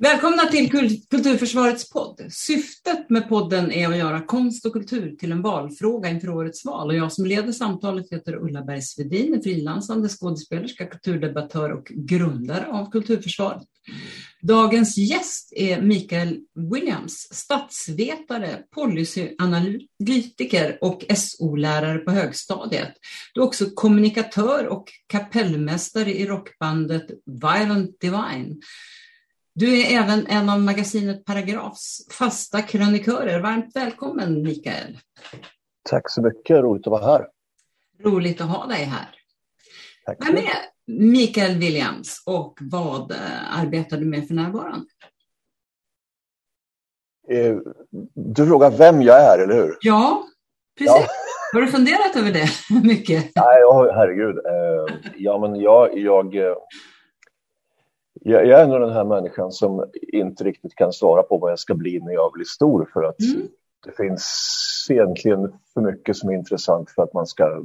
Välkomna 0.00 0.46
till 0.46 0.70
Kulturförsvarets 1.10 1.90
podd. 1.90 2.26
Syftet 2.30 3.10
med 3.10 3.28
podden 3.28 3.72
är 3.72 3.88
att 3.88 3.96
göra 3.96 4.20
konst 4.20 4.66
och 4.66 4.72
kultur 4.72 5.16
till 5.16 5.32
en 5.32 5.42
valfråga 5.42 6.08
inför 6.08 6.28
årets 6.28 6.64
val. 6.64 6.88
Och 6.88 6.96
jag 6.96 7.12
som 7.12 7.26
leder 7.26 7.52
samtalet 7.52 8.12
heter 8.12 8.36
Ulla 8.36 8.62
Bergsvedin, 8.62 9.34
är 9.34 9.40
frilansande 9.40 10.08
skådespelerska, 10.08 10.86
kulturdebattör 10.86 11.72
och 11.72 11.84
grundare 11.84 12.66
av 12.66 12.90
Kulturförsvaret. 12.90 13.62
Dagens 14.42 14.98
gäst 14.98 15.52
är 15.56 15.82
Mikael 15.82 16.38
Williams, 16.72 17.28
statsvetare, 17.30 18.62
policyanalytiker 18.74 20.78
och 20.80 21.04
SO-lärare 21.16 21.98
på 21.98 22.10
högstadiet. 22.10 22.92
Du 23.34 23.40
är 23.40 23.44
också 23.44 23.66
kommunikatör 23.74 24.66
och 24.66 24.84
kapellmästare 25.06 26.14
i 26.14 26.26
rockbandet 26.26 27.06
Violent 27.26 28.00
Divine. 28.00 28.60
Du 29.58 29.80
är 29.80 30.02
även 30.02 30.26
en 30.26 30.48
av 30.48 30.60
magasinet 30.60 31.24
Paragrafs 31.24 32.06
fasta 32.10 32.62
krönikörer. 32.62 33.40
Varmt 33.40 33.76
välkommen 33.76 34.42
Mikael. 34.42 34.98
Tack 35.90 36.10
så 36.10 36.22
mycket, 36.22 36.56
roligt 36.56 36.86
att 36.86 36.90
vara 36.90 37.06
här. 37.06 37.28
Roligt 38.04 38.40
att 38.40 38.48
ha 38.48 38.66
dig 38.66 38.84
här. 38.84 39.08
Tack. 40.06 40.28
Vem 40.28 40.36
är 40.36 40.44
Mikael 40.86 41.58
Williams 41.58 42.22
och 42.26 42.58
vad 42.60 43.10
eh, 43.10 43.60
arbetar 43.60 43.96
du 43.96 44.04
med 44.04 44.26
för 44.26 44.34
närvarande? 44.34 44.86
Eh, 47.30 47.56
du 48.14 48.46
frågar 48.46 48.70
vem 48.70 49.02
jag 49.02 49.20
är, 49.20 49.38
eller 49.38 49.54
hur? 49.54 49.76
Ja, 49.80 50.24
precis. 50.78 50.94
Ja. 50.96 51.06
Har 51.52 51.60
du 51.60 51.66
funderat 51.66 52.16
över 52.16 52.32
det 52.32 52.48
mycket? 52.84 53.32
Nej, 53.34 53.64
oh, 53.64 53.94
herregud. 53.94 54.36
Eh, 54.36 54.96
ja, 55.16 55.38
men 55.38 55.60
jag, 55.60 55.98
jag 55.98 56.34
jag, 58.20 58.46
jag 58.46 58.60
är 58.60 58.66
nog 58.66 58.80
den 58.80 58.92
här 58.92 59.04
människan 59.04 59.52
som 59.52 59.84
inte 60.12 60.44
riktigt 60.44 60.74
kan 60.74 60.92
svara 60.92 61.22
på 61.22 61.38
vad 61.38 61.50
jag 61.50 61.58
ska 61.58 61.74
bli 61.74 62.00
när 62.00 62.12
jag 62.12 62.32
blir 62.32 62.44
stor 62.44 62.90
för 62.92 63.02
att 63.02 63.20
mm. 63.20 63.48
det 63.86 63.92
finns 63.92 64.86
egentligen 64.90 65.52
för 65.74 65.80
mycket 65.80 66.16
som 66.16 66.30
är 66.30 66.34
intressant 66.34 66.90
för 66.90 67.02
att 67.02 67.12
man 67.12 67.26
ska 67.26 67.62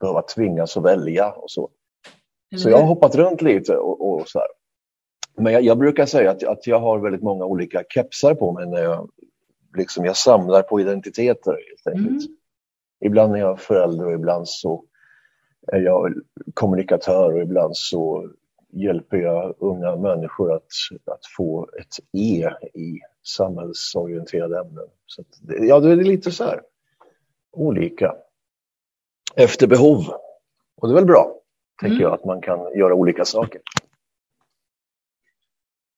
behöva 0.00 0.22
tvingas 0.22 0.76
att 0.76 0.84
välja 0.84 1.30
och 1.30 1.50
så. 1.50 1.70
Mm. 2.52 2.60
Så 2.60 2.70
jag 2.70 2.78
har 2.78 2.86
hoppat 2.86 3.14
runt 3.14 3.42
lite 3.42 3.76
och, 3.76 4.08
och 4.08 4.28
så 4.28 4.38
här. 4.38 4.48
Men 5.36 5.52
jag, 5.52 5.62
jag, 5.62 5.78
brukar 5.78 6.06
säga 6.06 6.30
att, 6.30 6.44
att 6.44 6.66
jag 6.66 6.80
har 6.80 6.98
väldigt 6.98 7.22
många 7.22 7.44
olika 7.44 7.82
kepsar 7.88 8.34
på 8.34 8.52
mig 8.52 8.66
när 8.66 8.82
jag, 8.82 9.10
liksom, 9.76 10.04
jag 10.04 10.16
samlar 10.16 10.62
på 10.62 10.80
identiteter 10.80 11.50
helt 11.50 11.86
enkelt. 11.86 12.26
Mm. 12.26 12.36
Ibland 13.04 13.34
är 13.34 13.38
jag 13.38 13.60
förälder 13.60 14.06
och 14.06 14.12
ibland 14.12 14.48
så 14.48 14.84
är 15.72 15.80
jag 15.80 16.14
kommunikatör 16.54 17.32
och 17.32 17.42
ibland 17.42 17.76
så 17.76 18.30
hjälper 18.72 19.16
jag 19.16 19.54
unga 19.58 19.96
människor 19.96 20.54
att, 20.54 20.68
att 21.04 21.26
få 21.36 21.68
ett 21.80 21.96
E 22.12 22.50
i 22.74 23.00
samhällsorienterade 23.22 24.60
ämnen. 24.60 24.88
Så 25.06 25.20
att, 25.20 25.26
ja, 25.60 25.80
det 25.80 25.92
är 25.92 25.96
lite 25.96 26.30
så 26.30 26.44
här 26.44 26.62
olika. 27.52 28.16
Efter 29.36 29.66
behov. 29.66 30.04
Och 30.76 30.88
det 30.88 30.92
är 30.92 30.94
väl 30.94 31.06
bra, 31.06 31.40
tänker 31.80 31.96
mm. 31.96 32.02
jag, 32.02 32.12
att 32.12 32.24
man 32.24 32.40
kan 32.40 32.78
göra 32.78 32.94
olika 32.94 33.24
saker. 33.24 33.60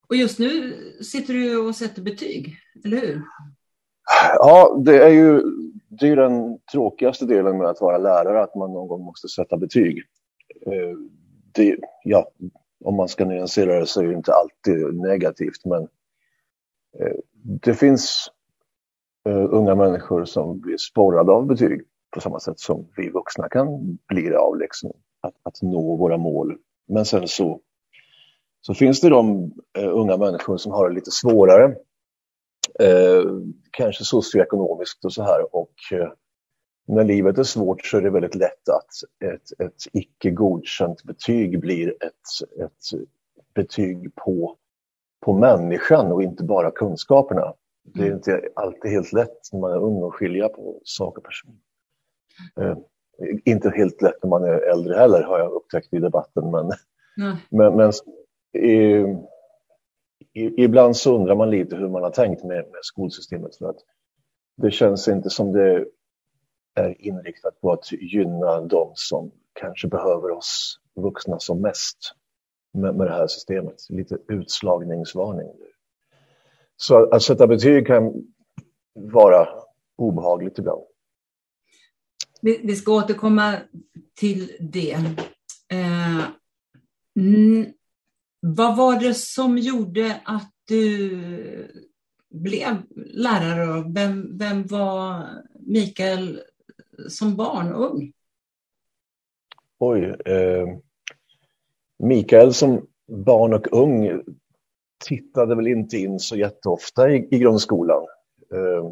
Och 0.08 0.16
just 0.16 0.39
nu 0.39 0.74
sitter 1.02 1.34
du 1.34 1.66
och 1.66 1.77
sätter 1.77 2.02
betyg, 2.02 2.56
eller 2.84 2.96
hur? 2.96 3.22
Ja, 4.39 4.83
det 4.84 5.05
är 5.05 5.08
ju 5.08 5.42
det 5.89 6.08
är 6.08 6.16
den 6.16 6.58
tråkigaste 6.72 7.27
delen 7.27 7.58
med 7.58 7.66
att 7.66 7.80
vara 7.80 7.98
lärare, 7.98 8.42
att 8.42 8.55
man 8.55 8.72
någon 8.72 8.89
gång 8.89 9.05
måste 9.05 9.28
sätta 9.28 9.56
betyg. 9.56 10.02
Det, 11.52 11.77
ja, 12.04 12.30
om 12.84 12.96
man 12.96 13.08
ska 13.08 13.24
nyansera 13.24 13.80
det 13.80 13.86
så 13.86 14.00
är 14.00 14.06
det 14.06 14.14
inte 14.14 14.32
alltid 14.32 14.94
negativt 14.94 15.64
men 15.64 15.82
eh, 16.98 17.16
det 17.42 17.74
finns 17.74 18.30
eh, 19.28 19.46
unga 19.50 19.74
människor 19.74 20.24
som 20.24 20.60
blir 20.60 20.77
sporrade 20.77 21.32
av 21.32 21.46
betyg 21.46 21.82
på 22.10 22.20
samma 22.20 22.40
sätt 22.40 22.60
som 22.60 22.88
vi 22.96 23.10
vuxna 23.10 23.48
kan 23.48 23.98
bli 24.08 24.23
det 24.23 24.39
av 24.39 24.58
liksom, 24.58 24.92
att, 25.20 25.34
att 25.42 25.62
nå 25.62 25.96
våra 25.96 26.17
mål. 26.17 26.56
Men 26.89 27.05
sen 27.05 27.28
så, 27.28 27.61
så 28.61 28.74
finns 28.74 29.00
det 29.00 29.08
de 29.08 29.52
eh, 29.78 29.96
unga 29.96 30.17
människor 30.17 30.56
som 30.56 30.73
har 30.73 30.89
det 30.89 30.94
lite 30.94 31.11
svårare, 31.11 31.77
eh, 32.80 33.24
kanske 33.70 34.05
socioekonomiskt 34.05 35.05
och 35.05 35.12
så 35.12 35.23
här 35.23 35.56
och 35.56 35.73
eh, 35.92 36.08
när 36.88 37.04
livet 37.04 37.38
är 37.38 37.42
svårt 37.42 37.86
så 37.86 37.96
är 37.96 38.02
det 38.02 38.10
väldigt 38.10 38.34
lätt 38.34 38.68
att 38.68 39.24
ett, 39.32 39.60
ett 39.60 39.82
icke 39.92 40.30
godkänt 40.30 41.04
betyg 41.04 41.60
blir 41.60 41.88
ett, 41.88 42.60
ett 42.64 43.00
betyg 43.54 44.14
på, 44.14 44.56
på 45.20 45.32
människan 45.32 46.12
och 46.12 46.22
inte 46.22 46.44
bara 46.44 46.70
kunskaperna. 46.70 47.54
Det 47.84 48.00
är 48.00 48.06
mm. 48.06 48.16
inte 48.16 48.42
alltid 48.54 48.90
helt 48.90 49.12
lätt 49.12 49.52
när 49.52 49.60
man 49.60 49.72
är 49.72 49.82
ung 49.84 50.02
att 50.02 50.14
skilja 50.14 50.48
på 50.48 50.80
sak 50.84 51.18
och 51.18 51.24
person. 51.24 51.60
Eh, 52.60 52.76
inte 53.44 53.70
helt 53.70 54.02
lätt 54.02 54.22
när 54.22 54.30
man 54.30 54.44
är 54.44 54.70
äldre 54.72 54.94
heller 54.94 55.22
har 55.22 55.38
jag 55.38 55.52
upptäckt 55.52 55.94
i 55.94 55.98
debatten. 55.98 56.50
Men, 56.50 56.70
mm. 57.20 57.36
men, 57.50 57.76
men 57.76 57.92
i, 58.64 59.05
i, 60.32 60.64
ibland 60.64 60.96
så 60.96 61.14
undrar 61.14 61.34
man 61.34 61.50
lite 61.50 61.76
hur 61.76 61.88
man 61.88 62.02
har 62.02 62.10
tänkt 62.10 62.44
med, 62.44 62.56
med 62.56 62.80
skolsystemet. 62.82 63.56
För 63.56 63.68
att 63.68 63.78
det 64.56 64.70
känns 64.70 65.08
inte 65.08 65.30
som 65.30 65.52
det 65.52 65.86
är 66.78 67.06
inriktat 67.06 67.61
på 67.61 67.72
att 67.72 67.92
gynna 67.92 68.61
de 68.61 68.92
som 68.94 69.30
kanske 69.61 69.89
behöver 69.89 70.30
oss 70.30 70.80
vuxna 70.96 71.39
som 71.39 71.61
mest 71.61 71.98
med, 72.72 72.94
med 72.94 73.06
det 73.06 73.12
här 73.12 73.27
systemet. 73.27 73.74
Lite 73.89 74.18
utslagningsvarning. 74.28 75.48
Så 76.77 77.11
att 77.11 77.22
sätta 77.22 77.46
betyg 77.46 77.86
kan 77.86 78.12
vara 78.94 79.48
obehagligt 79.96 80.58
ibland. 80.58 80.83
Vi, 82.40 82.61
vi 82.64 82.77
ska 82.77 82.92
återkomma 82.92 83.56
till 84.14 84.56
det. 84.61 84.92
Eh, 85.72 86.24
vad 88.40 88.77
var 88.77 89.00
det 89.00 89.14
som 89.14 89.58
gjorde 89.58 90.20
att 90.24 90.52
du 90.64 91.18
blev 92.30 92.83
lärare? 92.96 93.92
Vem, 93.94 94.38
vem 94.38 94.67
var 94.67 95.28
Mikael 95.61 96.40
som 97.09 97.36
barn 97.36 97.73
och 97.73 97.91
ung? 97.91 98.13
Oj. 99.79 100.17
Eh, 100.25 100.67
Mikael 101.98 102.55
som 102.55 102.86
barn 103.07 103.55
och 103.55 103.73
ung 103.73 104.23
tittade 105.05 105.55
väl 105.55 105.67
inte 105.67 105.97
in 105.97 106.20
så 106.20 106.36
jätteofta 106.36 107.11
i, 107.11 107.29
i 107.31 107.39
grundskolan. 107.39 108.07
Eh, 108.55 108.91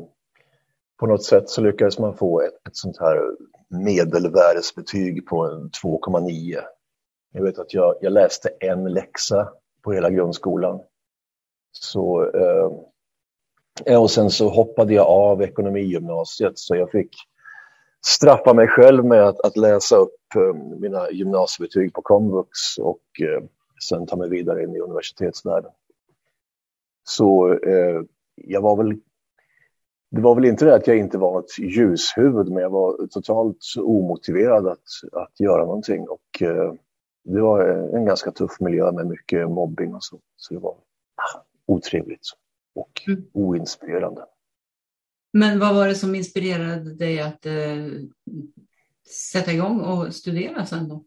på 0.98 1.06
något 1.06 1.24
sätt 1.24 1.48
så 1.48 1.60
lyckades 1.60 1.98
man 1.98 2.16
få 2.16 2.40
ett, 2.40 2.68
ett 2.68 2.76
sånt 2.76 2.98
här 3.00 3.20
medelvärdesbetyg 3.68 5.26
på 5.26 5.46
2,9. 5.82 6.60
Jag 7.32 7.42
vet 7.42 7.58
att 7.58 7.74
jag, 7.74 7.94
jag, 8.00 8.12
läste 8.12 8.48
en 8.60 8.92
läxa 8.92 9.52
på 9.82 9.92
hela 9.92 10.10
grundskolan. 10.10 10.80
Så, 11.72 12.30
eh, 12.30 14.00
och 14.00 14.10
sen 14.10 14.30
så 14.30 14.48
hoppade 14.48 14.94
jag 14.94 15.06
av 15.06 15.42
ekonomigymnasiet 15.42 16.58
så 16.58 16.76
jag 16.76 16.90
fick 16.90 17.10
straffa 18.06 18.54
mig 18.54 18.68
själv 18.68 19.04
med 19.04 19.22
att, 19.22 19.40
att 19.40 19.56
läsa 19.56 19.96
upp 19.96 20.36
um, 20.36 20.80
mina 20.80 21.10
gymnasiebetyg 21.10 21.92
på 21.92 22.02
komvux 22.02 22.78
och 22.78 23.02
uh, 23.22 23.46
sen 23.88 24.06
ta 24.06 24.16
mig 24.16 24.28
vidare 24.30 24.62
in 24.62 24.76
i 24.76 24.80
universitetsvärlden. 24.80 25.70
Så 27.04 27.48
uh, 27.48 28.02
jag 28.34 28.60
var 28.60 28.76
väl 28.76 28.98
det 30.10 30.20
var 30.20 30.34
väl 30.34 30.44
inte 30.44 30.64
det 30.64 30.74
att 30.74 30.86
jag 30.86 30.98
inte 30.98 31.18
var 31.18 31.40
ett 31.40 31.58
ljushuvud, 31.58 32.48
men 32.48 32.62
jag 32.62 32.70
var 32.70 33.06
totalt 33.06 33.58
omotiverad 33.76 34.66
att, 34.66 34.84
att 35.12 35.40
göra 35.40 35.64
någonting. 35.64 36.08
Och 36.08 36.42
eh, 36.42 36.72
det 37.24 37.40
var 37.40 37.60
en 37.96 38.04
ganska 38.04 38.30
tuff 38.30 38.60
miljö 38.60 38.92
med 38.92 39.06
mycket 39.06 39.50
mobbing 39.50 39.94
och 39.94 40.04
så. 40.04 40.18
Så 40.36 40.54
det 40.54 40.60
var 40.60 40.74
otrevligt 41.66 42.26
och 42.74 43.02
mm. 43.06 43.24
oinspirerande. 43.32 44.24
Men 45.36 45.58
vad 45.58 45.74
var 45.74 45.88
det 45.88 45.94
som 45.94 46.14
inspirerade 46.14 46.94
dig 46.94 47.20
att 47.20 47.46
eh, 47.46 47.52
sätta 49.32 49.52
igång 49.52 49.80
och 49.80 50.14
studera 50.14 50.66
sen 50.66 50.88
då? 50.88 51.04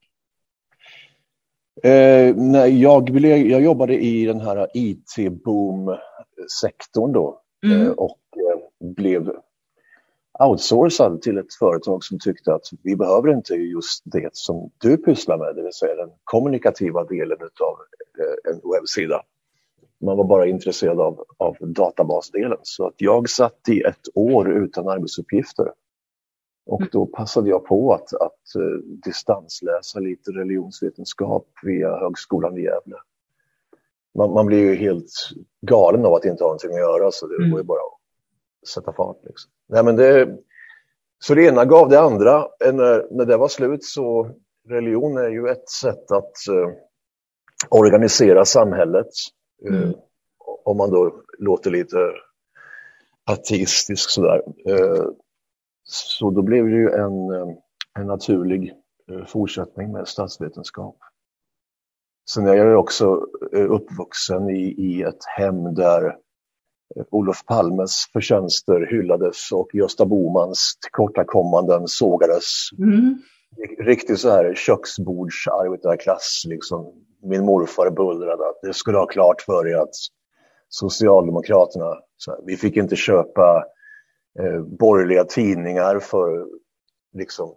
Eh, 1.89 2.35
nej, 2.35 2.81
jag, 2.81 3.09
jag 3.25 3.61
jobbade 3.61 4.03
i 4.03 4.25
den 4.25 4.41
här 4.41 4.67
IT-boom-sektorn 4.73 7.11
då 7.11 7.41
mm. 7.65 7.81
eh, 7.81 7.89
och 7.91 8.19
eh, 8.35 8.59
blev 8.95 9.31
outsourcad 10.39 11.21
till 11.21 11.37
ett 11.37 11.53
företag 11.59 12.03
som 12.03 12.19
tyckte 12.19 12.53
att 12.53 12.65
vi 12.83 12.95
behöver 12.95 13.33
inte 13.33 13.53
just 13.53 14.01
det 14.05 14.29
som 14.33 14.71
du 14.77 14.97
pysslar 14.97 15.37
med, 15.37 15.55
det 15.55 15.63
vill 15.63 15.73
säga 15.73 15.95
den 15.95 16.09
kommunikativa 16.23 17.03
delen 17.03 17.37
av 17.41 17.77
eh, 18.19 18.35
en 18.51 18.61
webbsida. 18.71 19.23
Man 20.01 20.17
var 20.17 20.23
bara 20.23 20.47
intresserad 20.47 20.99
av, 20.99 21.25
av 21.37 21.57
databasdelen. 21.59 22.57
Så 22.63 22.87
att 22.87 22.95
jag 22.97 23.29
satt 23.29 23.69
i 23.69 23.81
ett 23.81 24.07
år 24.15 24.51
utan 24.51 24.87
arbetsuppgifter. 24.87 25.71
Och 26.65 26.81
då 26.91 27.05
passade 27.05 27.49
jag 27.49 27.65
på 27.65 27.93
att, 27.93 28.13
att 28.13 28.61
uh, 28.61 28.79
distansläsa 29.05 29.99
lite 29.99 30.31
religionsvetenskap 30.31 31.47
via 31.63 31.99
Högskolan 31.99 32.57
i 32.57 32.61
Gävle. 32.61 32.95
man, 34.15 34.33
man, 34.33 34.45
blir 34.45 34.59
ju 34.59 34.75
helt 34.75 35.11
galen 35.61 36.05
av 36.05 36.13
att 36.13 36.25
inte 36.25 36.43
ha 36.43 36.47
någonting 36.47 36.71
att 36.71 36.79
göra 36.79 37.11
så 37.11 37.27
det 37.27 37.35
mm. 37.35 37.51
går 37.51 37.59
ju 37.59 37.63
bara 37.63 37.79
att 37.79 38.67
sätta 38.67 38.93
fart. 38.93 39.17
Liksom. 39.23 39.51
Nej, 39.67 39.83
men 39.83 39.95
det, 39.95 40.37
så 41.19 41.35
det 41.35 41.45
ena 41.45 41.65
gav 41.65 41.89
det 41.89 41.99
andra. 41.99 42.47
När, 42.59 43.07
när 43.11 43.25
det 43.25 43.37
var 43.37 43.47
slut 43.47 43.83
så 43.83 44.31
religion 44.67 45.17
är 45.17 45.29
ju 45.29 45.47
ett 45.47 45.69
sätt 45.69 46.11
att 46.11 46.33
uh, 46.49 46.69
organisera 47.69 48.45
samhället. 48.45 49.09
Mm. 49.67 49.83
Uh, 49.83 49.91
om 50.65 50.77
man 50.77 50.89
då 50.89 51.21
låter 51.39 51.71
lite 51.71 51.97
ateistisk 53.31 54.09
sådär. 54.09 54.41
Uh, 54.69 55.09
så 55.83 56.31
då 56.31 56.41
blev 56.41 56.65
det 56.65 56.75
ju 56.75 56.89
en, 56.89 57.29
en 57.99 58.07
naturlig 58.07 58.73
fortsättning 59.27 59.91
med 59.91 60.07
statsvetenskap. 60.07 60.97
Sen 62.29 62.47
är 62.47 62.53
jag 62.55 62.79
också 62.79 63.05
uppvuxen 63.51 64.49
i, 64.49 64.75
i 64.77 65.01
ett 65.01 65.25
hem 65.37 65.73
där 65.75 66.15
Olof 67.11 67.45
Palmes 67.45 68.05
förtjänster 68.13 68.87
hyllades 68.91 69.51
och 69.51 69.75
Gösta 69.75 70.05
Bomans 70.05 70.77
tillkortakommanden 70.81 71.87
sågades. 71.87 72.45
Mm. 72.77 73.17
Riktigt 73.79 74.19
så 74.19 74.29
här 74.29 74.55
köksbordsarbetarklass. 74.55 76.43
Liksom. 76.47 76.93
Min 77.21 77.45
morfar 77.45 77.89
bullrade 77.89 78.49
att 78.49 78.61
det 78.61 78.73
skulle 78.73 78.97
ha 78.97 79.05
klart 79.05 79.41
för 79.41 79.67
er 79.67 79.75
att 79.75 79.95
Socialdemokraterna, 80.69 81.85
här, 82.27 82.45
vi 82.45 82.57
fick 82.57 82.77
inte 82.77 82.95
köpa 82.95 83.65
eh, 84.39 84.61
borgerliga 84.61 85.23
tidningar 85.23 85.99
för 85.99 86.47
liksom, 87.13 87.55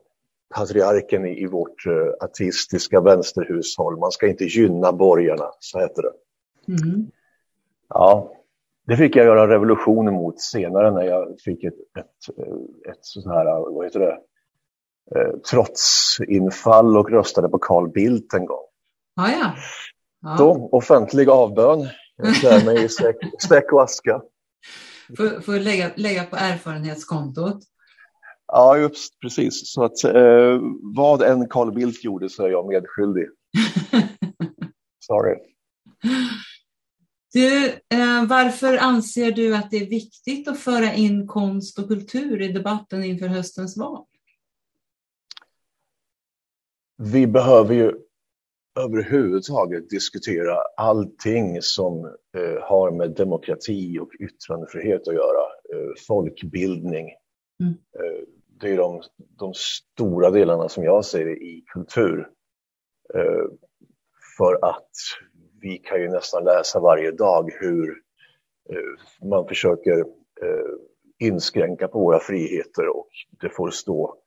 patriarken 0.55 1.27
i, 1.27 1.43
i 1.43 1.47
vårt 1.47 1.87
eh, 1.87 2.25
ateistiska 2.25 3.01
vänsterhushåll. 3.01 3.99
Man 3.99 4.11
ska 4.11 4.27
inte 4.27 4.45
gynna 4.45 4.93
borgarna, 4.93 5.51
så 5.59 5.79
hette 5.79 6.03
det. 6.03 6.13
Mm. 6.69 7.11
Ja, 7.89 8.33
det 8.87 8.97
fick 8.97 9.17
jag 9.17 9.27
göra 9.27 9.49
revolution 9.49 10.13
mot 10.13 10.41
senare 10.41 10.91
när 10.91 11.03
jag 11.03 11.41
fick 11.45 11.65
ett, 11.65 11.75
ett, 11.99 12.37
ett 12.91 12.99
sånt 13.01 13.27
här, 13.27 13.45
vad 13.75 13.85
heter 13.85 14.01
det, 14.01 14.19
eh, 15.17 15.37
trotsinfall 15.51 16.97
och 16.97 17.11
röstade 17.11 17.49
på 17.49 17.59
Carl 17.59 17.89
Bildt 17.89 18.35
en 18.35 18.47
gång. 18.47 18.65
Ah, 19.15 19.31
ja. 19.31 19.57
ja. 20.23 20.37
Så, 20.37 20.69
offentlig 20.73 21.29
avbön. 21.29 21.89
Jag 22.17 22.35
klär 22.41 22.65
mig 22.65 22.85
i 22.85 22.89
säck 23.49 23.73
och 23.73 23.83
aska. 23.83 24.23
Får, 25.17 25.41
får 25.41 25.53
lägga, 25.53 25.91
lägga 25.97 26.25
på 26.25 26.37
erfarenhetskontot. 26.37 27.59
Ja, 28.47 28.79
just 28.79 29.21
precis. 29.21 29.73
Så 29.73 29.85
att 29.85 30.05
eh, 30.05 30.61
vad 30.83 31.23
än 31.23 31.49
Carl 31.49 31.73
Bildt 31.75 32.05
gjorde 32.05 32.29
så 32.29 32.45
är 32.45 32.49
jag 32.49 32.69
medskyldig. 32.69 33.27
Sorry. 35.07 35.37
Du, 37.33 37.67
eh, 37.69 38.25
varför 38.29 38.77
anser 38.77 39.33
du 39.33 39.57
att 39.57 39.71
det 39.71 39.77
är 39.77 39.87
viktigt 39.87 40.49
att 40.49 40.59
föra 40.59 40.95
in 40.95 41.27
konst 41.27 41.79
och 41.79 41.89
kultur 41.89 42.43
i 42.43 42.53
debatten 42.53 43.05
inför 43.05 43.27
höstens 43.27 43.77
val? 43.77 44.05
Vi 46.97 47.27
behöver 47.27 47.75
ju 47.75 47.93
överhuvudtaget 48.81 49.91
diskutera 49.91 50.57
allting 50.77 51.63
som 51.63 52.05
eh, 52.37 52.63
har 52.63 52.91
med 52.91 53.11
demokrati 53.11 53.99
och 53.99 54.11
yttrandefrihet 54.21 55.09
att 55.09 55.15
göra. 55.15 55.43
Eh, 55.75 55.93
folkbildning. 56.07 57.09
Mm. 57.61 57.73
Eh, 57.73 58.25
det 58.61 58.71
är 58.71 58.77
de, 58.77 59.03
de, 59.39 59.53
stora 59.55 60.31
delarna 60.31 60.69
som 60.69 60.85
jag 60.85 61.05
ser 61.05 61.25
det 61.25 61.37
i 61.37 61.65
kultur. 61.73 62.29
Eh, 63.15 63.45
för 64.39 64.55
att 64.63 64.91
vi 65.61 65.79
kan 65.79 66.01
ju 66.01 66.09
nästan 66.09 66.45
läsa 66.45 66.81
varje 66.81 67.11
dag 67.11 67.51
hur 67.61 67.89
eh, 68.71 69.29
man 69.29 69.49
försöker 69.49 69.99
eh, 70.43 70.75
inskränka 71.19 71.89
på 71.89 71.99
våra 71.99 72.19
friheter 72.19 72.89
och 72.97 73.09
det 73.41 73.49
får 73.49 73.71
stå 73.71 74.22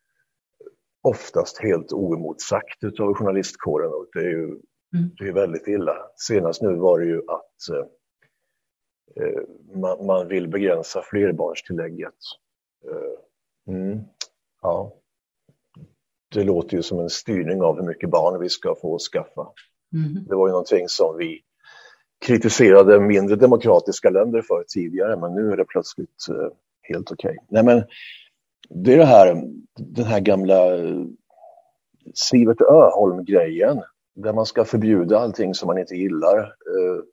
oftast 1.06 1.58
helt 1.58 1.94
oemotsagt 1.94 2.84
av 3.00 3.14
journalistkåren 3.14 3.94
och 3.94 4.08
det 4.14 4.20
är 4.20 4.30
ju 4.30 4.44
mm. 4.44 5.10
det 5.18 5.28
är 5.28 5.34
väldigt 5.34 5.68
illa. 5.68 5.96
Senast 6.16 6.62
nu 6.62 6.76
var 6.76 7.00
det 7.00 7.06
ju 7.06 7.18
att 7.18 7.70
eh, 7.70 9.42
man, 9.76 10.06
man, 10.06 10.28
vill 10.28 10.48
begränsa 10.48 11.02
flerbarnstillägget. 11.02 12.14
Eh, 12.90 13.76
mm, 13.76 14.00
ja. 14.62 14.94
Det 16.34 16.44
låter 16.44 16.78
ju 16.78 16.84
som 16.84 17.00
en 17.00 17.10
styrning 17.10 17.62
av 17.62 17.76
hur 17.76 17.88
mycket 17.88 18.10
barn 18.10 18.42
vi 18.42 18.50
ska 18.50 18.76
få 18.82 19.00
skaffa. 19.00 19.48
Mm. 19.94 20.26
Det 20.28 20.36
var 20.36 20.48
ju 20.48 20.52
någonting 20.52 20.88
som 20.88 21.18
vi 21.18 21.42
kritiserade 22.26 23.00
mindre 23.00 23.36
demokratiska 23.36 24.10
länder 24.10 24.42
för 24.42 24.64
tidigare, 24.68 25.18
men 25.18 25.36
nu 25.36 25.52
är 25.52 25.58
det 25.58 25.66
plötsligt 25.66 26.26
uh, 26.30 26.50
helt 26.82 27.12
okej. 27.12 27.30
Okay. 27.30 27.46
Nej, 27.50 27.64
men 27.64 27.84
det 28.70 28.94
är 28.94 28.98
det 28.98 29.06
här, 29.06 29.44
den 29.78 30.06
här 30.06 30.20
gamla 30.20 30.56
Sivert 32.14 32.62
Öholm-grejen, 32.62 33.82
där 34.16 34.34
man 34.34 34.46
ska 34.46 34.66
förbjuda 34.66 35.20
allting 35.20 35.54
som 35.54 35.68
man 35.68 35.78
inte 35.78 35.96
gillar. 35.96 36.38
Uh, 36.40 37.04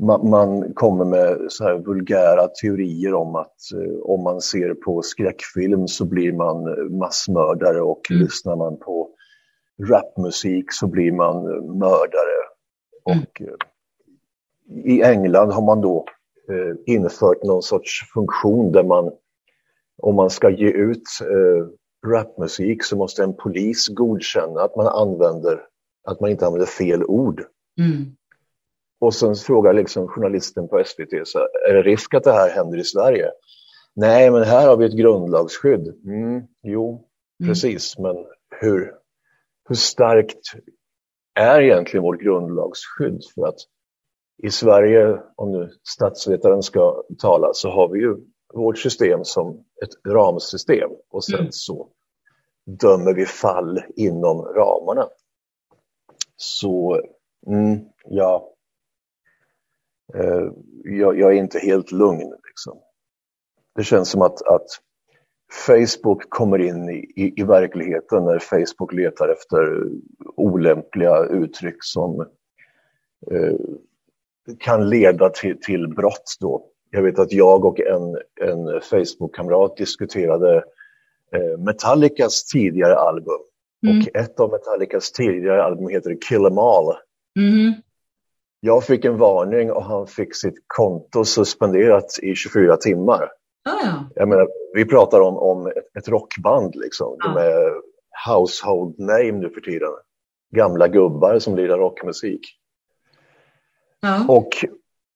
man, 0.00 0.30
man, 0.30 0.74
kommer 0.74 1.04
med 1.04 1.38
så 1.48 1.64
här 1.64 1.74
vulgära 1.74 2.48
teorier 2.48 3.14
om 3.14 3.34
att 3.34 3.56
uh, 3.74 4.00
om 4.02 4.22
man 4.22 4.40
ser 4.40 4.74
på 4.74 5.02
skräckfilm 5.02 5.88
så 5.88 6.04
blir 6.04 6.32
man 6.32 6.64
massmördare 6.98 7.80
och 7.80 8.10
mm. 8.10 8.22
lyssnar 8.22 8.56
man 8.56 8.76
på 8.76 9.10
rapmusik 9.82 10.72
så 10.72 10.86
blir 10.86 11.12
man 11.12 11.44
mördare. 11.78 12.44
Mm. 13.10 13.18
Och 13.22 13.40
eh, 13.40 13.54
i 14.84 15.02
England 15.02 15.52
har 15.52 15.62
man 15.62 15.80
då 15.80 16.04
eh, 16.50 16.94
infört 16.94 17.42
någon 17.42 17.62
sorts 17.62 18.12
funktion 18.14 18.72
där 18.72 18.82
man, 18.82 19.12
om 20.02 20.14
man 20.14 20.30
ska 20.30 20.50
ge 20.50 20.68
ut 20.68 21.02
eh, 21.20 21.66
rapmusik 22.10 22.84
så 22.84 22.96
måste 22.96 23.22
en 23.22 23.36
polis 23.36 23.88
godkänna 23.88 24.60
att 24.62 24.76
man 24.76 24.86
använder, 24.86 25.60
att 26.04 26.20
man 26.20 26.30
inte 26.30 26.46
använder 26.46 26.66
fel 26.66 27.04
ord. 27.04 27.44
Mm. 27.78 28.16
Och 29.00 29.14
sen 29.14 29.34
frågar 29.34 29.72
liksom 29.72 30.08
journalisten 30.08 30.68
på 30.68 30.82
SVT, 30.84 31.28
så 31.28 31.38
är 31.68 31.74
det 31.74 31.82
risk 31.82 32.14
att 32.14 32.24
det 32.24 32.32
här 32.32 32.50
händer 32.50 32.78
i 32.78 32.84
Sverige? 32.84 33.30
Nej, 33.96 34.30
men 34.30 34.42
här 34.42 34.68
har 34.68 34.76
vi 34.76 34.86
ett 34.86 34.96
grundlagsskydd. 34.96 35.88
Mm, 36.04 36.42
jo, 36.62 37.08
mm. 37.40 37.50
precis, 37.50 37.98
men 37.98 38.16
hur, 38.60 38.92
hur 39.68 39.74
starkt 39.74 40.38
är 41.34 41.60
egentligen 41.60 42.02
vårt 42.02 42.20
grundlagsskydd? 42.20 43.20
För 43.34 43.46
att 43.46 43.58
i 44.42 44.50
Sverige, 44.50 45.20
om 45.36 45.52
nu 45.52 45.70
statsvetaren 45.88 46.62
ska 46.62 47.02
tala, 47.18 47.50
så 47.52 47.70
har 47.70 47.88
vi 47.88 48.00
ju 48.00 48.16
vårt 48.54 48.78
system 48.78 49.24
som 49.24 49.64
ett 49.82 50.12
ramsystem 50.12 50.90
och 51.10 51.24
sen 51.24 51.40
mm. 51.40 51.52
så 51.52 51.88
dömer 52.66 53.14
vi 53.14 53.26
fall 53.26 53.82
inom 53.96 54.42
ramarna. 54.42 55.08
Så, 56.36 57.02
mm, 57.46 57.80
ja, 58.04 58.54
eh, 60.14 60.50
jag, 60.84 61.18
jag, 61.18 61.32
är 61.32 61.38
inte 61.38 61.58
helt 61.58 61.92
lugn. 61.92 62.34
Liksom. 62.46 62.80
Det 63.74 63.84
känns 63.84 64.10
som 64.10 64.22
att, 64.22 64.42
att 64.42 64.66
Facebook 65.66 66.30
kommer 66.30 66.58
in 66.58 66.88
i, 66.88 67.12
i, 67.16 67.40
i, 67.40 67.42
verkligheten 67.42 68.24
när 68.24 68.38
Facebook 68.38 68.92
letar 68.92 69.28
efter 69.28 69.88
olämpliga 70.36 71.24
uttryck 71.24 71.76
som 71.84 72.20
eh, 73.30 73.56
kan 74.58 74.88
leda 74.88 75.30
till, 75.30 75.60
till 75.60 75.88
brott. 75.88 76.36
Då. 76.40 76.70
Jag 76.94 77.02
vet 77.02 77.18
att 77.18 77.32
jag 77.32 77.64
och 77.64 77.80
en, 77.80 78.16
en 78.40 78.80
Facebook-kamrat 78.80 79.76
diskuterade 79.76 80.64
eh, 81.32 81.58
Metallicas 81.58 82.44
tidigare 82.44 82.96
album. 82.96 83.40
Mm. 83.86 83.98
Och 83.98 84.16
ett 84.16 84.40
av 84.40 84.50
Metallicas 84.50 85.12
tidigare 85.12 85.64
album 85.64 85.88
heter 85.88 86.16
Kill 86.28 86.44
Em 86.44 86.58
All. 86.58 86.94
Mm. 87.38 87.72
Jag 88.60 88.84
fick 88.84 89.04
en 89.04 89.18
varning 89.18 89.72
och 89.72 89.84
han 89.84 90.06
fick 90.06 90.36
sitt 90.36 90.54
konto 90.66 91.24
suspenderat 91.24 92.18
i 92.22 92.34
24 92.34 92.76
timmar. 92.76 93.28
Ja. 93.64 94.04
Jag 94.14 94.28
menar, 94.28 94.48
vi 94.74 94.84
pratar 94.84 95.20
om, 95.20 95.36
om 95.36 95.72
ett, 95.98 96.08
rockband, 96.08 96.74
liksom. 96.76 97.16
Ah. 97.24 97.28
De 97.28 97.40
är 97.40 97.72
household 98.28 98.98
name 98.98 99.32
nu 99.32 99.50
för 99.50 99.60
tiden. 99.60 99.90
Gamla 100.56 100.88
gubbar 100.88 101.38
som 101.38 101.56
lirar 101.56 101.78
rockmusik. 101.78 102.40
Ah. 104.02 104.24
Och 104.28 104.48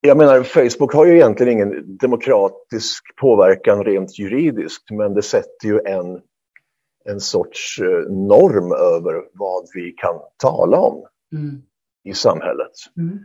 jag 0.01 0.17
menar, 0.17 0.43
Facebook 0.43 0.95
har 0.95 1.07
ju 1.07 1.15
egentligen 1.15 1.53
ingen 1.53 1.97
demokratisk 1.97 3.17
påverkan 3.17 3.85
rent 3.85 4.19
juridiskt, 4.19 4.91
men 4.91 5.15
det 5.15 5.23
sätter 5.23 5.69
ju 5.69 5.81
en, 5.85 6.21
en 7.05 7.21
sorts 7.21 7.81
eh, 7.81 8.13
norm 8.13 8.73
över 8.73 9.25
vad 9.33 9.65
vi 9.75 9.93
kan 9.93 10.15
tala 10.37 10.81
om 10.81 11.07
mm. 11.33 11.63
i 12.05 12.15
samhället. 12.15 12.73
Mm. 12.97 13.19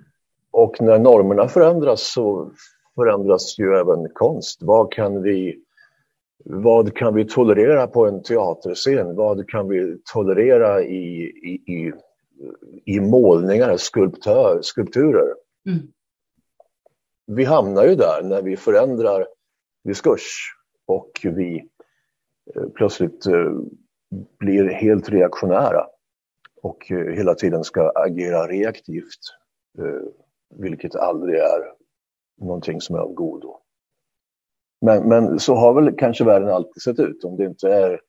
Och 0.51 0.81
när 0.81 0.99
normerna 0.99 1.47
förändras 1.47 2.13
så 2.13 2.51
förändras 2.95 3.59
ju 3.59 3.75
även 3.75 4.09
konst. 4.13 4.59
Vad 4.61 4.93
kan 4.93 5.21
vi, 5.21 5.59
vad 6.45 6.95
kan 6.95 7.15
vi 7.15 7.25
tolerera 7.25 7.87
på 7.87 8.07
en 8.07 8.23
teaterscen? 8.23 9.15
Vad 9.15 9.49
kan 9.49 9.69
vi 9.69 9.97
tolerera 10.13 10.83
i, 10.83 11.23
i, 11.23 11.73
i, 11.73 11.93
i 12.85 12.99
målningar, 12.99 13.77
skulptör, 13.77 14.59
skulpturer? 14.61 15.33
Mm. 15.67 15.79
Vi 17.25 17.43
hamnar 17.45 17.83
ju 17.83 17.95
där 17.95 18.23
när 18.23 18.41
vi 18.41 18.57
förändrar 18.57 19.27
diskurs 19.83 20.55
och 20.85 21.11
vi 21.23 21.69
eh, 22.55 22.69
plötsligt 22.75 23.25
eh, 23.25 23.51
blir 24.39 24.69
helt 24.69 25.09
reaktionära 25.09 25.87
och 26.61 26.91
eh, 26.91 27.13
hela 27.13 27.35
tiden 27.35 27.63
ska 27.63 27.91
agera 27.95 28.47
reaktivt, 28.47 29.19
vilket 30.55 30.95
aldrig 30.95 31.39
är 31.39 31.73
någonting 32.41 32.81
som 32.81 32.95
är 32.95 32.99
av 32.99 33.13
godo. 33.13 33.59
Men, 34.81 35.09
men 35.09 35.39
så 35.39 35.55
har 35.55 35.73
väl 35.73 35.95
kanske 35.97 36.23
världen 36.23 36.49
alltid 36.49 36.83
sett 36.83 36.99
ut. 36.99 37.23
Om 37.23 37.37
det 37.37 37.45
inte 37.45 37.73
är 37.73 38.01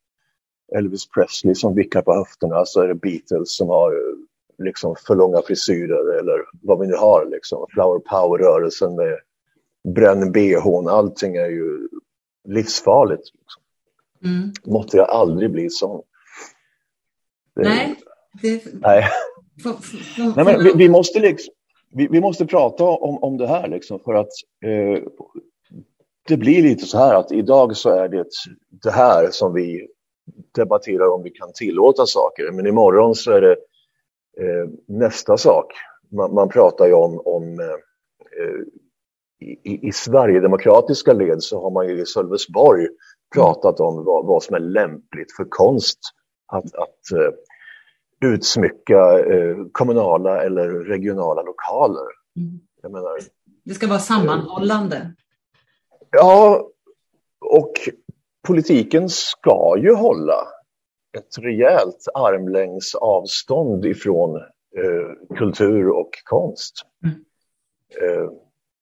Elvis 0.77 1.09
Presley 1.09 1.55
som 1.55 1.75
vickar 1.75 2.03
på 2.03 2.15
höfterna 2.15 2.65
så 2.65 2.81
är 2.81 2.89
det 2.89 2.95
Beatles 2.95 3.57
som 3.57 3.69
har 3.69 3.93
liksom 4.59 4.97
för 5.07 5.15
långa 5.15 5.43
frisyrer 5.43 6.19
eller 6.19 6.45
vad 6.63 6.81
vi 6.81 6.87
nu 6.87 6.95
har. 6.95 7.27
Liksom. 7.27 7.67
Flower 7.71 7.99
power-rörelsen 7.99 8.97
med 8.97 9.19
bränn 9.95 10.33
bhn, 10.33 10.89
allting 10.89 11.37
är 11.37 11.49
ju 11.49 11.89
livsfarligt. 12.49 13.23
Liksom. 13.35 13.63
Mm. 14.25 14.53
Måtte 14.65 14.97
jag 14.97 15.11
aldrig 15.11 15.51
bli 15.51 15.71
sån. 15.71 16.03
Det, 17.55 17.63
nej. 17.63 17.95
Det... 18.43 18.63
Nej. 18.73 19.05
nej 20.37 20.45
men 20.45 20.65
vi, 20.65 20.73
vi, 20.77 20.89
måste 20.89 21.21
liksom, 21.21 21.55
vi, 21.93 22.07
vi, 22.07 22.21
måste 22.21 22.47
prata 22.47 22.85
om, 22.85 23.23
om 23.23 23.37
det 23.37 23.47
här 23.47 23.69
liksom 23.69 24.01
för 24.01 24.15
att 24.15 24.31
eh, 24.65 25.03
det 26.29 26.37
blir 26.37 26.63
lite 26.63 26.87
så 26.87 26.99
här 26.99 27.15
att 27.15 27.33
idag 27.33 27.77
så 27.77 27.91
är 27.91 28.09
det 28.09 28.25
det 28.83 28.91
här 28.91 29.31
som 29.31 29.55
vi 29.55 29.89
debatterar 30.55 31.09
om 31.09 31.23
vi 31.23 31.31
kan 31.31 31.53
tillåta 31.55 32.07
saker. 32.07 32.51
Men 32.53 32.67
imorgon 32.67 33.15
så 33.15 33.31
är 33.31 33.41
det 33.41 33.57
nästa 34.87 35.37
sak. 35.37 35.73
Man, 36.13 36.35
man, 36.35 36.49
pratar 36.49 36.87
ju 36.87 36.93
om, 36.93 37.23
om 37.25 37.61
eh, 37.61 37.77
i, 39.41 39.89
i 39.89 39.93
Sverigedemokratiska 39.93 41.13
led 41.13 41.43
så 41.43 41.63
har 41.63 41.71
man 41.71 41.89
ju 41.89 42.01
i 42.03 42.07
Sölvesborg 42.07 42.89
pratat 43.35 43.81
om 43.81 44.05
vad, 44.05 44.27
vad 44.27 44.43
som 44.43 44.55
är 44.55 44.61
lämpligt 44.61 45.37
för 45.37 45.47
konst 45.49 45.99
att, 46.47 46.65
att 46.75 47.01
uh, 47.15 48.31
utsmycka 48.31 49.19
uh, 49.19 49.67
kommunala 49.73 50.43
eller 50.43 50.69
regionala 50.69 51.43
lokaler. 51.43 52.07
Mm. 52.37 52.61
Menar, 52.93 53.19
det 53.65 53.75
ska 53.75 53.87
vara 53.87 53.99
sammanhållande. 53.99 54.97
Uh, 54.97 55.11
ja, 56.11 56.69
och 57.41 57.73
politiken 58.47 59.09
ska 59.09 59.75
ju 59.79 59.95
hålla 59.95 60.49
ett 61.17 61.39
rejält 61.39 62.09
armlängds 62.15 62.95
avstånd 62.95 63.85
ifrån 63.85 64.41
kultur 65.39 65.89
och 65.89 66.11
konst. 66.25 66.75
Mm 67.05 67.25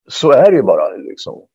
så 0.06 0.32
är 0.32 0.50
det 0.50 0.56
ju 0.56 0.62
bara. 0.62 0.96
Liksom. 0.96 1.46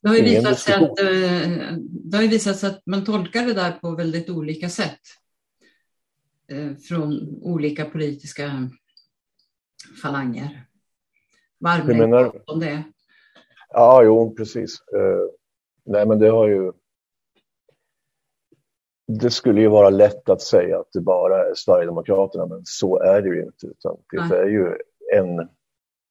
Det 0.00 0.08
har, 0.08 0.16
ju 0.16 0.22
visat 0.22 0.58
sig 0.58 0.74
att, 0.74 1.00
eh, 1.00 1.76
det 1.80 2.16
har 2.16 2.28
visat 2.28 2.56
sig 2.56 2.70
att 2.70 2.82
man 2.86 3.04
tolkar 3.04 3.46
det 3.46 3.54
där 3.54 3.72
på 3.72 3.90
väldigt 3.90 4.30
olika 4.30 4.68
sätt. 4.68 5.00
Eh, 6.48 6.76
från 6.76 7.38
olika 7.42 7.84
politiska 7.84 8.70
falanger. 10.02 10.66
Varmlängd 11.58 12.14
om 12.46 12.60
det 12.60 12.82
Ja, 13.68 14.02
jo, 14.02 14.34
precis. 14.36 14.82
Uh, 14.94 15.30
nej, 15.84 16.06
men 16.06 16.18
det 16.18 16.28
har 16.28 16.48
ju... 16.48 16.72
Det 19.08 19.30
skulle 19.30 19.60
ju 19.60 19.68
vara 19.68 19.90
lätt 19.90 20.28
att 20.28 20.42
säga 20.42 20.78
att 20.78 20.92
det 20.92 21.00
bara 21.00 21.46
är 21.46 21.54
Sverigedemokraterna, 21.54 22.46
men 22.46 22.62
så 22.64 22.98
är 22.98 23.22
det 23.22 23.28
ju 23.28 23.42
inte. 23.42 23.66
Utan 23.66 23.96
det 24.10 24.28
nej. 24.28 24.38
är 24.38 24.46
ju 24.46 24.76
en 25.14 25.48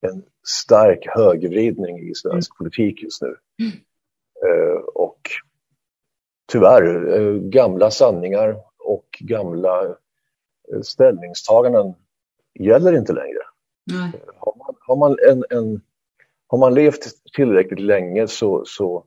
en 0.05 0.23
stark 0.47 1.07
högervridning 1.07 2.09
i 2.09 2.15
svensk 2.15 2.51
mm. 2.51 2.57
politik 2.57 3.03
just 3.03 3.21
nu. 3.21 3.35
Mm. 3.61 3.71
Uh, 4.45 4.77
och 4.77 5.19
tyvärr, 6.51 7.17
uh, 7.19 7.41
gamla 7.41 7.91
sanningar 7.91 8.55
och 8.79 9.05
gamla 9.19 9.85
uh, 9.85 10.81
ställningstaganden 10.81 11.93
gäller 12.59 12.97
inte 12.97 13.13
längre. 13.13 13.39
Har 14.37 14.57
man, 14.57 14.75
har 14.79 14.95
man, 14.95 15.17
en, 15.29 15.43
en, 15.49 15.81
har 16.47 16.57
man 16.57 16.73
levt 16.73 17.01
tillräckligt 17.35 17.79
länge 17.79 18.27
så, 18.27 18.63
så 18.65 19.05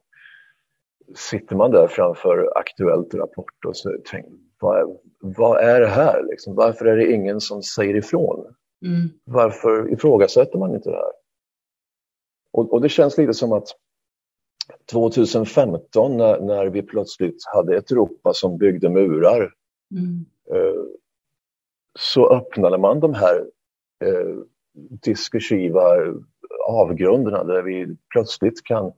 sitter 1.14 1.56
man 1.56 1.70
där 1.70 1.88
framför 1.88 2.58
Aktuellt 2.58 3.14
Rapport 3.14 3.64
och 3.66 3.76
så 3.76 3.96
tänker 4.10 4.32
vad, 4.60 4.98
vad 5.20 5.60
är 5.60 5.80
det 5.80 5.86
här? 5.86 6.22
Liksom? 6.30 6.54
Varför 6.54 6.84
är 6.86 6.96
det 6.96 7.12
ingen 7.12 7.40
som 7.40 7.62
säger 7.62 7.96
ifrån? 7.96 8.54
Mm. 8.86 9.08
Varför 9.24 9.92
ifrågasätter 9.92 10.58
man 10.58 10.74
inte 10.74 10.90
det 10.90 10.96
här? 10.96 11.12
Och, 12.52 12.72
och, 12.72 12.80
det 12.80 12.88
känns 12.88 13.18
lite 13.18 13.34
som 13.34 13.52
att 13.52 13.68
2015 14.92 16.16
när, 16.16 16.40
när, 16.40 16.66
vi 16.66 16.82
plötsligt 16.82 17.44
hade 17.54 17.76
ett 17.76 17.90
Europa 17.90 18.32
som 18.34 18.58
byggde 18.58 18.88
murar 18.88 19.52
mm. 19.92 20.26
eh, 20.50 20.82
så 21.98 22.32
öppnade 22.32 22.78
man 22.78 23.00
de 23.00 23.14
här 23.14 23.46
eh, 24.04 24.36
diskursiva 25.02 25.96
avgrunderna 26.68 27.44
där 27.44 27.62
vi 27.62 27.96
plötsligt 28.12 28.64
kan 28.64 28.92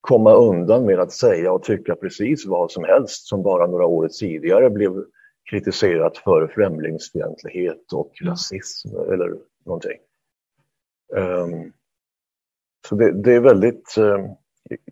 komma 0.00 0.34
undan 0.34 0.84
med 0.86 1.00
att 1.00 1.12
säga 1.12 1.52
och 1.52 1.62
tycka 1.62 1.96
precis 1.96 2.46
vad 2.46 2.70
som 2.70 2.84
helst 2.84 3.26
som 3.26 3.42
bara 3.42 3.66
några 3.66 3.86
år 3.86 4.08
tidigare 4.08 4.70
blev 4.70 5.04
kritiserat 5.50 6.16
för 6.16 6.52
främlingsfientlighet 6.54 7.92
och 7.92 8.20
mm. 8.20 8.30
rasism 8.30 8.88
eller 8.88 9.38
någonting. 9.64 9.98
Um, 11.12 11.72
så 12.88 12.94
det, 12.94 13.22
det, 13.22 13.32
är 13.32 13.40
väldigt, 13.40 13.94
um, 13.98 14.28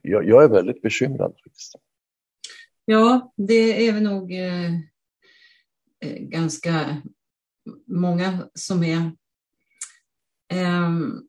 jag, 0.03 0.29
jag, 0.29 0.45
är 0.45 0.49
väldigt 0.49 0.83
bekymrad. 0.83 1.35
Faktiskt. 1.45 1.75
Ja, 2.85 3.33
det 3.37 3.89
är 3.89 4.01
nog 4.01 4.33
eh, 4.33 4.75
eh, 6.01 6.19
ganska 6.19 7.03
många 7.87 8.49
som 8.55 8.83
är. 8.83 9.13
Um, 10.55 11.29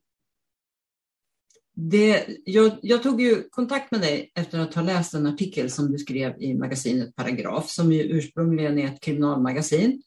det, 1.80 2.26
jag, 2.46 2.72
jag, 2.82 3.04
tog 3.04 3.22
ju 3.22 3.44
kontakt 3.50 3.92
med 3.92 4.02
dig 4.02 4.32
efter 4.36 4.60
att 4.60 4.74
ha 4.74 4.82
läst 4.82 5.14
en 5.14 5.28
artikel 5.28 5.70
som 5.70 5.92
du 5.92 5.98
skrev 5.98 6.42
i 6.42 6.54
magasinet 6.54 7.16
Paragraf, 7.16 7.70
som 7.70 7.94
ju 7.94 8.02
ursprungligen 8.02 8.80
är 8.80 8.86
ett 8.86 9.02
kriminalmagasin. 9.02 10.02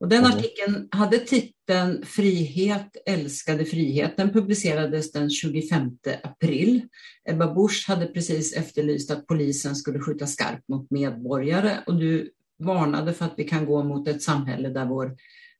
Och 0.00 0.08
den 0.08 0.24
mm. 0.24 0.30
artikeln 0.30 0.88
hade 0.90 1.18
titeln 1.18 2.04
Frihet 2.06 2.96
älskade 3.06 3.64
frihet. 3.64 4.16
Den 4.16 4.32
publicerades 4.32 5.12
den 5.12 5.30
25 5.30 5.90
april. 6.22 6.82
Ebba 7.28 7.54
Busch 7.54 7.84
hade 7.88 8.06
precis 8.06 8.56
efterlyst 8.56 9.10
att 9.10 9.26
polisen 9.26 9.76
skulle 9.76 10.00
skjuta 10.00 10.26
skarpt 10.26 10.68
mot 10.68 10.90
medborgare 10.90 11.78
och 11.86 11.94
du 11.94 12.30
varnade 12.58 13.12
för 13.12 13.24
att 13.24 13.34
vi 13.36 13.44
kan 13.44 13.66
gå 13.66 13.84
mot 13.84 14.08
ett 14.08 14.22
samhälle 14.22 14.68
där 14.68 14.86
vår 14.86 15.16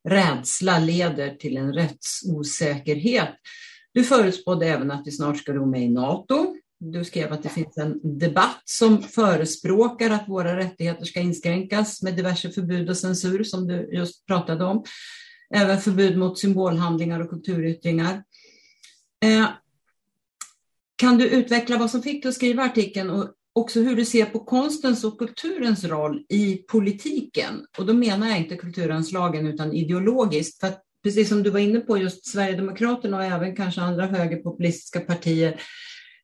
rädsla 0.08 0.78
leder 0.78 1.34
till 1.34 1.56
en 1.56 1.72
rättsosäkerhet. 1.72 3.34
Du 3.94 4.04
förutspådde 4.04 4.66
även 4.66 4.90
att 4.90 5.06
vi 5.06 5.10
snart 5.10 5.38
ska 5.38 5.52
gå 5.52 5.66
med 5.66 5.82
i 5.82 5.88
NATO. 5.88 6.56
Du 6.78 7.04
skrev 7.04 7.32
att 7.32 7.42
det 7.42 7.48
finns 7.48 7.78
en 7.78 8.18
debatt 8.18 8.62
som 8.64 9.02
förespråkar 9.02 10.10
att 10.10 10.28
våra 10.28 10.56
rättigheter 10.56 11.04
ska 11.04 11.20
inskränkas 11.20 12.02
med 12.02 12.16
diverse 12.16 12.50
förbud 12.50 12.90
och 12.90 12.96
censur 12.96 13.44
som 13.44 13.66
du 13.66 13.90
just 13.92 14.26
pratade 14.26 14.64
om. 14.64 14.84
Även 15.54 15.80
förbud 15.80 16.18
mot 16.18 16.38
symbolhandlingar 16.38 17.20
och 17.20 17.30
kulturyttringar. 17.30 18.24
Eh, 19.24 19.46
kan 20.96 21.18
du 21.18 21.28
utveckla 21.28 21.78
vad 21.78 21.90
som 21.90 22.02
fick 22.02 22.22
dig 22.22 22.28
att 22.28 22.34
skriva 22.34 22.64
artikeln 22.64 23.10
och 23.10 23.30
också 23.52 23.80
hur 23.80 23.96
du 23.96 24.04
ser 24.04 24.24
på 24.24 24.38
konstens 24.38 25.04
och 25.04 25.18
kulturens 25.18 25.84
roll 25.84 26.24
i 26.28 26.56
politiken? 26.56 27.66
Och 27.78 27.86
då 27.86 27.94
menar 27.94 28.28
jag 28.28 28.38
inte 28.38 28.56
kulturanslagen 28.56 29.46
utan 29.46 29.72
ideologiskt. 29.72 30.60
För 30.60 30.66
att 30.66 30.83
precis 31.04 31.28
som 31.28 31.42
du 31.42 31.50
var 31.50 31.60
inne 31.60 31.80
på, 31.80 31.98
just 31.98 32.26
Sverigedemokraterna 32.26 33.16
och 33.16 33.24
även 33.24 33.56
kanske 33.56 33.80
andra 33.80 34.06
högerpopulistiska 34.06 35.00
partier, 35.00 35.60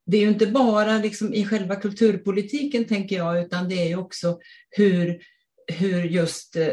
det 0.07 0.17
är 0.17 0.21
ju 0.21 0.29
inte 0.29 0.47
bara 0.47 0.99
liksom 0.99 1.35
i 1.35 1.45
själva 1.45 1.77
kulturpolitiken, 1.77 2.85
tänker 2.85 3.17
jag, 3.17 3.43
utan 3.43 3.69
det 3.69 3.75
är 3.75 3.89
ju 3.89 3.97
också 3.97 4.39
hur, 4.71 5.21
hur 5.67 6.05
just... 6.05 6.57
Eh, 6.57 6.73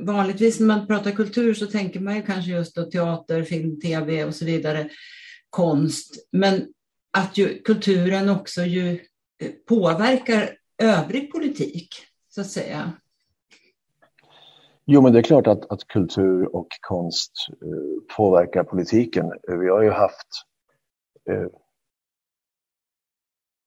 vanligtvis 0.00 0.60
när 0.60 0.66
man 0.66 0.86
pratar 0.86 1.10
kultur 1.10 1.54
så 1.54 1.66
tänker 1.66 2.00
man 2.00 2.16
ju 2.16 2.22
kanske 2.22 2.50
just 2.50 2.74
då 2.74 2.84
teater, 2.84 3.42
film, 3.42 3.80
tv 3.80 4.24
och 4.24 4.34
så 4.34 4.44
vidare, 4.44 4.88
konst, 5.50 6.28
men 6.32 6.66
att 7.10 7.38
ju, 7.38 7.62
kulturen 7.62 8.28
också 8.28 8.62
ju 8.62 8.90
eh, 9.42 9.50
påverkar 9.68 10.50
övrig 10.78 11.32
politik, 11.32 11.94
så 12.28 12.40
att 12.40 12.50
säga. 12.50 12.92
Jo, 14.90 15.02
men 15.02 15.12
det 15.12 15.18
är 15.18 15.22
klart 15.22 15.46
att, 15.46 15.70
att 15.70 15.86
kultur 15.86 16.56
och 16.56 16.68
konst 16.80 17.32
eh, 17.50 18.16
påverkar 18.16 18.64
politiken. 18.64 19.32
Vi 19.48 19.68
har 19.68 19.82
ju 19.82 19.90
haft... 19.90 20.28
Eh, 21.30 21.46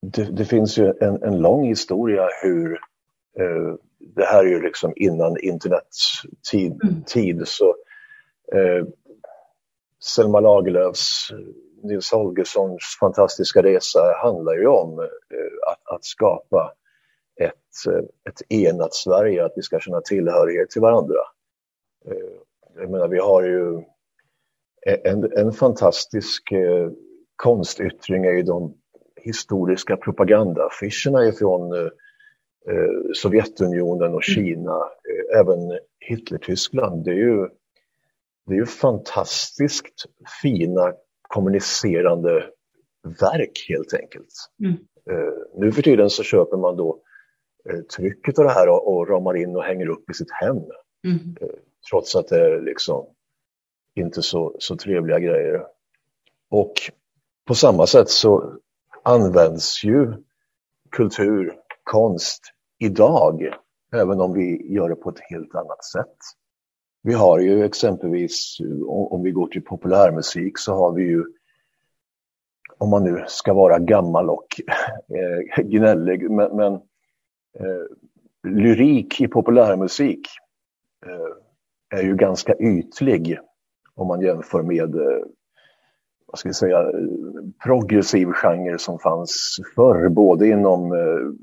det, 0.01 0.23
det, 0.23 0.45
finns 0.45 0.77
ju 0.77 0.93
en, 1.01 1.23
en 1.23 1.41
lång 1.41 1.67
historia 1.67 2.27
hur... 2.43 2.73
Eh, 3.39 3.75
det 3.99 4.25
här 4.25 4.45
är 4.45 4.49
ju 4.49 4.61
liksom 4.61 4.93
innan 4.95 5.37
internets 5.39 6.21
tid, 6.51 6.79
mm. 6.83 7.03
tid 7.03 7.47
så... 7.47 7.75
Eh, 8.55 8.85
Selma 10.15 10.39
Lagerlöfs, 10.39 11.27
Nils 11.83 12.11
Holgerssons 12.11 12.97
fantastiska 12.99 13.63
resa 13.63 13.99
handlar 14.23 14.53
ju 14.53 14.67
om 14.67 14.99
eh, 14.99 15.71
att, 15.71 15.95
att 15.95 16.05
skapa 16.05 16.73
ett, 17.43 17.88
eh, 17.88 18.03
ett 18.29 18.41
enat 18.50 18.93
Sverige, 18.93 19.45
att 19.45 19.53
vi 19.55 19.62
ska 19.62 19.79
känna 19.79 20.01
tillhörighet 20.01 20.69
till 20.69 20.81
varandra. 20.81 21.19
Jag 22.75 22.89
menar, 22.91 23.07
vi 23.07 23.19
har 23.19 23.43
ju 23.43 23.83
en, 25.03 25.31
en 25.38 25.51
fantastisk 25.51 26.43
konstyttring 27.36 28.25
är 28.25 28.31
ju 28.31 28.43
de 28.43 28.74
historiska 29.15 29.98
propagandaaffischerna 29.98 31.25
ifrån 31.25 31.74
eh, 31.75 31.89
Sovjetunionen 33.13 34.13
och 34.15 34.29
mm. 34.29 34.45
Kina, 34.45 34.75
eh, 34.75 35.39
även 35.39 35.79
Hitler-Tyskland. 36.00 37.05
Det 37.05 37.12
är 37.12 37.15
ju 37.15 37.48
det 38.45 38.53
är 38.53 38.57
ju 38.57 38.65
fantastiskt 38.65 40.05
fina 40.41 40.93
kommunicerande 41.21 42.45
verk 43.21 43.65
helt 43.69 43.93
enkelt. 43.93 44.33
Mm. 44.60 44.74
Eh, 45.10 45.33
nu 45.57 45.71
för 45.71 45.81
tiden 45.81 46.10
så 46.10 46.24
köper 46.24 46.57
man 46.57 46.77
då 46.77 46.89
eh, 46.89 47.11
trycket 47.96 48.39
av 48.39 48.46
det 48.46 48.51
här 48.51 48.70
och, 48.70 48.94
och 48.94 49.10
ramar 49.10 49.38
in 49.38 49.56
och 49.56 49.63
hänger 49.63 49.89
upp 49.89 50.10
i 50.10 50.13
sitt 50.13 50.32
hem. 50.32 50.58
Mm. 51.06 51.36
Eh, 51.41 51.48
trots 51.89 52.15
att 52.15 52.27
det 52.27 52.46
är 52.46 52.62
liksom 52.62 53.06
inte 53.96 54.22
så, 54.22 54.56
så 54.60 54.75
trevliga 54.75 55.20
grejer. 55.20 55.65
Och 56.50 56.74
på 57.48 57.56
samma 57.56 57.88
sätt 57.88 58.10
så 58.10 58.58
används 59.03 59.84
ju 59.84 60.13
kultur, 60.91 61.53
konst 61.84 62.41
idag, 62.80 63.53
även 63.94 64.22
om 64.22 64.34
vi 64.34 64.74
gör 64.74 64.89
det 64.89 64.96
på 64.96 65.10
ett 65.10 65.20
helt 65.30 65.56
annat 65.56 65.86
sätt. 65.86 66.18
Vi 67.03 67.13
har 67.13 67.39
ju 67.39 67.63
exempelvis, 67.63 68.58
om 68.88 69.24
vi 69.24 69.32
går 69.32 69.48
till 69.48 69.63
populärmusik, 69.63 70.58
så 70.58 70.74
har 70.74 70.91
vi 70.91 71.03
ju, 71.03 71.25
om 72.77 72.89
man 72.89 73.03
nu 73.03 73.24
ska 73.27 73.53
vara 73.53 73.80
gammal 73.80 74.30
och 74.30 74.48
eh, 75.58 75.63
gnällig, 75.63 76.32
men, 76.32 76.56
men 76.56 76.82
eh, 77.60 78.51
lyrik 78.51 79.22
i 79.22 79.27
populärmusik 79.27 80.27
eh, 81.05 82.00
är 82.00 82.03
ju 82.03 82.15
ganska 82.15 82.55
ytlig 82.55 83.39
om 83.96 84.08
man 84.08 84.22
jämför 84.22 84.63
med 84.63 84.96
eh, 84.96 85.24
vad 86.31 86.39
ska 86.39 86.50
vi 86.50 86.53
säga, 86.53 86.91
progressiv 87.63 88.27
genre 88.27 88.77
som 88.77 89.00
fanns 89.00 89.58
förr, 89.75 90.10
både 90.10 90.48
inom 90.48 90.93
eh, 90.93 91.34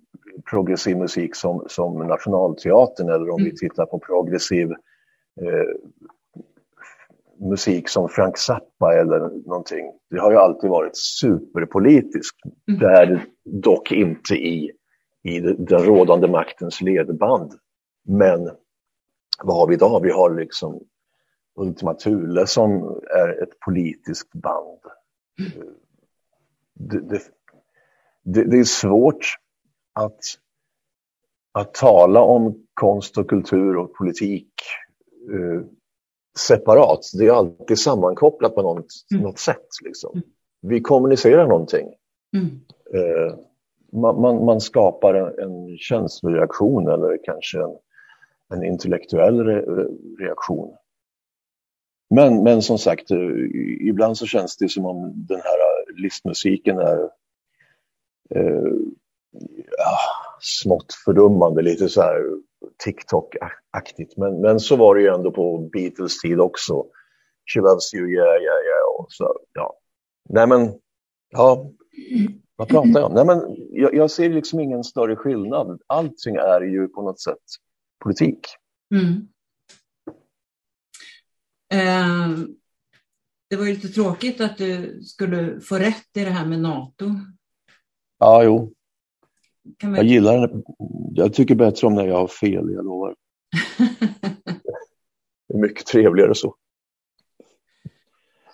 progressiv 0.50 0.96
musik 0.96 1.36
som, 1.36 1.64
som 1.66 2.06
Nationalteatern 2.06 3.08
eller 3.08 3.30
om 3.30 3.40
mm. 3.40 3.44
vi 3.44 3.56
tittar 3.56 3.86
på 3.86 3.98
progressiv 3.98 4.70
eh, 5.40 5.68
musik 7.40 7.88
som 7.88 8.08
Frank 8.08 8.38
Zappa 8.38 8.94
eller 9.00 9.18
någonting. 9.48 9.92
Det 10.10 10.20
har 10.20 10.30
ju 10.30 10.36
alltid 10.36 10.70
varit 10.70 10.96
superpolitiskt. 10.96 12.38
Mm. 12.68 12.80
Det 12.80 12.86
är 12.86 13.26
dock 13.44 13.92
inte 13.92 14.34
i, 14.34 14.70
i 15.22 15.40
den 15.40 15.78
rådande 15.84 16.28
maktens 16.28 16.80
ledband. 16.80 17.52
Men 18.04 18.50
vad 19.42 19.56
har 19.56 19.66
vi 19.66 19.74
idag? 19.74 20.00
Vi 20.02 20.10
har 20.10 20.34
liksom 20.34 20.80
Ultima 21.58 21.94
Thule 21.94 22.46
som 22.46 23.00
är 23.10 23.42
ett 23.42 23.60
politiskt 23.60 24.32
band. 24.32 24.80
Det, 26.74 27.00
det, 27.00 27.20
det, 28.22 28.44
det, 28.44 28.58
är 28.58 28.64
svårt 28.64 29.36
att, 29.92 30.20
att 31.52 31.74
tala 31.74 32.20
om 32.20 32.66
konst 32.74 33.18
och 33.18 33.30
kultur 33.30 33.76
och 33.76 33.94
politik 33.94 34.52
eh, 35.32 35.62
separat. 36.38 37.00
Det 37.18 37.26
är 37.26 37.32
alltid 37.32 37.78
sammankopplat 37.78 38.54
på 38.54 38.62
något, 38.62 38.86
mm. 39.12 39.22
något 39.22 39.38
sätt. 39.38 39.66
Liksom. 39.84 40.22
Vi 40.60 40.80
kommunicerar 40.80 41.46
någonting. 41.46 41.88
Mm. 42.36 42.60
Eh, 42.94 43.38
man, 43.92 44.20
man, 44.20 44.44
man, 44.44 44.60
skapar 44.60 45.14
en, 45.14 45.38
en 45.38 45.78
känsloreaktion 45.78 46.88
eller 46.88 47.18
kanske 47.24 47.58
en, 47.58 47.76
en 48.54 48.64
intellektuell 48.64 49.44
re, 49.44 49.86
reaktion. 50.18 50.76
Men, 52.10 52.42
men 52.42 52.62
som 52.62 52.78
sagt, 52.78 53.10
eh, 53.10 53.18
ibland 53.80 54.18
så 54.18 54.26
känns 54.26 54.56
det 54.56 54.68
som 54.68 54.86
om 54.86 55.12
den 55.14 55.40
här 55.40 55.58
listmusiken 56.02 56.78
är 56.78 57.10
eh, 58.34 58.72
ja, 59.78 59.98
smått 60.40 60.92
fördummande, 61.04 61.62
lite 61.62 61.88
så 61.88 62.02
här 62.02 62.22
TikTok-aktigt. 62.84 64.16
Men, 64.16 64.40
men 64.40 64.60
så 64.60 64.76
var 64.76 64.94
det 64.94 65.00
ju 65.00 65.08
ändå 65.08 65.30
på 65.30 65.58
Beatles 65.72 66.20
tid 66.20 66.40
också. 66.40 66.86
She 67.54 67.60
loves 67.60 67.94
you, 67.94 68.08
yeah, 68.10 68.42
yeah, 68.42 68.60
yeah. 68.66 68.98
Och 68.98 69.06
så, 69.08 69.38
ja. 69.52 69.78
Nej 70.28 70.46
men, 70.46 70.74
ja, 71.30 71.70
vad 72.58 72.68
pratar 72.68 73.00
jag 73.00 73.04
om? 73.04 73.12
Nej 73.14 73.24
men, 73.24 73.56
jag, 73.70 73.94
jag 73.94 74.10
ser 74.10 74.30
liksom 74.30 74.60
ingen 74.60 74.84
större 74.84 75.16
skillnad. 75.16 75.80
Allting 75.86 76.36
är 76.36 76.60
ju 76.60 76.88
på 76.88 77.02
något 77.02 77.20
sätt 77.20 77.38
politik. 78.04 78.38
Mm. 78.94 79.28
Eh, 81.72 82.38
det 83.50 83.56
var 83.56 83.64
ju 83.64 83.72
lite 83.72 83.88
tråkigt 83.88 84.40
att 84.40 84.58
du 84.58 85.02
skulle 85.02 85.60
få 85.60 85.78
rätt 85.78 86.16
i 86.16 86.24
det 86.24 86.30
här 86.30 86.46
med 86.46 86.60
NATO. 86.60 87.04
Ja, 88.18 88.44
jo. 88.44 88.72
Kan 89.76 89.94
jag 89.94 90.04
gillar 90.04 90.48
det. 90.48 90.62
Jag 91.14 91.34
tycker 91.34 91.54
bättre 91.54 91.86
om 91.86 91.94
när 91.94 92.06
jag 92.06 92.16
har 92.16 92.28
fel, 92.28 92.72
jag 92.72 92.84
lovar. 92.84 93.14
det 95.48 95.54
är 95.54 95.58
mycket 95.58 95.86
trevligare 95.86 96.34
så. 96.34 96.56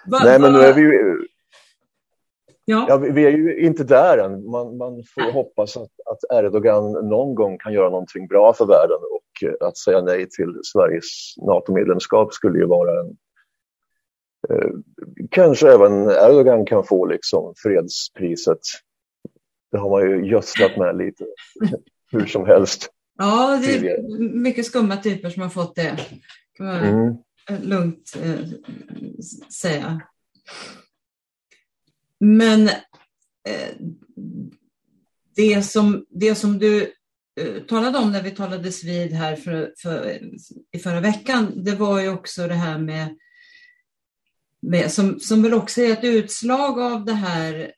Va, 0.06 0.20
Nej, 0.24 0.40
men 0.40 0.52
nu 0.52 0.58
är 0.58 0.74
vi 0.74 0.80
ju... 0.80 1.26
Ja. 2.64 2.86
ja. 2.88 2.96
vi 2.96 3.24
är 3.24 3.30
ju 3.30 3.66
inte 3.66 3.84
där 3.84 4.18
än. 4.18 4.50
Man, 4.50 4.76
man 4.76 5.02
får 5.14 5.32
hoppas 5.32 5.76
att, 5.76 5.90
att 6.10 6.38
Erdogan 6.38 6.92
någon 6.92 7.34
gång 7.34 7.58
kan 7.58 7.72
göra 7.72 7.90
någonting 7.90 8.26
bra 8.26 8.52
för 8.52 8.66
världen 8.66 8.98
och 9.10 9.68
att 9.68 9.76
säga 9.76 10.00
nej 10.00 10.28
till 10.30 10.60
Sveriges 10.62 11.34
NATO-medlemskap 11.36 12.32
skulle 12.32 12.58
ju 12.58 12.66
vara 12.66 13.00
en... 13.00 13.16
Eh, 14.48 14.70
kanske 15.30 15.72
även 15.72 16.10
Erdogan 16.10 16.66
kan 16.66 16.84
få 16.84 17.06
liksom 17.06 17.54
fredspriset 17.56 18.60
det 19.74 19.80
har 19.80 19.90
man 19.90 20.10
ju 20.10 20.30
gödslat 20.30 20.76
med 20.76 20.96
lite 20.96 21.24
hur 22.12 22.26
som 22.26 22.46
helst. 22.46 22.90
Ja, 23.18 23.60
det 23.62 23.74
är 23.74 24.02
mycket 24.34 24.66
skumma 24.66 24.96
typer 24.96 25.30
som 25.30 25.42
har 25.42 25.48
fått 25.48 25.74
det. 25.74 25.98
kan 26.56 26.66
man 26.66 26.76
mm. 26.76 27.16
lugnt 27.62 28.16
eh, 28.22 28.40
säga. 29.62 30.00
Men 32.24 32.68
eh, 33.48 33.74
det, 35.36 35.62
som, 35.62 36.06
det 36.10 36.34
som 36.34 36.58
du 36.58 36.92
eh, 37.40 37.62
talade 37.68 37.98
om 37.98 38.12
när 38.12 38.22
vi 38.22 38.30
talades 38.30 38.84
vid 38.84 39.12
här 39.12 39.36
för, 39.36 39.74
för, 39.78 40.20
i 40.72 40.78
förra 40.78 41.00
veckan, 41.00 41.64
det 41.64 41.74
var 41.74 42.00
ju 42.00 42.08
också 42.08 42.48
det 42.48 42.54
här 42.54 42.78
med, 42.78 43.18
med 44.62 44.92
som, 44.92 45.20
som 45.20 45.42
väl 45.42 45.54
också 45.54 45.80
är 45.80 45.92
ett 45.92 46.04
utslag 46.04 46.80
av 46.80 47.04
det 47.04 47.14
här 47.14 47.72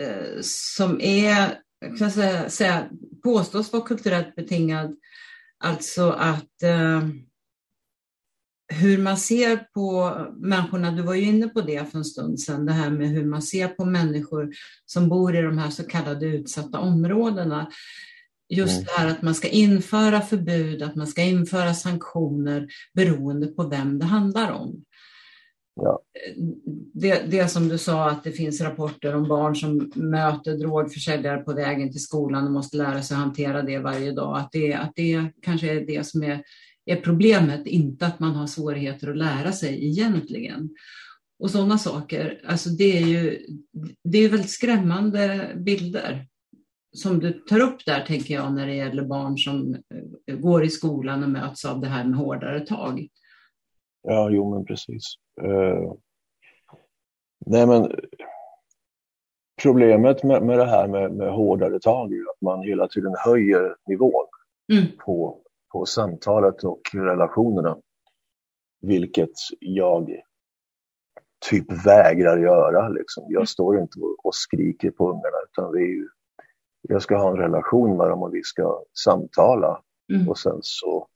Eh, 0.00 0.40
som 0.42 1.00
är, 1.00 1.58
kan 1.98 2.10
säga, 2.10 2.50
säga, 2.50 2.88
påstås 3.22 3.72
vara 3.72 3.82
kulturellt 3.82 4.34
betingad. 4.34 4.96
Alltså 5.58 6.10
att 6.10 6.62
eh, 6.62 7.08
hur 8.72 8.98
man 8.98 9.16
ser 9.16 9.56
på 9.56 10.16
människorna, 10.36 10.90
du 10.90 11.02
var 11.02 11.14
ju 11.14 11.22
inne 11.22 11.48
på 11.48 11.60
det 11.60 11.90
för 11.90 11.98
en 11.98 12.04
stund 12.04 12.40
sedan, 12.40 12.66
det 12.66 12.72
här 12.72 12.90
med 12.90 13.08
hur 13.08 13.24
man 13.24 13.42
ser 13.42 13.68
på 13.68 13.84
människor 13.84 14.50
som 14.86 15.08
bor 15.08 15.36
i 15.36 15.42
de 15.42 15.58
här 15.58 15.70
så 15.70 15.84
kallade 15.84 16.26
utsatta 16.26 16.78
områdena. 16.78 17.70
Just 18.48 18.72
mm. 18.72 18.84
det 18.84 18.92
här 19.00 19.08
att 19.08 19.22
man 19.22 19.34
ska 19.34 19.48
införa 19.48 20.20
förbud, 20.20 20.82
att 20.82 20.94
man 20.94 21.06
ska 21.06 21.22
införa 21.22 21.74
sanktioner 21.74 22.68
beroende 22.94 23.46
på 23.46 23.68
vem 23.68 23.98
det 23.98 24.04
handlar 24.04 24.52
om. 24.52 24.84
Ja. 25.74 26.02
Det, 26.94 27.22
det 27.30 27.48
som 27.48 27.68
du 27.68 27.78
sa 27.78 28.10
att 28.10 28.24
det 28.24 28.32
finns 28.32 28.60
rapporter 28.60 29.14
om 29.14 29.28
barn 29.28 29.56
som 29.56 29.92
möter 29.94 30.58
drogförsäljare 30.58 31.38
på 31.38 31.52
vägen 31.52 31.92
till 31.92 32.02
skolan 32.02 32.46
och 32.46 32.52
måste 32.52 32.76
lära 32.76 33.02
sig 33.02 33.16
hantera 33.16 33.62
det 33.62 33.78
varje 33.78 34.12
dag. 34.12 34.38
Att 34.38 34.52
det, 34.52 34.74
att 34.74 34.92
det 34.96 35.24
kanske 35.42 35.72
är 35.72 35.86
det 35.86 36.06
som 36.06 36.22
är, 36.22 36.42
är 36.90 36.96
problemet, 36.96 37.66
inte 37.66 38.06
att 38.06 38.20
man 38.20 38.34
har 38.34 38.46
svårigheter 38.46 39.10
att 39.10 39.16
lära 39.16 39.52
sig 39.52 39.88
egentligen. 39.88 40.70
Och 41.38 41.50
sådana 41.50 41.78
saker, 41.78 42.40
alltså 42.46 42.70
det 42.70 42.98
är 42.98 43.06
ju 43.06 43.46
det 44.04 44.18
är 44.18 44.28
väldigt 44.28 44.50
skrämmande 44.50 45.52
bilder 45.56 46.26
som 46.92 47.18
du 47.18 47.32
tar 47.32 47.60
upp 47.60 47.84
där, 47.86 48.04
tänker 48.06 48.34
jag, 48.34 48.52
när 48.52 48.66
det 48.66 48.74
gäller 48.74 49.02
barn 49.02 49.38
som 49.38 49.74
eh, 50.26 50.36
går 50.36 50.64
i 50.64 50.68
skolan 50.68 51.22
och 51.22 51.30
möts 51.30 51.64
av 51.64 51.80
det 51.80 51.86
här 51.86 52.04
med 52.04 52.18
hårdare 52.18 52.60
tag. 52.60 53.08
Ja, 54.02 54.30
jo 54.30 54.54
men 54.54 54.64
precis. 54.64 55.14
Uh, 55.42 55.92
nej 57.46 57.66
men 57.66 57.92
problemet 59.62 60.22
med, 60.22 60.42
med 60.42 60.58
det 60.58 60.66
här 60.66 60.88
med, 60.88 61.12
med 61.12 61.32
hårdare 61.32 61.80
tag 61.80 62.12
är 62.12 62.20
att 62.20 62.40
man 62.40 62.62
hela 62.62 62.88
tiden 62.88 63.14
höjer 63.24 63.76
nivån 63.86 64.26
mm. 64.72 64.84
på, 65.04 65.38
på 65.72 65.86
samtalet 65.86 66.64
och 66.64 66.80
relationerna. 66.94 67.78
Vilket 68.82 69.34
jag 69.60 70.20
typ 71.50 71.86
vägrar 71.86 72.38
göra. 72.38 72.88
Liksom. 72.88 73.24
Jag 73.28 73.48
står 73.48 73.80
inte 73.80 73.98
och 74.22 74.34
skriker 74.34 74.90
på 74.90 75.10
ungarna 75.10 75.36
utan 75.50 75.72
vi, 75.72 76.06
jag 76.82 77.02
ska 77.02 77.16
ha 77.16 77.30
en 77.30 77.36
relation 77.36 77.96
med 77.96 78.10
dem 78.10 78.22
och 78.22 78.34
vi 78.34 78.42
ska 78.42 78.82
samtala. 79.04 79.82
Mm. 80.12 80.28
Och 80.28 80.38
sen 80.38 80.58
så 80.60 81.06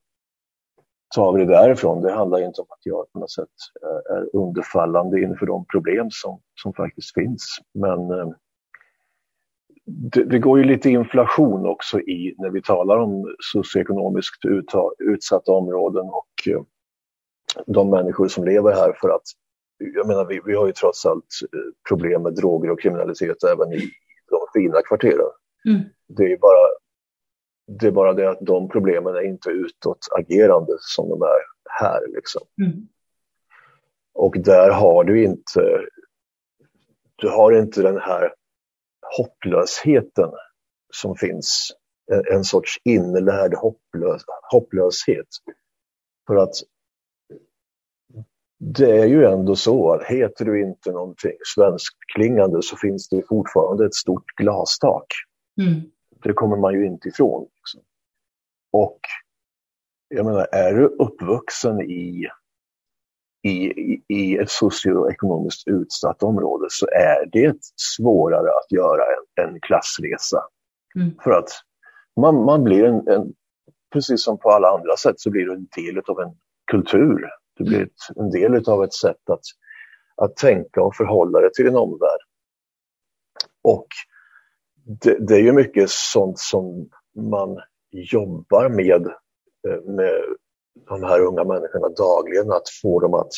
tar 1.14 1.32
vi 1.32 1.44
det 1.44 1.52
därifrån. 1.52 2.02
Det 2.02 2.12
handlar 2.12 2.38
inte 2.38 2.60
om 2.60 2.66
att 2.70 2.86
jag 2.86 3.12
på 3.12 3.18
något 3.18 3.30
sätt 3.30 3.48
är 4.10 4.36
underfallande 4.36 5.22
inför 5.22 5.46
de 5.46 5.64
problem 5.64 6.08
som, 6.10 6.40
som 6.62 6.72
faktiskt 6.72 7.14
finns. 7.14 7.58
Men 7.74 8.10
eh, 8.10 8.28
det, 9.86 10.24
det, 10.24 10.38
går 10.38 10.58
ju 10.58 10.64
lite 10.64 10.90
inflation 10.90 11.66
också 11.66 12.00
i 12.00 12.34
när 12.38 12.50
vi 12.50 12.62
talar 12.62 12.98
om 12.98 13.34
socioekonomiskt 13.52 14.44
utsatta 14.98 15.52
områden 15.52 16.04
och 16.04 16.48
eh, 16.48 16.62
de 17.66 17.90
människor 17.90 18.28
som 18.28 18.44
lever 18.44 18.72
här 18.72 18.92
för 19.00 19.08
att 19.08 19.22
jag 19.78 20.06
menar, 20.06 20.24
vi, 20.24 20.40
vi 20.44 20.54
har 20.54 20.66
ju 20.66 20.72
trots 20.72 21.06
allt 21.06 21.24
eh, 21.42 21.88
problem 21.88 22.22
med 22.22 22.34
droger 22.34 22.70
och 22.70 22.80
kriminalitet 22.80 23.44
även 23.44 23.72
i 23.72 23.90
de 24.30 24.60
fina 24.60 24.82
kvarteren. 24.82 25.30
Mm. 25.68 25.80
Det 26.08 26.32
är 26.32 26.38
bara 26.38 26.68
det 27.66 27.86
är 27.86 27.90
bara 27.90 28.12
det 28.12 28.30
att 28.30 28.40
de 28.40 28.68
problemen 28.68 29.14
är 29.14 29.26
inte 29.26 29.50
utåtagerande 29.50 30.72
som 30.80 31.08
de 31.08 31.22
är 31.22 31.40
här. 31.70 32.00
Liksom. 32.14 32.42
Mm. 32.62 32.88
Och 34.14 34.36
där 34.38 34.70
har 34.70 35.04
du 35.04 35.24
inte, 35.24 35.80
du 37.16 37.28
har 37.28 37.52
inte 37.52 37.82
den 37.82 37.98
här 37.98 38.32
hopplösheten 39.16 40.30
som 40.92 41.16
finns. 41.16 41.70
En, 42.12 42.36
en 42.36 42.44
sorts 42.44 42.80
inlärd 42.84 43.54
hopplös, 43.54 44.22
hopplöshet. 44.52 45.28
För 46.26 46.36
att 46.36 46.54
det 48.58 48.90
är 48.90 49.06
ju 49.06 49.24
ändå 49.24 49.56
så 49.56 49.92
att 49.92 50.04
heter 50.04 50.44
du 50.44 50.62
inte 50.62 50.90
någonting 50.90 51.36
svensktklingande 51.54 52.62
så 52.62 52.76
finns 52.76 53.08
det 53.08 53.22
fortfarande 53.28 53.86
ett 53.86 53.94
stort 53.94 54.24
glastak. 54.36 55.06
Mm. 55.60 55.80
Det 56.22 56.32
kommer 56.32 56.56
man 56.56 56.74
ju 56.74 56.86
inte 56.86 57.08
ifrån. 57.08 57.48
Liksom. 57.56 57.80
Och 58.72 59.00
jag 60.08 60.26
menar, 60.26 60.46
är 60.52 60.74
du 60.74 60.86
uppvuxen 60.86 61.80
i, 61.80 62.26
i, 63.44 64.02
i 64.08 64.36
ett 64.36 64.50
socioekonomiskt 64.50 65.68
utsatt 65.68 66.22
område 66.22 66.66
så 66.70 66.86
är 66.86 67.26
det 67.32 67.56
svårare 67.96 68.48
att 68.48 68.72
göra 68.72 69.02
en, 69.02 69.44
en 69.44 69.60
klassresa. 69.60 70.42
Mm. 70.96 71.10
För 71.24 71.30
att 71.30 71.48
man, 72.20 72.44
man 72.44 72.64
blir 72.64 72.84
en, 72.84 73.08
en, 73.08 73.32
precis 73.92 74.24
som 74.24 74.38
på 74.38 74.50
alla 74.50 74.68
andra 74.68 74.96
sätt 74.96 75.20
så 75.20 75.30
blir 75.30 75.44
du 75.44 75.52
en 75.52 75.66
del 75.76 76.02
av 76.06 76.20
en 76.20 76.36
kultur. 76.70 77.28
Du 77.56 77.64
blir 77.64 77.82
ett, 77.82 78.16
en 78.16 78.30
del 78.30 78.68
av 78.68 78.84
ett 78.84 78.94
sätt 78.94 79.30
att, 79.30 79.44
att 80.16 80.36
tänka 80.36 80.82
och 80.82 80.96
förhålla 80.96 81.40
dig 81.40 81.52
till 81.52 81.64
din 81.64 81.76
omvärld. 81.76 82.20
Och 83.62 83.86
det, 85.02 85.26
det, 85.26 85.34
är 85.34 85.42
ju 85.42 85.52
mycket 85.52 85.90
sånt 85.90 86.38
som 86.38 86.88
man 87.16 87.58
jobbar 87.90 88.68
med, 88.68 89.06
eh, 89.68 89.82
med 89.84 90.12
de 90.88 91.02
här 91.02 91.20
unga 91.20 91.44
människorna 91.44 91.88
dagligen, 91.88 92.52
att 92.52 92.68
få 92.82 93.00
dem 93.00 93.14
att 93.14 93.32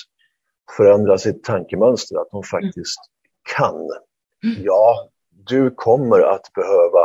förändra 0.77 1.18
sitt 1.18 1.44
tankemönster, 1.44 2.18
att 2.18 2.31
de 2.31 2.42
faktiskt 2.42 3.01
kan. 3.57 3.75
Mm. 3.75 4.62
Ja, 4.64 5.09
du 5.31 5.70
kommer 5.70 6.20
att 6.20 6.53
behöva 6.55 7.03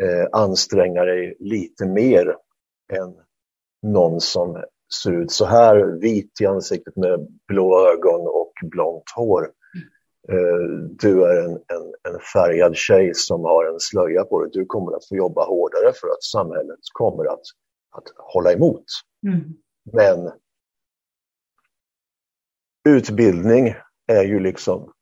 eh, 0.00 0.28
anstränga 0.32 1.04
dig 1.04 1.36
lite 1.38 1.86
mer 1.86 2.36
än 2.92 3.14
någon 3.82 4.20
som 4.20 4.64
ser 5.02 5.12
ut 5.12 5.32
så 5.32 5.44
här, 5.44 6.00
vit 6.00 6.40
i 6.40 6.46
ansiktet 6.46 6.96
med 6.96 7.28
blå 7.48 7.88
ögon 7.88 8.20
och 8.20 8.52
blont 8.62 9.10
hår. 9.16 9.50
Eh, 10.28 10.88
du 10.98 11.24
är 11.24 11.44
en, 11.44 11.50
en, 11.50 12.12
en, 12.12 12.20
färgad 12.32 12.76
tjej 12.76 13.14
som 13.14 13.44
har 13.44 13.64
en 13.64 13.80
slöja 13.80 14.24
på 14.24 14.40
dig. 14.40 14.50
Du 14.52 14.66
kommer 14.66 14.96
att 14.96 15.08
få 15.08 15.16
jobba 15.16 15.44
hårdare 15.44 15.92
för 16.00 16.08
att 16.08 16.22
samhället 16.22 16.78
kommer 16.92 17.24
att, 17.24 17.42
att 17.94 18.04
hålla 18.16 18.52
emot. 18.52 18.84
Mm. 19.26 19.40
Men 19.92 20.32
utbildning 22.88 23.74
är 24.06 24.24
ju 24.24 24.40
liksom 24.40 24.92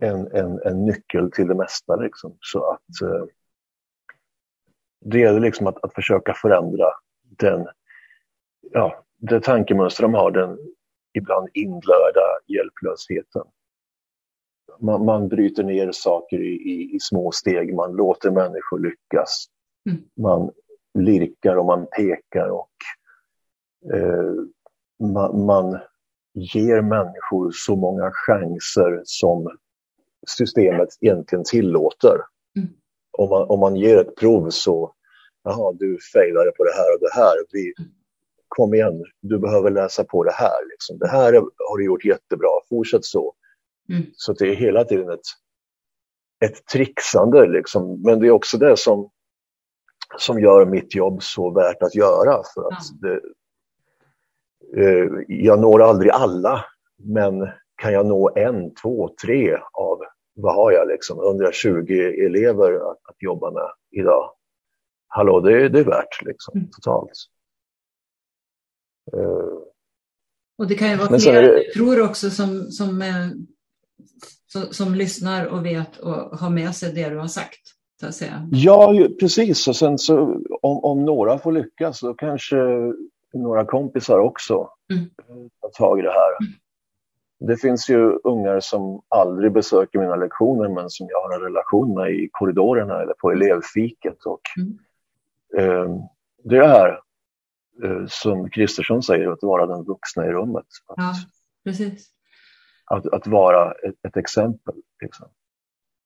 en, 0.00 0.26
en, 0.26 0.62
en 0.62 0.84
nyckel 0.84 1.30
till 1.30 1.48
det 1.48 1.54
mesta. 1.54 1.96
Liksom. 1.96 2.36
Så 2.40 2.70
att 2.72 3.02
eh, 3.02 3.24
det 5.00 5.18
gäller 5.18 5.40
liksom 5.40 5.66
att, 5.66 5.84
att 5.84 5.94
försöka 5.94 6.34
förändra 6.34 6.86
den, 7.22 7.66
ja, 8.60 9.04
det 9.16 9.40
tankemönster 9.40 10.02
de 10.02 10.14
har, 10.14 10.30
den 10.30 10.58
ibland 11.14 11.48
inlärda 11.54 12.24
hjälplösheten 12.46 13.42
man, 14.80 15.04
man 15.04 15.28
bryter 15.28 15.64
ner 15.64 15.92
saker 15.92 16.40
i, 16.40 16.52
i, 16.52 16.96
i, 16.96 17.00
små 17.00 17.32
steg, 17.32 17.74
man 17.74 17.92
låter 17.92 18.30
människor 18.30 18.78
lyckas. 18.78 19.46
Mm. 19.90 20.02
Man 20.16 20.50
lirkar 20.98 21.56
och 21.56 21.64
man 21.64 21.86
pekar 21.96 22.48
och 22.48 22.70
eh, 23.94 24.32
man, 25.12 25.44
man, 25.46 25.78
ger 26.34 26.82
människor 26.82 27.50
så 27.54 27.76
många 27.76 28.10
chanser 28.12 29.02
som 29.04 29.58
systemet 30.28 30.88
egentligen 31.00 31.44
tillåter. 31.44 32.16
Mm. 32.56 32.68
Om, 33.18 33.30
man, 33.30 33.48
om 33.48 33.60
man 33.60 33.76
ger 33.76 34.00
ett 34.00 34.16
prov 34.16 34.50
så, 34.50 34.94
jaha, 35.44 35.72
du 35.72 35.98
failade 36.12 36.50
på 36.50 36.64
det 36.64 36.72
här 36.74 36.94
och 36.94 37.00
det 37.00 37.12
här. 37.14 37.34
Vi, 37.52 37.72
kom 38.48 38.74
igen, 38.74 39.04
du 39.20 39.38
behöver 39.38 39.70
läsa 39.70 40.04
på 40.04 40.24
det 40.24 40.32
här. 40.32 40.68
Liksom. 40.70 40.98
Det 40.98 41.08
här 41.08 41.32
har 41.70 41.78
du 41.78 41.84
gjort 41.84 42.04
jättebra, 42.04 42.48
fortsätt 42.68 43.04
så. 43.04 43.34
Mm. 43.92 44.02
Så 44.12 44.32
det 44.32 44.48
är 44.48 44.54
hela 44.54 44.84
tiden 44.84 45.10
ett, 45.10 45.20
ett 46.44 46.66
trixande 46.66 47.46
liksom. 47.46 48.02
Men 48.02 48.20
det 48.20 48.26
är 48.26 48.30
också 48.30 48.58
det 48.58 48.76
som, 48.76 49.10
som 50.18 50.40
gör 50.40 50.66
mitt 50.66 50.94
jobb 50.94 51.22
så 51.22 51.50
värt 51.50 51.82
att 51.82 51.94
göra. 51.94 52.42
För 52.54 52.72
att 52.72 52.82
det, 53.00 53.20
eh, 54.82 55.08
jag 55.28 55.60
når 55.60 55.82
aldrig 55.82 56.10
alla, 56.10 56.64
men 56.96 57.48
kan 57.76 57.92
jag 57.92 58.06
nå 58.06 58.30
en, 58.36 58.74
två, 58.74 59.14
tre 59.24 59.58
av, 59.72 60.00
vad 60.34 60.54
har 60.54 60.72
jag 60.72 60.88
liksom, 60.88 61.18
120 61.18 61.92
elever 62.26 62.72
att, 62.72 62.98
att 63.08 63.16
jobba 63.22 63.50
med 63.50 63.70
idag. 63.90 64.32
Hallå, 65.08 65.40
det, 65.40 65.68
det 65.68 65.78
är 65.78 65.84
värt 65.84 66.22
liksom, 66.22 66.58
mm. 66.58 66.70
totalt. 66.70 67.12
Uh, 69.16 69.58
och 70.58 70.66
det 70.68 70.74
kan 70.74 70.90
ju 70.90 70.96
vara 70.96 71.18
fler, 71.18 71.42
det... 71.42 71.72
tror 71.72 72.02
också, 72.02 72.30
som, 72.30 72.70
som 72.70 73.02
som, 74.52 74.72
som 74.72 74.94
lyssnar 74.94 75.46
och 75.46 75.66
vet 75.66 75.96
och 75.96 76.38
har 76.38 76.50
med 76.50 76.74
sig 76.74 76.92
det 76.92 77.08
du 77.08 77.18
har 77.18 77.28
sagt. 77.28 77.60
Så 78.00 78.06
att 78.06 78.14
säga. 78.14 78.48
Ja, 78.50 79.08
precis. 79.20 79.68
Och 79.68 79.76
sen 79.76 79.98
så 79.98 80.40
om, 80.62 80.84
om 80.84 81.04
några 81.04 81.38
får 81.38 81.52
lyckas 81.52 81.98
så 81.98 82.14
kanske 82.14 82.56
några 83.32 83.64
kompisar 83.64 84.18
också 84.18 84.70
mm. 84.92 85.10
tar 85.60 85.68
tag 85.68 85.98
i 85.98 86.02
det 86.02 86.12
här. 86.12 86.30
Mm. 86.40 86.52
Det 87.40 87.56
finns 87.56 87.90
ju 87.90 88.18
ungar 88.24 88.60
som 88.60 89.02
aldrig 89.08 89.52
besöker 89.52 89.98
mina 89.98 90.16
lektioner 90.16 90.68
men 90.68 90.90
som 90.90 91.06
jag 91.10 91.22
har 91.22 91.34
en 91.34 91.42
relation 91.42 91.94
med 91.94 92.10
i 92.10 92.28
korridorerna 92.32 93.02
eller 93.02 93.14
på 93.14 93.30
elevfiket. 93.30 94.24
Och, 94.24 94.40
mm. 94.56 94.78
eh, 95.58 96.00
det 96.44 96.58
är 96.58 97.00
eh, 97.84 98.06
som 98.08 98.50
Kristersson 98.50 99.02
säger, 99.02 99.28
att 99.28 99.42
vara 99.42 99.66
den 99.66 99.84
vuxna 99.84 100.26
i 100.26 100.30
rummet. 100.30 100.66
Att, 100.86 100.94
ja, 100.96 101.14
precis 101.64 102.12
att, 102.90 103.06
att 103.06 103.26
vara 103.26 103.72
ett, 103.72 103.94
ett 104.08 104.16
exempel. 104.16 104.74
Liksom. 105.02 105.28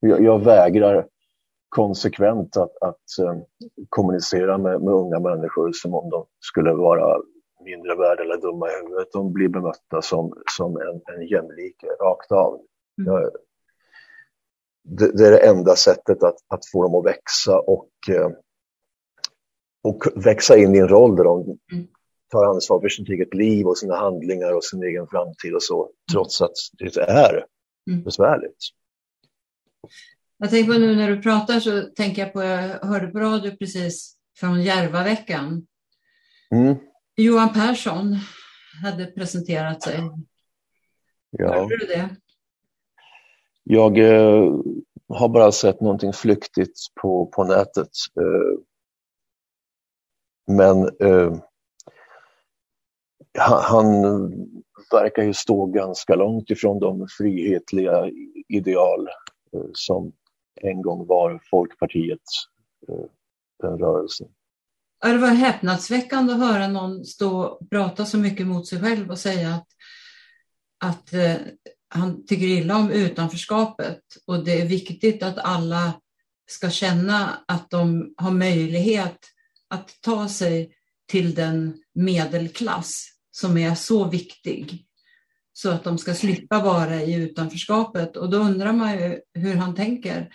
Jag, 0.00 0.22
jag, 0.22 0.44
vägrar 0.44 1.06
konsekvent 1.76 2.56
att, 2.56 2.76
att 2.80 3.26
um, 3.28 3.44
kommunicera 3.88 4.58
med, 4.58 4.82
med, 4.82 4.94
unga 4.94 5.20
människor 5.20 5.72
som 5.72 5.94
om 5.94 6.10
de 6.10 6.26
skulle 6.40 6.72
vara 6.72 7.22
mindre 7.64 7.96
värda 7.96 8.22
eller 8.22 8.40
dumma 8.40 8.68
i 8.68 8.72
huvudet. 8.82 9.08
De 9.12 9.32
blir 9.32 9.48
bemötta 9.48 10.02
som, 10.02 10.32
som 10.56 10.76
en, 10.76 11.14
en 11.14 11.26
jämlike, 11.26 11.86
rakt 11.86 12.32
av. 12.32 12.60
Mm. 12.98 13.30
Det, 14.84 15.16
det, 15.16 15.26
är 15.26 15.30
det 15.30 15.46
enda 15.46 15.76
sättet 15.76 16.22
att, 16.22 16.36
att 16.48 16.66
få 16.72 16.82
dem 16.82 16.94
att 16.94 17.06
växa 17.06 17.58
och, 17.58 17.90
uh, 18.10 18.30
och 19.84 20.24
växa 20.26 20.56
in 20.56 20.74
i 20.74 20.78
en 20.78 20.88
roll 20.88 21.16
där 21.16 21.24
de 21.24 21.58
mm 21.72 21.86
tar 22.32 22.44
ansvar 22.44 22.80
för 22.80 22.88
sitt 22.88 23.08
eget 23.08 23.34
liv 23.34 23.66
och 23.66 23.78
sina 23.78 23.96
handlingar 23.96 24.52
och 24.52 24.64
sin 24.64 24.82
egen 24.82 25.06
framtid 25.06 25.54
och 25.54 25.62
så, 25.62 25.90
trots 26.12 26.42
att 26.42 26.52
det 26.78 26.96
är 26.96 27.46
mm. 27.90 28.02
besvärligt. 28.04 28.58
Jag 30.42 30.50
tänker 30.50 30.72
på 30.72 30.78
nu 30.78 30.96
när 30.96 31.08
du 31.08 31.22
pratar 31.22 31.60
så 31.60 31.82
tänker 31.82 32.22
jag 32.22 32.32
på, 32.32 32.42
jag 32.42 32.86
hörde 32.86 33.06
på 33.06 33.18
radio 33.18 33.56
precis 33.56 34.16
från 34.36 34.62
Järvaveckan. 34.62 35.66
Mm. 36.54 36.76
Johan 37.16 37.52
Persson 37.52 38.16
hade 38.82 39.06
presenterat 39.06 39.82
sig. 39.82 40.00
Ja. 41.30 41.54
Hörde 41.54 41.76
du 41.76 41.86
det? 41.86 42.16
Jag 43.64 43.98
eh, 43.98 44.52
har 45.08 45.28
bara 45.28 45.52
sett 45.52 45.80
någonting 45.80 46.12
flyktigt 46.12 46.78
på, 47.02 47.26
på 47.26 47.44
nätet. 47.44 47.90
Eh, 48.20 48.58
men 50.56 50.82
eh, 50.82 51.38
han, 53.38 54.02
verkar 54.92 55.22
ju 55.22 55.34
stå 55.34 55.66
ganska 55.66 56.14
långt 56.14 56.50
ifrån 56.50 56.80
de 56.80 57.06
frihetliga 57.18 58.10
ideal 58.48 59.08
eh, 59.54 59.70
som 59.72 60.12
en 60.60 60.82
gång 60.82 61.06
var 61.06 61.40
Folkpartiet 61.50 62.22
eh, 62.88 63.04
den 63.62 63.78
rörelsen. 63.78 64.28
Det 65.02 65.18
var 65.18 65.28
häpnadsväckande 65.28 66.32
att 66.32 66.38
höra 66.38 66.68
någon 66.68 67.04
stå 67.04 67.42
och 67.42 67.70
prata 67.70 68.06
så 68.06 68.18
mycket 68.18 68.46
mot 68.46 68.66
sig 68.66 68.80
själv 68.80 69.10
och 69.10 69.18
säga 69.18 69.54
att, 69.54 69.66
att 70.84 71.12
eh, 71.12 71.36
han 71.88 72.26
tycker 72.26 72.46
illa 72.46 72.76
om 72.76 72.90
utanförskapet 72.90 74.00
och 74.26 74.44
det 74.44 74.60
är 74.60 74.66
viktigt 74.66 75.22
att 75.22 75.38
alla 75.38 75.92
ska 76.46 76.70
känna 76.70 77.44
att 77.48 77.70
de 77.70 78.14
har 78.16 78.30
möjlighet 78.30 79.18
att 79.68 80.00
ta 80.00 80.28
sig 80.28 80.74
till 81.08 81.34
den 81.34 81.82
medelklass 81.94 83.08
som 83.30 83.58
är 83.58 83.74
så 83.74 84.08
viktig 84.08 84.86
så 85.62 85.70
att 85.70 85.84
de 85.84 85.98
ska 85.98 86.14
slippa 86.14 86.62
vara 86.62 87.02
i 87.02 87.14
utanförskapet. 87.14 88.16
Och 88.16 88.30
då 88.30 88.38
undrar 88.38 88.72
man 88.72 88.92
ju 88.92 89.20
hur 89.34 89.54
han 89.54 89.74
tänker 89.74 90.28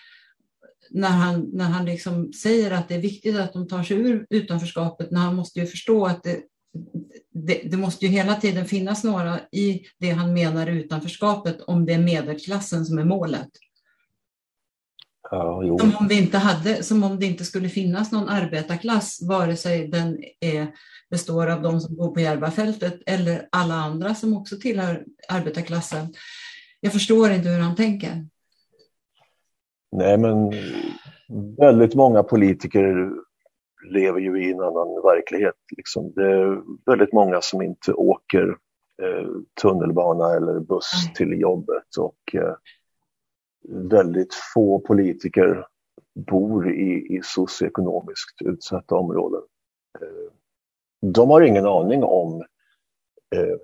när 0.90 1.10
han, 1.10 1.50
när 1.54 1.66
han 1.66 1.86
liksom 1.86 2.34
säger 2.34 2.72
att 2.72 2.90
det 2.90 2.96
är 2.96 3.02
viktigt 3.02 3.38
att 3.38 3.54
de 3.54 3.68
tar 3.68 3.84
sig 3.84 3.98
ur 3.98 4.26
utanförskapet, 4.30 5.12
när 5.12 5.20
han 5.20 5.36
måste 5.36 5.60
ju 5.60 5.66
förstå 5.66 6.06
att 6.06 6.24
det, 6.24 6.42
det, 7.34 7.62
det, 7.72 7.78
måste 7.78 8.06
ju 8.06 8.12
hela 8.12 8.36
tiden 8.36 8.66
finnas 8.66 9.04
några 9.04 9.40
i 9.52 9.82
det 10.00 10.10
han 10.10 10.34
menar 10.34 10.68
utanförskapet 10.68 11.62
om 11.62 11.86
det 11.86 11.94
är 11.94 12.00
medelklassen 12.00 12.86
som 12.86 12.98
är 12.98 13.06
målet. 13.06 13.50
Ja, 15.32 15.78
som, 15.80 15.96
om 16.00 16.08
det 16.08 16.16
inte 16.16 16.38
hade, 16.38 16.84
som 16.84 17.04
om 17.04 17.20
det 17.20 17.26
inte 17.26 17.44
skulle 17.44 17.70
finnas 17.70 18.12
någon 18.12 18.30
arbetarklass, 18.30 19.20
vare 19.30 19.56
sig 19.56 19.88
den 19.88 20.18
är, 20.40 20.68
består 21.10 21.48
av 21.48 21.62
de 21.62 21.82
som 21.82 21.96
bor 21.96 22.14
på 22.14 22.20
Järvafältet 22.20 23.00
eller 23.06 23.48
alla 23.52 23.74
andra 23.74 24.16
som 24.16 24.38
också 24.38 24.56
tillhör 24.58 25.06
arbetarklassen. 25.30 26.14
Jag 26.80 26.94
förstår 26.94 27.32
inte 27.32 27.50
hur 27.50 27.60
han 27.60 27.76
tänker. 27.76 28.26
Nej, 29.92 30.18
men 30.18 30.52
väldigt 31.58 31.96
många 31.96 32.24
politiker 32.24 33.12
lever 33.90 34.20
ju 34.20 34.44
i 34.44 34.52
en 34.52 34.62
annan 34.62 34.88
verklighet. 35.04 35.56
Liksom. 35.78 36.14
Det 36.16 36.26
är 36.26 36.62
väldigt 36.86 37.14
många 37.14 37.42
som 37.42 37.62
inte 37.62 37.94
åker 37.94 38.48
eh, 39.02 39.28
tunnelbana 39.62 40.36
eller 40.36 40.60
buss 40.60 40.92
mm. 41.04 41.14
till 41.14 41.42
jobbet 41.42 41.98
och 41.98 42.36
eh, 42.36 42.56
väldigt 43.70 44.34
få 44.54 44.80
politiker 44.80 45.66
bor 46.16 46.72
i, 46.72 47.16
i 47.16 47.22
socioekonomiskt 47.24 48.42
utsatta 48.42 48.96
områden. 48.96 49.42
Eh, 50.02 50.32
de 51.02 51.30
har 51.30 51.42
ingen 51.42 51.66
aning 51.66 52.04
om 52.04 52.42
eh, 53.36 53.58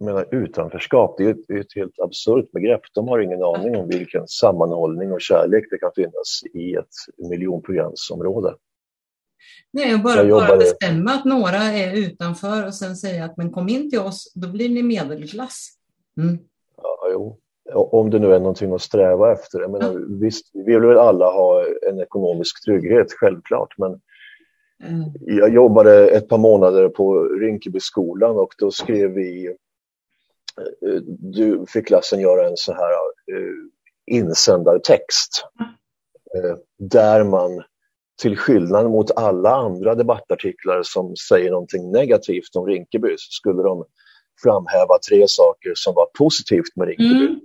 menar, 0.00 0.34
utanförskap, 0.34 1.14
det 1.18 1.24
är 1.24 1.30
ett, 1.30 1.50
ett 1.50 1.74
helt 1.74 1.98
absurt 1.98 2.52
begrepp. 2.52 2.80
De 2.94 3.08
har 3.08 3.18
ingen 3.18 3.42
aning 3.42 3.76
om 3.76 3.88
vilken 3.88 4.28
sammanhållning 4.28 5.12
och 5.12 5.20
kärlek 5.20 5.64
det 5.70 5.78
kan 5.78 5.92
finnas 5.94 6.42
i 6.54 6.74
ett 6.74 7.28
miljonprogramsområde. 7.30 8.54
Nej, 9.70 9.98
bara, 9.98 10.24
jobbade... 10.24 10.48
bara 10.48 10.58
bestämma 10.58 11.10
att 11.10 11.24
några 11.24 11.56
är 11.56 11.96
utanför 11.96 12.66
och 12.66 12.74
sen 12.74 12.96
säga 12.96 13.24
att 13.24 13.36
men 13.36 13.52
kom 13.52 13.68
in 13.68 13.90
till 13.90 13.98
oss, 13.98 14.32
då 14.34 14.48
blir 14.48 14.68
ni 14.68 14.82
medelklass. 14.82 15.68
Mm. 16.20 16.38
Ja, 16.76 17.08
jo. 17.12 17.40
Om 17.74 18.10
det 18.10 18.18
nu 18.18 18.34
är 18.34 18.38
någonting 18.38 18.72
att 18.72 18.82
sträva 18.82 19.32
efter. 19.32 19.60
Jag 19.60 19.70
menar, 19.70 19.92
ja. 19.92 20.00
Visst, 20.20 20.50
vi 20.54 20.62
vill 20.62 20.80
väl 20.80 20.98
alla 20.98 21.30
ha 21.30 21.64
en 21.90 22.00
ekonomisk 22.00 22.64
trygghet, 22.64 23.12
självklart, 23.12 23.78
men 23.78 24.00
Mm. 24.84 25.10
Jag 25.20 25.54
jobbade 25.54 26.10
ett 26.10 26.28
par 26.28 26.38
månader 26.38 26.88
på 26.88 27.24
Rinkebyskolan 27.24 28.36
och 28.36 28.54
då 28.58 28.70
skrev 28.70 29.10
vi 29.10 29.56
Eh, 30.58 31.00
du 31.18 31.64
fick 31.68 31.86
klassen 31.86 32.20
göra 32.20 32.46
en 32.46 32.56
så 32.56 32.72
här 32.72 32.90
uh, 33.38 33.54
insändartext 34.06 35.44
uh, 36.36 36.56
där 36.78 37.24
man 37.24 37.62
till 38.22 38.36
skillnad 38.36 38.90
mot 38.90 39.10
alla 39.10 39.54
andra 39.54 39.94
debattartiklar 39.94 40.82
som 40.82 41.16
säger 41.16 41.50
någonting 41.50 41.90
negativt 41.90 42.56
om 42.56 42.66
Rinkeby 42.66 43.14
så 43.18 43.30
skulle 43.30 43.62
de 43.62 43.84
framhäva 44.42 44.98
tre 45.08 45.24
saker 45.28 45.72
som 45.74 45.94
var 45.94 46.06
positivt 46.18 46.76
med 46.76 46.88
Rinkeby. 46.88 47.26
Mm. 47.26 47.40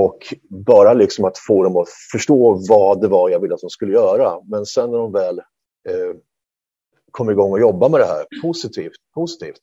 Och 0.00 0.34
bara 0.48 0.94
liksom 0.94 1.24
att 1.24 1.38
få 1.38 1.62
dem 1.62 1.76
att 1.76 1.88
förstå 2.12 2.60
vad 2.68 3.00
det 3.00 3.08
var 3.08 3.30
jag 3.30 3.40
ville 3.40 3.54
att 3.54 3.60
de 3.60 3.70
skulle 3.70 3.92
göra. 3.92 4.40
Men 4.44 4.66
sen 4.66 4.90
när 4.90 4.98
de 4.98 5.12
väl 5.12 5.38
eh, 5.88 6.16
kom 7.10 7.30
igång 7.30 7.52
och 7.52 7.60
jobba 7.60 7.88
med 7.88 8.00
det 8.00 8.06
här, 8.06 8.26
positivt, 8.42 8.92
positivt, 9.14 9.58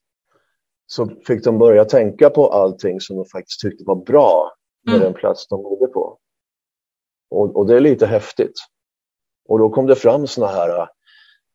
så 0.88 1.10
fick 1.28 1.43
de 1.43 1.58
börja 1.58 1.86
tänka 1.86 2.30
på 2.30 2.47
allting 2.47 3.02
som 3.02 3.15
de 3.15 3.26
faktiskt 3.26 3.62
tyckte 3.62 3.84
var 3.88 3.95
bra 3.95 4.52
med 4.86 4.95
mm. 4.95 5.06
den 5.06 5.13
plats 5.13 5.47
de 5.47 5.63
bodde 5.63 5.88
på. 5.88 6.17
Och, 7.30 7.56
och, 7.56 7.67
det 7.67 7.76
är 7.76 7.80
lite 7.80 8.06
häftigt. 8.06 8.60
Och 9.50 9.60
då 9.60 9.69
kom 9.69 9.88
det 9.88 9.95
fram 9.95 10.28
såna 10.28 10.47
här, 10.47 10.80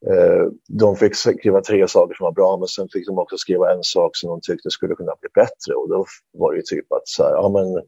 eh, 0.07 0.47
de 0.69 0.97
fick 0.97 1.17
skriva 1.17 1.61
tre 1.61 1.89
saker 1.89 2.15
som 2.15 2.25
var 2.25 2.33
bra 2.33 2.57
men 2.57 2.69
sen 2.69 2.89
fick 2.93 3.07
de 3.07 3.19
också 3.19 3.37
skriva 3.37 3.73
en 3.73 3.83
sak 3.83 4.17
som 4.17 4.31
de 4.31 4.41
tyckte 4.41 4.71
skulle 4.71 4.95
kunna 4.95 5.13
bli 5.21 5.29
bättre 5.35 5.75
och 5.75 5.89
då 5.89 6.07
var 6.33 6.55
det 6.55 6.67
typ 6.67 6.93
att 6.93 7.09
så 7.09 7.23
här, 7.23 7.31
ja 7.31 7.49
men 7.49 7.83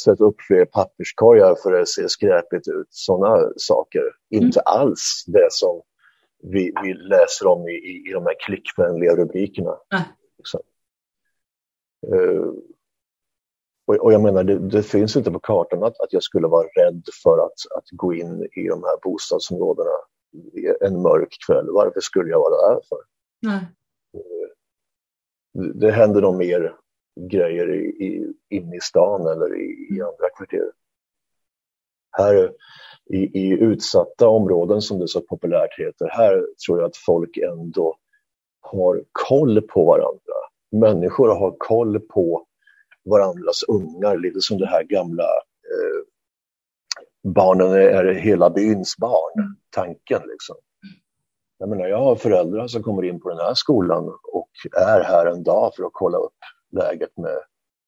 sätt 0.00 0.20
upp 0.20 0.40
fler 0.40 0.64
papperskorgar 0.64 1.54
för 1.62 1.72
att 1.72 1.80
det 1.80 1.86
ser 1.86 2.08
skräpigt 2.08 2.68
ut. 2.68 2.86
Sådana 2.90 3.52
saker. 3.56 4.00
Mm. 4.00 4.44
Inte 4.44 4.60
alls 4.60 5.24
det 5.26 5.48
som 5.50 5.82
vi, 6.42 6.72
vi 6.82 6.94
läser 6.94 7.46
om 7.46 7.68
i, 7.68 7.72
i, 7.72 8.08
i 8.08 8.12
de 8.12 8.26
här 8.26 8.36
klickvänliga 8.46 9.16
rubrikerna. 9.16 9.76
Mm. 9.94 10.04
Liksom. 10.38 10.60
Uh, 12.12 12.52
och, 13.86 13.94
och, 13.94 14.12
jag 14.12 14.20
menar, 14.20 14.44
det, 14.44 14.58
det, 14.58 14.82
finns 14.82 15.16
inte 15.16 15.30
på 15.30 15.38
kartan 15.38 15.82
att, 15.82 16.00
att 16.00 16.12
jag 16.12 16.22
skulle 16.22 16.46
vara 16.46 16.66
rädd 16.66 17.02
för 17.22 17.38
att, 17.38 17.76
att 17.76 17.84
gå 17.90 18.14
in 18.14 18.48
i 18.52 18.68
de 18.68 18.82
här 18.82 19.00
bostadsområdena 19.02 19.90
en 20.80 21.02
mörk 21.02 21.36
kväll. 21.46 21.66
Varför 21.70 22.00
skulle 22.00 22.30
jag 22.30 22.38
vara 22.38 22.68
där 22.72 22.80
för? 22.88 22.98
Uh, 23.46 23.62
det 25.74 25.90
händer 25.90 26.20
nog 26.20 26.34
mer 26.34 26.76
grejer 27.20 27.74
i, 27.74 27.86
i, 27.86 28.32
inne 28.48 28.76
i 28.76 28.80
stan 28.80 29.26
eller 29.26 29.56
i, 29.56 29.86
i 29.90 29.94
mm. 29.94 30.06
andra 30.06 30.28
kvarter. 30.36 30.70
Här 32.10 32.52
i, 33.10 33.16
i 33.16 33.50
utsatta 33.50 34.28
områden 34.28 34.82
som 34.82 34.98
det 34.98 35.08
så 35.08 35.20
populärt 35.20 35.78
heter, 35.78 36.08
här 36.10 36.46
tror 36.66 36.78
jag 36.78 36.86
att 36.86 36.96
folk 36.96 37.36
ändå 37.36 37.96
har 38.60 39.04
koll 39.12 39.62
på 39.62 39.84
varandra 39.84 40.36
människor 40.72 41.28
har 41.28 41.54
koll 41.58 42.00
på 42.00 42.46
varandras 43.04 43.62
ungar, 43.62 44.18
lite 44.18 44.40
som 44.40 44.58
det 44.58 44.66
här 44.66 44.82
gamla 44.82 45.22
eh, 45.22 46.02
barnen 47.34 47.72
är 47.72 48.04
hela 48.04 48.50
byns 48.50 48.96
barn, 48.98 49.38
mm. 49.38 49.56
tanken 49.70 50.22
liksom. 50.26 50.56
Jag 51.58 51.68
menar, 51.68 51.86
jag 51.86 51.98
har 51.98 52.16
föräldrar 52.16 52.66
som 52.66 52.82
kommer 52.82 53.02
in 53.02 53.20
på 53.20 53.28
den 53.28 53.38
här 53.38 53.54
skolan 53.54 54.08
och 54.32 54.50
är 54.76 55.02
här 55.04 55.26
en 55.26 55.42
dag 55.42 55.72
för 55.76 55.84
att 55.84 55.92
kolla 55.92 56.18
upp 56.18 56.38
läget 56.76 57.16
med 57.16 57.38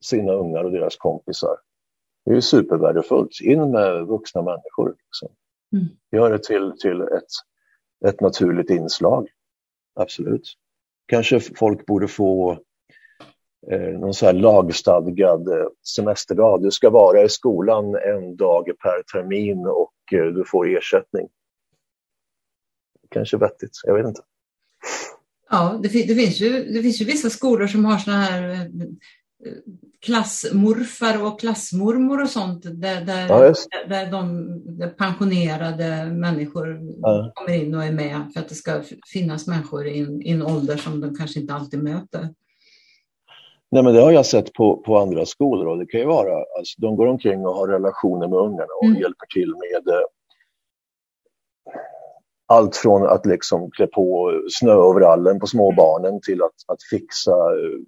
sina 0.05 0.33
ungar 0.33 0.65
och 0.65 0.71
deras 0.71 0.97
kompisar. 0.97 1.57
Det 2.25 2.31
är 2.31 2.35
ju 2.35 2.43
supervärdefullt. 2.43 3.41
In 3.41 3.71
med 3.71 4.07
vuxna 4.07 4.43
människor. 4.43 4.97
Liksom. 5.05 5.29
Mm. 5.73 5.87
Gör 6.13 6.31
det 6.31 6.45
till, 6.45 6.73
till 6.81 7.01
ett, 7.01 7.33
ett 8.07 8.21
naturligt 8.21 8.71
inslag. 8.71 9.29
Absolut. 9.95 10.55
Kanske 11.07 11.41
folk 11.41 11.87
borde 11.87 12.09
få 12.09 12.53
eh, 13.71 13.81
någon 13.81 14.15
så 14.15 14.27
här 14.27 14.33
lagstadgad 14.33 15.49
eh, 15.49 15.67
semesterdag. 15.97 16.63
Du 16.63 16.71
ska 16.71 16.91
vara 16.91 17.23
i 17.23 17.29
skolan 17.29 17.95
en 17.95 18.37
dag 18.37 18.65
per 18.65 19.03
termin 19.03 19.67
och 19.67 20.13
eh, 20.13 20.27
du 20.27 20.45
får 20.45 20.69
ersättning. 20.69 21.29
Kanske 23.11 23.37
vettigt, 23.37 23.81
jag 23.85 23.95
vet 23.95 24.07
inte. 24.07 24.23
Ja, 25.51 25.81
det, 25.83 25.89
det, 25.89 26.15
finns 26.15 26.41
ju, 26.41 26.65
det 26.65 26.83
finns 26.83 27.01
ju 27.01 27.05
vissa 27.05 27.31
skolor 27.31 27.67
som 27.67 27.85
har 27.85 27.99
såna 27.99 28.17
här 28.17 28.51
eh, 28.51 28.67
klassmorfar 30.01 31.27
och 31.27 31.41
klassmormor 31.41 32.23
och 32.23 32.31
sånt 32.31 32.63
där, 32.63 33.05
där, 33.05 33.29
ja, 33.29 33.55
där 33.89 34.11
de 34.11 34.47
där 34.79 34.89
pensionerade 34.89 36.05
människor 36.05 36.81
ja. 37.03 37.33
kommer 37.35 37.59
in 37.59 37.75
och 37.75 37.85
är 37.85 37.93
med 37.93 38.31
för 38.33 38.41
att 38.41 38.49
det 38.49 38.55
ska 38.55 38.83
finnas 39.13 39.47
människor 39.47 39.87
i 39.87 39.99
en, 39.99 40.23
i 40.23 40.31
en 40.31 40.43
ålder 40.43 40.77
som 40.77 41.01
de 41.01 41.15
kanske 41.15 41.41
inte 41.41 41.55
alltid 41.55 41.83
möter. 41.83 42.29
Nej, 43.71 43.83
men 43.83 43.95
det 43.95 44.01
har 44.01 44.13
jag 44.13 44.27
sett 44.27 44.53
på, 44.53 44.77
på 44.77 44.99
andra 44.99 45.27
skolor 45.27 45.67
och 45.67 45.79
det 45.79 45.87
kan 45.87 46.01
ju 46.01 46.07
vara, 46.07 46.45
alltså, 46.59 46.81
de 46.81 46.97
går 46.97 47.07
omkring 47.07 47.47
och 47.47 47.55
har 47.55 47.69
relationer 47.69 48.29
med 48.29 48.39
ungarna 48.39 48.73
och 48.81 48.87
mm. 48.87 49.01
hjälper 49.01 49.27
till 49.27 49.49
med 49.49 49.95
eh, 49.95 50.01
allt 52.49 52.77
från 52.77 53.07
att 53.07 53.27
liksom 53.27 53.71
klä 53.71 53.87
på 53.87 54.33
snöoverallen 54.51 55.41
på 55.41 55.47
småbarnen 55.47 56.21
till 56.21 56.43
att, 56.43 56.55
att 56.67 56.83
fixa 56.91 57.31
eh, 57.31 57.79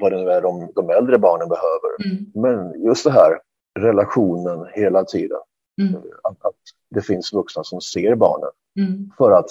vad 0.00 0.12
det 0.12 0.24
nu 0.24 0.30
är 0.30 0.42
de, 0.42 0.72
de 0.74 0.90
äldre 0.90 1.18
barnen 1.18 1.48
behöver. 1.48 2.04
Mm. 2.04 2.26
Men 2.34 2.84
just 2.84 3.04
det 3.04 3.10
här, 3.10 3.38
relationen 3.78 4.66
hela 4.74 5.04
tiden. 5.04 5.38
Mm. 5.82 5.94
Att, 6.22 6.44
att, 6.44 6.54
det 6.90 7.02
finns 7.02 7.32
vuxna 7.32 7.64
som 7.64 7.80
ser 7.80 8.14
barnen. 8.14 8.50
Mm. 8.78 9.10
För 9.18 9.32
att 9.32 9.46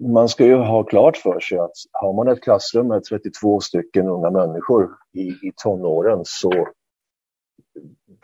man 0.00 0.28
ska 0.28 0.44
ju 0.44 0.54
ha 0.54 0.84
klart 0.84 1.16
för 1.16 1.40
sig 1.40 1.58
att 1.58 1.72
har 1.92 2.12
man 2.12 2.28
ett 2.28 2.42
klassrum 2.42 2.88
med 2.88 3.04
32 3.04 3.60
stycken 3.60 4.08
unga 4.08 4.30
människor 4.30 4.90
i, 5.12 5.28
i 5.28 5.52
tonåren 5.56 6.20
så 6.24 6.68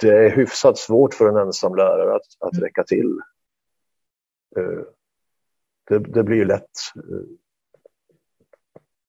det 0.03 0.27
är 0.27 0.31
hyfsat 0.31 0.79
svårt 0.79 1.15
för 1.15 1.29
en 1.29 1.37
ensam 1.37 1.75
lärare 1.75 2.15
att, 2.15 2.47
att 2.47 2.53
mm. 2.53 2.65
räcka 2.65 2.85
till. 2.85 3.19
Eh, 4.57 4.85
det, 5.89 5.99
det, 5.99 6.23
blir 6.23 6.45
lätt 6.45 6.71
eh, 6.97 7.27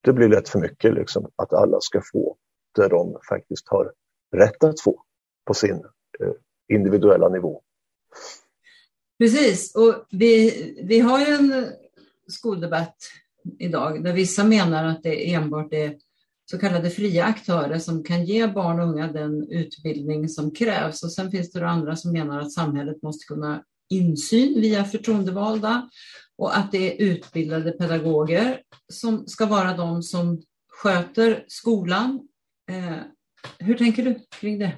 det 0.02 0.14
blir 0.14 0.28
lätt 0.28 0.50
för 0.50 0.60
mycket 0.60 0.94
liksom, 0.94 1.32
att 1.36 1.54
alla 1.54 1.78
ska 1.82 2.02
få 2.12 2.38
det 2.76 2.88
de 2.88 3.18
faktiskt 3.30 3.68
har 3.70 3.94
rätt 4.32 4.64
att 4.64 4.82
få 4.82 5.04
på 5.46 5.54
sin 5.54 5.76
eh, 6.20 6.34
individuella 6.68 7.30
nivå. 7.30 7.62
Precis, 9.18 9.76
och 9.76 10.06
vi, 10.12 10.84
vi 10.84 11.00
har 11.00 11.20
ju 11.20 11.26
en 11.26 11.66
skoldebatt 12.28 12.96
idag 13.60 14.04
där 14.04 14.14
vissa 14.14 14.44
menar 14.44 14.86
att 14.86 15.04
det 15.04 15.34
enbart 15.34 15.74
är 15.74 15.98
så 16.46 16.60
kallade 16.60 16.90
fria 16.90 17.26
aktörer 17.26 17.80
som 17.80 18.04
kan 18.04 18.26
ge 18.26 18.48
barn 18.48 18.80
och 18.80 18.88
unga 18.88 19.12
den 19.12 19.52
utbildning 19.52 20.30
som 20.30 20.52
krävs. 20.52 21.04
Och 21.04 21.12
sen 21.12 21.32
finns 21.32 21.52
det 21.52 21.68
andra 21.68 21.96
som 21.96 22.12
menar 22.12 22.40
att 22.40 22.52
samhället 22.52 23.02
måste 23.02 23.26
kunna 23.26 23.64
insyn 23.92 24.62
via 24.62 24.84
förtroendevalda 24.84 25.90
och 26.38 26.58
att 26.58 26.72
det 26.72 26.92
är 26.92 27.06
utbildade 27.06 27.72
pedagoger 27.72 28.62
som 28.88 29.28
ska 29.28 29.46
vara 29.46 29.78
de 29.78 30.04
som 30.04 30.42
sköter 30.68 31.46
skolan. 31.48 32.28
Eh, 32.70 32.98
hur 33.60 33.78
tänker 33.78 34.04
du 34.04 34.20
kring 34.40 34.60
det? 34.60 34.78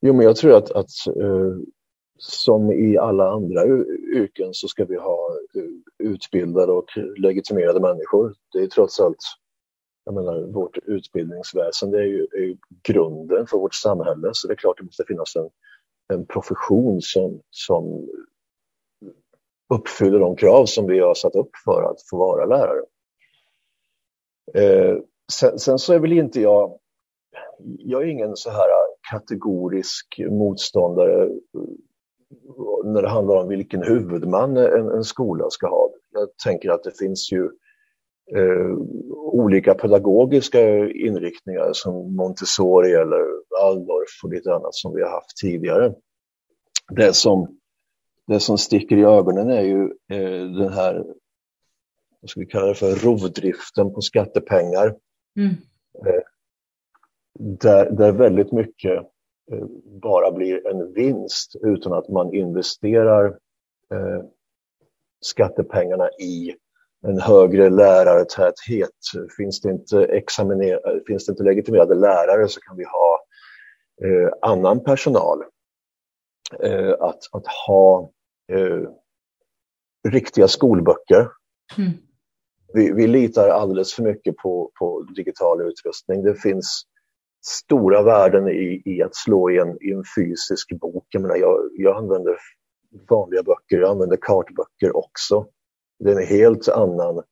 Jo, 0.00 0.12
men 0.12 0.26
jag 0.26 0.36
tror 0.36 0.56
att, 0.56 0.70
att 0.70 1.06
eh, 1.06 1.56
som 2.18 2.72
i 2.72 2.98
alla 2.98 3.30
andra 3.30 3.66
yrken 4.14 4.54
så 4.54 4.68
ska 4.68 4.84
vi 4.84 4.96
ha 4.96 5.30
eh, 5.54 6.06
utbildade 6.08 6.72
och 6.72 6.88
legitimerade 7.16 7.80
människor. 7.80 8.34
Det 8.52 8.58
är 8.58 8.66
trots 8.66 9.00
allt, 9.00 9.18
jag 10.04 10.14
menar, 10.14 10.52
vårt 10.52 10.78
utbildningsväsende 10.78 11.98
är 11.98 12.06
ju, 12.06 12.26
är 12.32 12.40
ju 12.40 12.56
grunden 12.82 13.46
för 13.46 13.58
vårt 13.58 13.74
samhälle 13.74 14.30
så 14.32 14.48
det 14.48 14.54
är 14.54 14.56
klart 14.56 14.78
det 14.78 14.84
måste 14.84 15.04
finnas 15.08 15.36
en, 15.36 15.50
en 16.12 16.26
profession 16.26 17.00
som, 17.00 17.40
som 17.50 18.08
uppfyller 19.74 20.18
de 20.18 20.36
krav 20.36 20.66
som 20.66 20.86
vi 20.86 21.00
har 21.00 21.14
satt 21.14 21.34
upp 21.34 21.50
för 21.64 21.82
att 21.82 22.02
få 22.10 22.16
vara 22.16 22.46
lärare. 22.46 22.82
Eh, 24.54 24.98
sen, 25.32 25.58
sen, 25.58 25.78
så 25.78 25.92
är 25.92 25.98
väl 25.98 26.12
inte 26.12 26.40
jag, 26.40 26.78
jag 27.58 28.02
är 28.02 28.06
ingen 28.06 28.36
så 28.36 28.50
här 28.50 28.68
kategorisk 29.10 30.20
motståndare 30.30 31.22
eh, 31.22 31.30
när 32.84 33.02
det 33.02 33.08
handlar 33.08 33.36
om 33.36 33.48
vilken 33.48 33.82
huvudman 33.82 34.56
en, 34.56 34.90
en 34.90 35.04
skola 35.04 35.50
ska 35.50 35.68
ha. 35.68 35.90
Jag 36.12 36.28
tänker 36.44 36.70
att 36.70 36.82
det 36.82 36.98
finns 36.98 37.32
ju 37.32 37.44
eh, 38.36 38.76
olika 39.16 39.74
pedagogiska 39.74 40.88
inriktningar 40.88 41.70
som 41.72 42.16
Montessori 42.16 42.92
eller 42.92 43.24
Waldorf 43.60 44.24
och 44.24 44.32
lite 44.32 44.54
annat 44.54 44.74
som 44.74 44.94
vi 44.94 45.02
har 45.02 45.10
haft 45.10 45.36
tidigare. 45.36 45.94
Det 46.90 47.14
som, 47.14 47.58
det 48.26 48.40
som 48.40 48.58
sticker 48.58 48.96
i 48.96 49.02
ögonen 49.02 49.50
är 49.50 49.62
ju 49.62 49.82
eh, 50.12 50.50
den 50.50 50.72
här, 50.72 51.04
vad 52.20 52.30
ska 52.30 52.40
vi 52.40 52.46
kalla 52.46 52.66
det 52.66 52.74
för, 52.74 52.94
rovdriften 52.94 53.94
på 53.94 54.00
skattepengar. 54.00 54.96
Mm. 55.36 55.54
Eh, 56.06 56.22
där, 57.38 57.90
där 57.90 58.12
väldigt 58.12 58.52
mycket 58.52 59.08
Eh, 59.52 59.66
bara 60.00 60.32
blir 60.32 60.66
en 60.66 60.92
vinst 60.92 61.56
utan 61.62 61.92
att 61.92 62.08
man 62.08 62.34
investerar 62.34 63.26
eh, 63.92 64.24
skattepengarna 65.20 66.08
i 66.10 66.54
en 67.06 67.20
högre 67.20 67.70
lärartäthet. 67.70 68.90
Finns 69.36 69.60
det 69.60 69.70
inte, 69.70 70.22
finns 71.06 71.26
det 71.26 71.30
inte 71.30 71.42
legitimerade 71.42 71.94
lärare 71.94 72.48
så 72.48 72.60
kan 72.60 72.76
vi 72.76 72.84
ha 72.84 73.17
eh, 74.04 74.32
annan 74.42 74.84
personal. 74.84 75.42
Eh, 76.62 76.92
att, 77.00 77.18
att 77.32 77.46
ha 77.66 78.10
eh, 78.52 78.90
riktiga 80.08 80.48
skolböcker. 80.48 81.28
Mm. 81.78 81.90
Vi, 82.72 82.92
vi, 82.92 83.06
litar 83.06 83.48
alldeles 83.48 83.94
för 83.94 84.02
mycket 84.02 84.36
på, 84.36 84.70
på 84.78 85.02
digital 85.02 85.62
utrustning. 85.62 86.22
Det 86.22 86.34
finns 86.34 86.82
stora 87.46 88.02
värden 88.02 88.48
i, 88.48 88.82
i 88.84 89.02
att 89.02 89.14
slå 89.16 89.50
i 89.50 89.58
en, 89.58 89.82
i 89.82 89.92
en 89.92 90.04
fysisk 90.16 90.80
bok. 90.80 91.06
Jag, 91.08 91.22
menar, 91.22 91.36
jag, 91.36 91.70
jag 91.72 91.96
använder 91.96 92.36
vanliga 93.08 93.42
böcker, 93.42 93.78
jag 93.80 93.90
använder 93.90 94.16
kartböcker 94.16 94.96
också. 94.96 95.46
Det 95.98 96.10
är 96.10 96.16
en 96.16 96.26
helt 96.26 96.68
annan, 96.68 97.22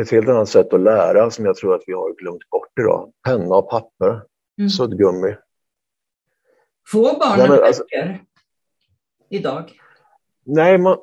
ett 0.00 0.10
helt 0.10 0.28
annat 0.28 0.48
sätt 0.48 0.72
att 0.72 0.80
lära 0.80 1.30
som 1.30 1.44
jag 1.44 1.56
tror 1.56 1.74
att 1.74 1.82
vi 1.86 1.92
har 1.92 2.14
glömt 2.14 2.50
bort 2.50 2.78
idag. 2.80 3.12
Penna 3.24 3.56
och 3.56 3.70
papper, 3.70 4.22
mm. 4.58 4.70
suddgummi. 4.70 5.36
Får 6.88 7.18
barnen 7.18 7.50
Nej, 7.50 7.60
alltså, 7.62 7.82
böcker 7.82 8.20
idag? 9.30 9.72
Nej, 10.44 10.78
man, 10.78 10.98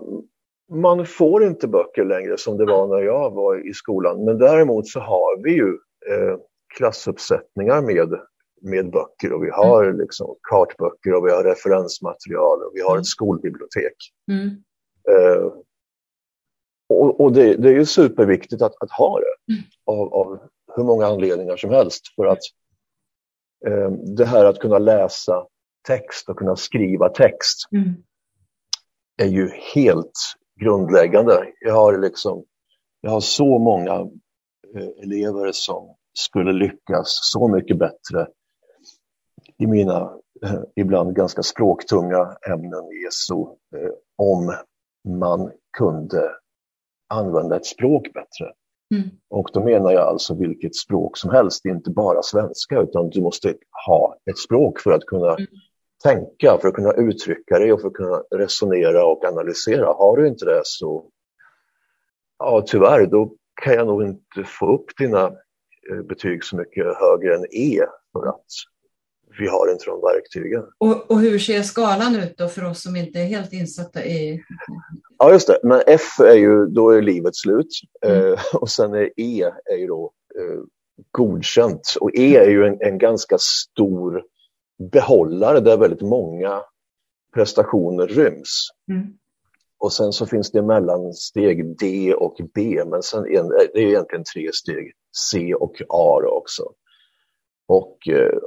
man 0.71 1.05
får 1.05 1.43
inte 1.43 1.67
böcker 1.67 2.05
längre 2.05 2.37
som 2.37 2.57
det 2.57 2.65
var 2.65 2.87
när 2.87 3.01
jag 3.01 3.31
var 3.31 3.69
i 3.69 3.73
skolan. 3.73 4.25
Men 4.25 4.37
däremot 4.37 4.87
så 4.87 4.99
har 4.99 5.43
vi 5.43 5.51
ju 5.51 5.67
eh, 6.09 6.37
klassuppsättningar 6.77 7.81
med, 7.81 8.19
med 8.61 8.91
böcker 8.91 9.33
och 9.33 9.43
vi 9.43 9.49
har 9.49 9.83
mm. 9.83 9.99
liksom 9.99 10.35
kartböcker 10.49 11.13
och 11.13 11.27
vi 11.27 11.31
har 11.31 11.43
referensmaterial 11.43 12.63
och 12.63 12.71
vi 12.73 12.81
har 12.81 12.91
ett 12.91 12.95
mm. 12.95 13.03
skolbibliotek. 13.03 13.95
Mm. 14.31 14.49
Uh, 15.09 15.53
och, 16.89 17.21
och 17.21 17.31
det, 17.31 17.55
det, 17.55 17.69
är 17.69 17.73
ju 17.73 17.85
superviktigt 17.85 18.61
att, 18.61 18.73
att 18.79 18.91
ha 18.91 19.19
det 19.19 19.53
mm. 19.53 19.63
av, 19.85 20.13
av, 20.13 20.39
hur 20.75 20.83
många 20.83 21.05
anledningar 21.05 21.57
som 21.57 21.69
helst. 21.69 22.01
För 22.15 22.25
att 22.25 22.39
det 24.17 24.25
här 24.25 24.45
att 24.45 24.59
kunna 24.59 24.77
läsa 24.77 25.47
text 25.87 26.29
och 26.29 26.37
kunna 26.37 26.55
skriva 26.55 27.09
text 27.09 27.67
mm. 27.71 27.93
är 29.21 29.27
ju 29.27 29.49
helt 29.75 30.19
grundläggande. 30.61 31.45
Jag 31.59 31.73
har, 31.73 31.97
liksom, 31.97 32.45
jag 33.01 33.11
har 33.11 33.21
så 33.21 33.59
många 33.59 34.01
uh, 34.01 34.89
elever 35.03 35.51
som 35.51 35.95
skulle 36.13 36.53
lyckas 36.53 37.19
så 37.21 37.47
mycket 37.47 37.77
bättre 37.77 38.27
i 39.57 39.67
mina 39.67 40.13
eh, 40.45 40.61
ibland 40.75 41.15
ganska 41.15 41.43
språktunga 41.43 42.37
ämnen 42.49 42.83
i 42.83 43.07
SO 43.11 43.57
eh, 43.75 43.91
om 44.17 44.55
man 45.19 45.51
kunde 45.77 46.31
använda 47.09 47.55
ett 47.55 47.65
språk 47.65 48.13
bättre. 48.13 48.53
Mm. 48.95 49.09
Och 49.29 49.49
då 49.53 49.63
menar 49.63 49.91
jag 49.91 50.07
alltså 50.07 50.35
vilket 50.35 50.75
språk 50.75 51.17
som 51.17 51.31
helst, 51.31 51.65
inte 51.65 51.89
bara 51.89 52.21
svenska, 52.23 52.81
utan 52.81 53.09
du 53.09 53.21
måste 53.21 53.55
ha 53.87 54.17
ett 54.29 54.37
språk 54.37 54.79
för 54.79 54.91
att 54.91 55.05
kunna 55.05 55.31
mm. 55.31 55.47
tänka, 56.03 56.57
för 56.61 56.67
att 56.67 56.73
kunna 56.73 56.93
uttrycka 56.93 57.59
dig 57.59 57.73
och 57.73 57.81
för 57.81 57.87
att 57.87 57.93
kunna 57.93 58.23
resonera 58.35 59.05
och 59.05 59.25
analysera. 59.25 59.85
Har 59.85 60.17
du 60.17 60.27
inte 60.27 60.45
det 60.45 60.61
så, 60.63 61.09
ja 62.39 62.63
tyvärr, 62.67 63.05
då 63.05 63.35
kan 63.61 63.73
jag 63.73 63.87
nog 63.87 64.03
inte 64.03 64.43
få 64.45 64.73
upp 64.75 64.97
dina 64.97 65.31
Eh, 65.91 66.01
betyg 66.01 66.43
så 66.43 66.55
mycket 66.55 66.85
högre 66.85 67.35
än 67.35 67.45
E 67.51 67.79
för 68.13 68.27
att 68.27 68.45
vi 69.39 69.47
har 69.47 69.71
inte 69.71 69.85
de 69.85 70.01
verktygen. 70.01 70.63
Och, 70.77 71.11
och, 71.11 71.19
hur 71.19 71.39
ser 71.39 71.61
skalan 71.61 72.15
ut 72.15 72.37
då 72.37 72.47
för 72.47 72.65
oss 72.65 72.83
som 72.83 72.95
inte 72.95 73.19
är 73.19 73.25
helt 73.25 73.53
insatta 73.53 74.05
i... 74.05 74.43
Ja, 75.17 75.31
just 75.31 75.47
det. 75.47 75.59
Men 75.63 75.81
F 75.87 76.19
är 76.19 76.35
ju, 76.35 76.65
då 76.65 76.89
är 76.89 77.01
livet 77.01 77.35
slut. 77.35 77.67
Mm. 78.05 78.33
Eh, 78.33 78.39
och 78.53 78.69
sen 78.69 78.93
är 78.93 79.09
E 79.17 79.51
är 79.65 79.77
ju 79.77 79.87
då 79.87 80.11
eh, 80.39 80.59
godkänt. 81.11 81.95
Och 81.99 82.15
E 82.15 82.35
är 82.35 82.49
ju 82.49 82.65
en, 82.65 82.77
en, 82.81 82.97
ganska 82.97 83.37
stor 83.39 84.23
behållare 84.91 85.59
där 85.59 85.77
väldigt 85.77 86.01
många 86.01 86.61
prestationer 87.33 88.07
ryms. 88.07 88.69
Mm. 88.91 89.07
Och 89.77 89.93
sen 89.93 90.13
så 90.13 90.25
finns 90.25 90.51
det 90.51 90.61
mellansteg 90.61 91.77
D 91.77 92.13
och 92.13 92.37
B, 92.53 92.83
men 92.85 93.03
sen 93.03 93.25
är 93.25 93.43
det 93.73 93.79
är 93.79 93.87
egentligen 93.87 94.23
tre 94.33 94.49
steg. 94.53 94.91
C 95.31 95.55
och 95.55 95.81
A 95.89 96.21
också. 96.25 96.63
Och 97.67 98.07
eh, 98.07 98.39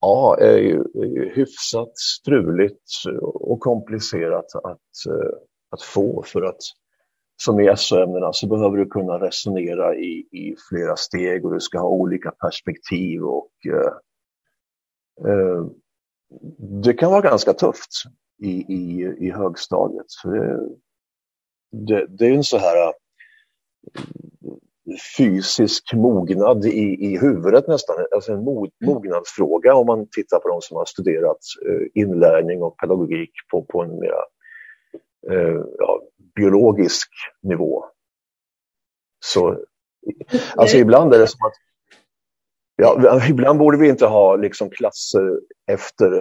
A 0.00 0.36
är 0.40 0.58
ju, 0.58 0.80
är 0.94 1.04
ju 1.04 1.32
hyfsat 1.34 1.98
struligt 1.98 2.90
och 3.22 3.60
komplicerat 3.60 4.54
att, 4.54 5.06
eh, 5.08 5.38
att 5.70 5.82
få 5.82 6.22
för 6.22 6.42
att 6.42 6.60
som 7.42 7.60
i 7.60 7.76
SO-ämnena 7.76 8.32
så 8.32 8.46
behöver 8.46 8.76
du 8.76 8.86
kunna 8.86 9.20
resonera 9.20 9.96
i, 9.96 10.28
i 10.30 10.56
flera 10.68 10.96
steg 10.96 11.44
och 11.44 11.54
du 11.54 11.60
ska 11.60 11.78
ha 11.78 11.88
olika 11.88 12.30
perspektiv 12.30 13.22
och 13.22 13.50
eh, 13.66 13.92
eh 15.30 15.66
det 16.58 16.92
kan 16.92 17.10
vara 17.10 17.20
ganska 17.20 17.52
tufft 17.52 17.90
i, 18.42 18.50
i, 18.50 19.14
i 19.18 19.30
högstadiet. 19.30 20.06
För 20.22 20.30
det, 20.30 20.68
det, 21.70 22.06
det 22.06 22.26
är 22.26 22.32
en 22.32 22.44
så 22.44 22.58
här 22.58 22.94
fysisk 25.16 25.94
mognad 25.94 26.64
i, 26.64 26.96
i 27.06 27.18
huvudet 27.18 27.68
nästan, 27.68 27.96
alltså 28.14 28.32
en 28.32 28.38
mm. 28.38 28.68
mognadsfråga 28.84 29.74
om 29.74 29.86
man 29.86 30.08
tittar 30.10 30.38
på 30.38 30.48
de 30.48 30.62
som 30.62 30.76
har 30.76 30.84
studerat 30.84 31.38
eh, 31.68 32.02
inlärning 32.02 32.62
och 32.62 32.78
pedagogik 32.78 33.30
på, 33.50 33.62
på 33.62 33.82
en 33.82 33.98
mer 33.98 34.14
eh, 35.30 35.62
ja, 35.78 36.02
biologisk 36.36 37.08
nivå. 37.42 37.84
Så 39.24 39.58
alltså 40.56 40.76
ibland 40.76 41.14
är 41.14 41.18
det 41.18 41.26
som 41.26 41.46
att 41.46 41.54
Ja, 42.78 43.20
ibland 43.28 43.58
borde 43.58 43.78
vi 43.78 43.88
inte 43.88 44.06
ha 44.06 44.36
liksom 44.36 44.70
klasser 44.70 45.40
efter 45.66 46.16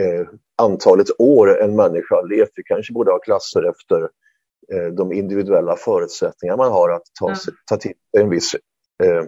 eh, 0.00 0.28
antalet 0.62 1.06
år 1.18 1.60
en 1.60 1.76
människa 1.76 2.14
har 2.14 2.28
levt. 2.28 2.50
Vi 2.54 2.62
kanske 2.62 2.92
borde 2.92 3.10
ha 3.10 3.18
klasser 3.18 3.70
efter 3.70 4.08
de 4.96 5.12
individuella 5.12 5.76
förutsättningar 5.76 6.56
man 6.56 6.72
har 6.72 6.90
att 6.90 7.02
ta, 7.20 7.30
ja. 7.30 7.36
ta 7.66 7.76
till 7.76 7.92
en 8.18 8.30
viss 8.30 8.54
eh, 9.02 9.24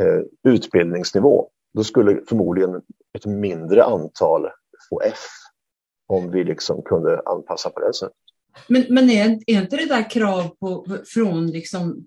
eh, 0.00 0.22
utbildningsnivå. 0.44 1.50
Då 1.74 1.84
skulle 1.84 2.22
förmodligen 2.28 2.82
ett 3.18 3.26
mindre 3.26 3.84
antal 3.84 4.48
få 4.90 5.00
F 5.00 5.18
om 6.06 6.30
vi 6.30 6.44
liksom 6.44 6.82
kunde 6.82 7.22
anpassa 7.24 7.70
på 7.70 7.80
det 7.80 7.94
sättet. 7.94 8.16
Men, 8.68 8.86
men 8.88 9.10
är, 9.10 9.38
är 9.46 9.62
inte 9.62 9.76
det 9.76 9.88
där 9.88 10.10
krav 10.10 10.48
på, 10.48 10.96
från 11.14 11.46
liksom, 11.46 12.06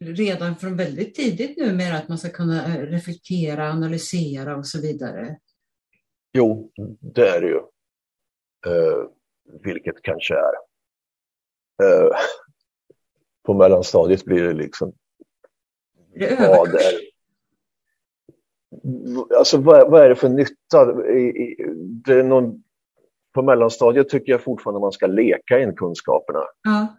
redan 0.00 0.56
från 0.56 0.76
väldigt 0.76 1.14
tidigt 1.14 1.56
numera 1.56 1.96
att 1.96 2.08
man 2.08 2.18
ska 2.18 2.28
kunna 2.28 2.76
eh, 2.76 2.82
reflektera, 2.82 3.70
analysera 3.70 4.56
och 4.56 4.66
så 4.66 4.80
vidare? 4.80 5.36
Jo, 6.32 6.70
det 7.00 7.28
är 7.28 7.40
det 7.40 7.46
ju. 7.46 7.60
Eh, 8.66 9.08
vilket 9.64 10.02
kanske 10.02 10.34
är. 10.34 10.52
Eh, 11.82 12.16
på 13.46 13.54
mellanstadiet 13.54 14.24
blir 14.24 14.42
det 14.42 14.52
liksom... 14.52 14.92
Det 16.14 16.38
vad 16.40 16.74
är, 16.74 16.92
alltså 19.36 19.58
vad, 19.58 19.90
vad, 19.90 20.02
är 20.02 20.08
det 20.08 20.14
för 20.14 20.28
nytta? 20.28 21.08
I, 21.08 21.20
i, 21.20 21.56
det 22.04 22.14
är 22.14 22.22
någon 22.22 22.62
på 23.34 23.42
mellanstadiet 23.42 24.08
tycker 24.08 24.32
jag 24.32 24.42
fortfarande 24.42 24.80
man 24.80 24.92
ska 24.92 25.06
leka 25.06 25.60
in 25.60 25.76
kunskaperna. 25.76 26.42
Ja. 26.62 26.96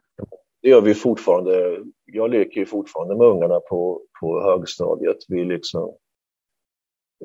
Det 0.62 0.70
gör 0.70 0.82
vi 0.82 0.94
fortfarande. 0.94 1.78
Jag 2.06 2.30
leker 2.30 2.60
ju 2.60 2.66
fortfarande 2.66 3.16
med 3.16 3.28
ungarna 3.28 3.60
på, 3.60 4.02
på 4.20 4.42
högstadiet. 4.42 5.18
Vi 5.28 5.46
liksom 5.46 5.94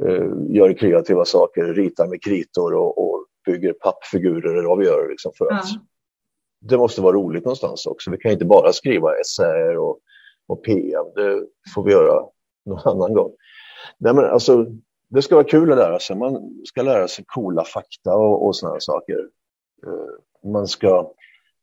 eh, 0.06 0.30
gör 0.48 0.72
kreativa 0.72 1.24
saker, 1.24 1.64
ritar 1.64 2.06
med 2.06 2.22
kritor 2.22 2.74
och, 2.74 2.98
och 2.98 3.26
bygger 3.46 3.72
pappfigurer 3.72 4.54
eller 4.54 4.68
vad 4.68 4.78
vi 4.78 4.86
gör. 4.86 5.08
Liksom 5.10 5.32
för 5.38 5.52
att 5.52 5.64
Det 6.62 6.78
måste 6.78 7.00
vara 7.02 7.16
roligt 7.16 7.44
någonstans 7.44 7.86
också. 7.86 8.10
Vi 8.10 8.16
kan 8.16 8.32
inte 8.32 8.44
bara 8.44 8.72
skriva 8.72 9.20
essäer 9.20 9.78
och, 9.78 9.98
och 10.46 10.64
PM. 10.64 11.06
Det 11.14 11.46
får 11.74 11.84
vi 11.84 11.92
göra 11.92 12.24
någon 12.66 12.80
annan 12.84 13.14
gång. 13.14 13.30
Nej, 13.98 14.14
men 14.14 14.24
alltså, 14.24 14.66
det 15.08 15.22
ska 15.22 15.34
vara 15.34 15.44
kul 15.44 15.72
att 15.72 15.78
lära 15.78 15.98
sig. 15.98 16.16
Man 16.16 16.60
ska 16.64 16.82
lära 16.82 17.08
sig 17.08 17.24
coola 17.28 17.64
fakta 17.64 18.14
och, 18.14 18.46
och 18.46 18.56
sådana 18.56 18.80
saker. 18.80 19.18
Uh, 19.86 20.50
man 20.52 20.68
ska, 20.68 21.12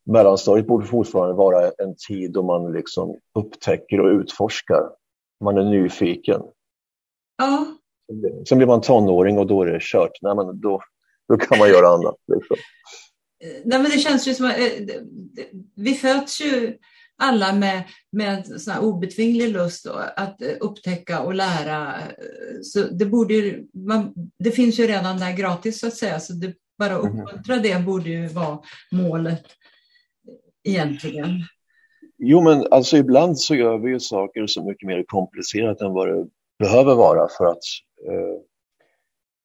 mellanstadiet 0.06 0.68
borde 0.68 0.86
fortfarande 0.86 1.36
vara 1.36 1.72
en 1.78 1.96
tid 2.08 2.32
då 2.32 2.44
man 2.44 2.72
liksom 2.72 3.18
upptäcker 3.40 4.00
och 4.00 4.20
utforskar. 4.20 4.90
Man 5.44 5.58
är 5.58 5.64
nyfiken. 5.64 6.42
Ja. 7.38 7.66
Sen 8.50 8.58
blir 8.58 8.68
man 8.68 8.82
tonåring 8.82 9.40
och 9.40 9.48
då 9.48 9.62
är 9.62 9.66
det 9.66 9.80
kört. 9.82 10.12
Nej, 10.22 10.36
men 10.36 10.60
då, 10.60 10.82
då 11.30 11.38
kan 11.38 11.60
man 11.60 11.70
göra 11.70 11.88
annat. 11.88 12.16
Liksom. 12.28 12.58
Nej, 13.42 13.80
men 13.80 13.92
det 13.92 14.00
känns 14.00 14.28
ju 14.28 14.34
som 14.34 14.46
att 14.46 14.58
eh, 14.58 14.96
vi 15.76 15.94
föds 15.94 16.42
ju 16.42 16.78
alla 17.18 17.54
med, 17.54 17.84
med 18.12 18.62
sån 18.62 18.78
obetvinglig 18.78 19.50
lust 19.50 19.88
att 20.16 20.42
eh, 20.42 20.48
upptäcka 20.60 21.20
och 21.20 21.34
lära. 21.34 21.94
Så 22.62 22.80
det, 22.80 23.06
borde 23.06 23.60
man, 23.74 24.14
det 24.40 24.52
finns 24.52 24.80
ju 24.80 24.88
redan 24.88 25.18
där 25.18 25.34
gratis 25.34 25.80
så 25.80 25.88
att 25.88 25.94
säga, 25.94 26.20
så 26.20 26.34
det, 26.34 26.54
bara 26.78 26.98
mhm. 26.98 27.08
uppmuntra 27.08 27.58
det 27.58 27.86
borde 27.86 28.10
ju 28.10 28.28
vara 28.28 28.60
målet 28.92 29.46
egentligen. 30.64 31.44
Jo, 32.18 32.42
men 32.42 32.66
alltså 32.72 32.98
ibland 32.98 33.40
så 33.40 33.56
gör 33.56 33.78
vi 33.78 33.92
ju 33.92 34.00
saker 34.00 34.48
så 34.48 34.66
mycket 34.66 34.88
mer 34.88 35.04
komplicerat 35.08 35.82
än 35.82 35.94
vad 35.94 36.08
det 36.08 36.28
behöver 36.60 36.96
vara 36.96 37.28
för 37.38 37.46
att 37.46 37.64
eh, 38.08 38.49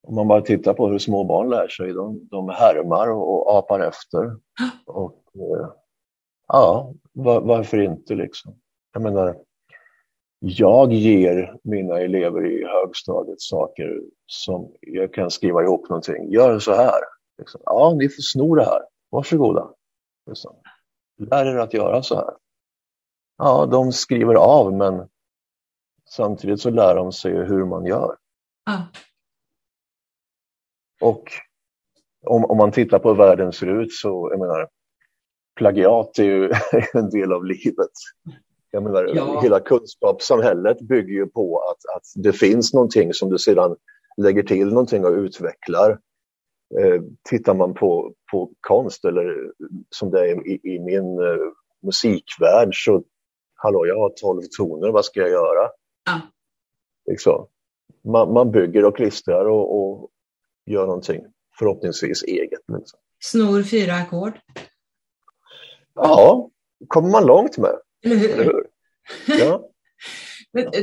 om 0.05 0.15
man 0.15 0.29
bara 0.29 0.41
tittar 0.41 0.75
på 0.75 0.89
hur 0.89 0.99
små 0.99 1.25
barn 1.25 1.51
lär 1.51 1.69
sig, 1.69 1.93
de, 1.93 2.29
de 2.31 2.49
härmar 2.49 3.11
och, 3.11 3.59
apar 3.59 3.81
efter. 3.81 4.37
Och, 4.87 5.23
eh, 5.35 5.69
Ja, 6.47 6.95
var, 7.13 7.41
varför 7.41 7.81
inte 7.81 8.15
liksom? 8.15 8.55
Jag 8.93 9.03
menar, 9.03 9.37
jag 10.39 10.93
ger 10.93 11.59
mina 11.63 12.01
elever 12.01 12.47
i 12.47 12.65
högstadiet 12.67 13.41
saker 13.41 14.01
som 14.27 14.73
jag 14.81 15.15
kan 15.15 15.31
skriva 15.31 15.63
ihop 15.63 15.89
någonting. 15.89 16.33
Gör 16.33 16.59
så 16.59 16.75
här. 16.75 17.01
Liksom. 17.39 17.61
Ja, 17.65 17.95
ni 17.99 18.09
får 18.09 18.23
sno 18.23 18.55
det 18.55 18.65
här. 18.65 18.83
Varsågoda. 19.11 19.71
Liksom. 20.27 20.57
Lär 21.19 21.47
er 21.47 21.57
att 21.57 21.75
göra 21.75 22.03
så 22.03 22.15
här. 22.15 22.35
Ja, 23.39 23.67
de 23.67 23.93
skriver 23.93 24.35
av 24.35 24.73
men 24.73 25.09
samtidigt 26.11 26.61
så 26.61 26.71
lär 26.71 26.95
de 26.95 27.13
sig 27.13 27.33
hur 27.33 27.65
man 27.65 27.87
gör. 27.87 28.17
Ah. 28.71 28.83
Och 31.01 31.33
om, 32.27 32.45
om 32.45 32.57
man 32.57 32.73
tittar 32.73 32.99
på 32.99 33.09
hur 33.09 33.17
världen 33.17 33.53
ser 33.53 33.81
ut 33.81 33.93
så, 33.93 34.29
jag 34.31 34.41
menar, 34.41 34.69
plagiat 35.57 36.19
är 36.19 36.25
ju 36.25 36.53
en 36.95 37.11
del 37.11 37.33
av 37.33 37.45
livet. 37.45 37.91
Jag 38.71 38.83
menar, 38.83 39.05
ja. 39.15 39.41
Hela 39.43 39.61
kunskapssamhället 39.61 40.81
bygger 40.81 41.15
ju 41.15 41.27
på 41.27 41.59
att, 41.59 41.97
att 41.97 42.23
det 42.23 42.33
finns 42.33 42.75
någonting 42.75 43.13
som 43.13 43.31
du 43.31 43.39
sedan 43.39 43.77
lägger 44.17 44.43
till 44.43 44.69
någonting 44.69 45.05
och 45.05 45.13
utvecklar. 45.13 45.91
Eh, 46.81 47.03
tittar 47.31 47.55
man 47.55 47.75
på, 47.75 48.13
på 48.33 48.53
konst 48.61 49.05
eller 49.05 49.53
som 49.91 50.11
det 50.11 50.21
är 50.21 50.47
i, 50.49 50.61
i 50.63 50.81
min 50.81 51.19
eh, 51.19 51.37
musikvärld 51.83 52.85
så 52.85 53.03
hallå, 53.55 53.87
jag 53.87 53.99
har 53.99 54.09
tolv 54.09 54.43
toner, 54.59 54.89
vad 54.89 55.05
ska 55.05 55.21
jag 55.21 55.31
göra? 55.31 55.71
Ja. 56.05 56.21
Liksom. 57.07 57.47
Man, 58.05 58.33
man 58.33 58.51
bygger 58.51 58.85
och 58.85 58.97
klistrar 58.97 59.45
och, 59.45 59.77
och 59.77 60.11
gör 60.67 60.87
någonting 60.87 61.21
förhoppningsvis 61.59 62.23
eget. 62.23 62.61
Liksom. 62.79 62.99
Snor 63.21 63.63
fyra 63.63 63.95
ackord. 63.95 64.33
Ja, 65.95 66.51
kommer 66.89 67.09
man 67.09 67.27
långt 67.27 67.59
med. 67.59 67.75
Eller 68.05 68.17
hur? 68.17 68.31
Eller 68.31 68.45
hur? 68.45 68.67
Ja. 69.27 69.71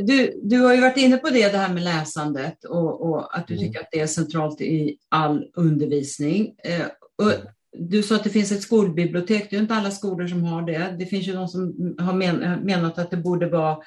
Du, 0.03 0.39
du 0.43 0.59
har 0.59 0.73
ju 0.73 0.82
varit 0.82 0.97
inne 0.97 1.17
på 1.17 1.29
det, 1.29 1.51
det 1.51 1.57
här 1.57 1.73
med 1.73 1.84
läsandet 1.84 2.63
och, 2.63 3.09
och 3.09 3.38
att 3.38 3.47
du 3.47 3.53
mm. 3.53 3.65
tycker 3.65 3.79
att 3.79 3.89
det 3.91 3.99
är 3.99 4.07
centralt 4.07 4.61
i 4.61 4.97
all 5.09 5.51
undervisning. 5.53 6.55
Eh, 6.63 6.86
och 7.17 7.32
du 7.77 8.03
sa 8.03 8.15
att 8.15 8.23
det 8.23 8.29
finns 8.29 8.51
ett 8.51 8.61
skolbibliotek. 8.61 9.49
Det 9.49 9.55
är 9.55 9.59
inte 9.59 9.73
alla 9.73 9.91
skolor 9.91 10.27
som 10.27 10.43
har 10.43 10.61
det. 10.61 10.95
Det 10.99 11.05
finns 11.05 11.27
ju 11.27 11.34
de 11.34 11.47
som 11.47 11.95
har 11.99 12.13
men, 12.13 12.59
menat 12.65 12.97
att 12.97 13.11
det 13.11 13.17
borde 13.17 13.49
vara 13.49 13.77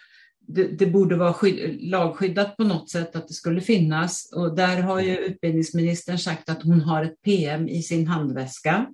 det, 0.46 0.64
det 0.64 0.86
borde 0.86 1.16
vara 1.16 1.32
skydd, 1.32 1.82
lagskyddat 1.82 2.56
på 2.56 2.64
något 2.64 2.90
sätt 2.90 3.16
att 3.16 3.28
det 3.28 3.34
skulle 3.34 3.60
finnas. 3.60 4.32
Och 4.36 4.56
där 4.56 4.82
har 4.82 5.00
ju 5.00 5.16
utbildningsministern 5.16 6.18
sagt 6.18 6.48
att 6.48 6.62
hon 6.62 6.80
har 6.80 7.04
ett 7.04 7.22
PM 7.22 7.68
i 7.68 7.82
sin 7.82 8.06
handväska. 8.06 8.86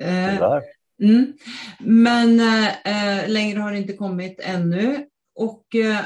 Eh, 0.00 0.60
Mm. 1.02 1.32
Men 1.80 2.40
eh, 2.40 3.28
längre 3.28 3.60
har 3.60 3.72
det 3.72 3.78
inte 3.78 3.92
kommit 3.92 4.40
ännu. 4.42 5.06
Och 5.34 5.74
eh, 5.74 6.04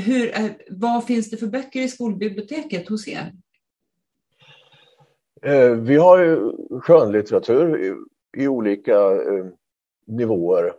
hur, 0.00 0.28
eh, 0.28 0.50
vad 0.68 1.04
finns 1.04 1.30
det 1.30 1.36
för 1.36 1.46
böcker 1.46 1.82
i 1.82 1.88
skolbiblioteket 1.88 2.88
hos 2.88 3.08
er? 3.08 3.32
Eh, 5.42 5.70
vi 5.70 5.96
har 5.96 6.18
ju 6.18 6.52
skönlitteratur 6.80 7.84
i, 7.84 7.94
i 8.42 8.48
olika 8.48 8.96
eh, 9.12 9.46
nivåer. 10.06 10.72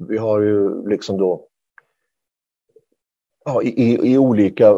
Eh, 0.00 0.06
vi 0.08 0.18
har 0.18 0.40
ju 0.40 0.88
liksom 0.88 1.18
då 1.18 1.46
ja, 3.44 3.62
i, 3.62 4.12
i 4.12 4.18
olika 4.18 4.74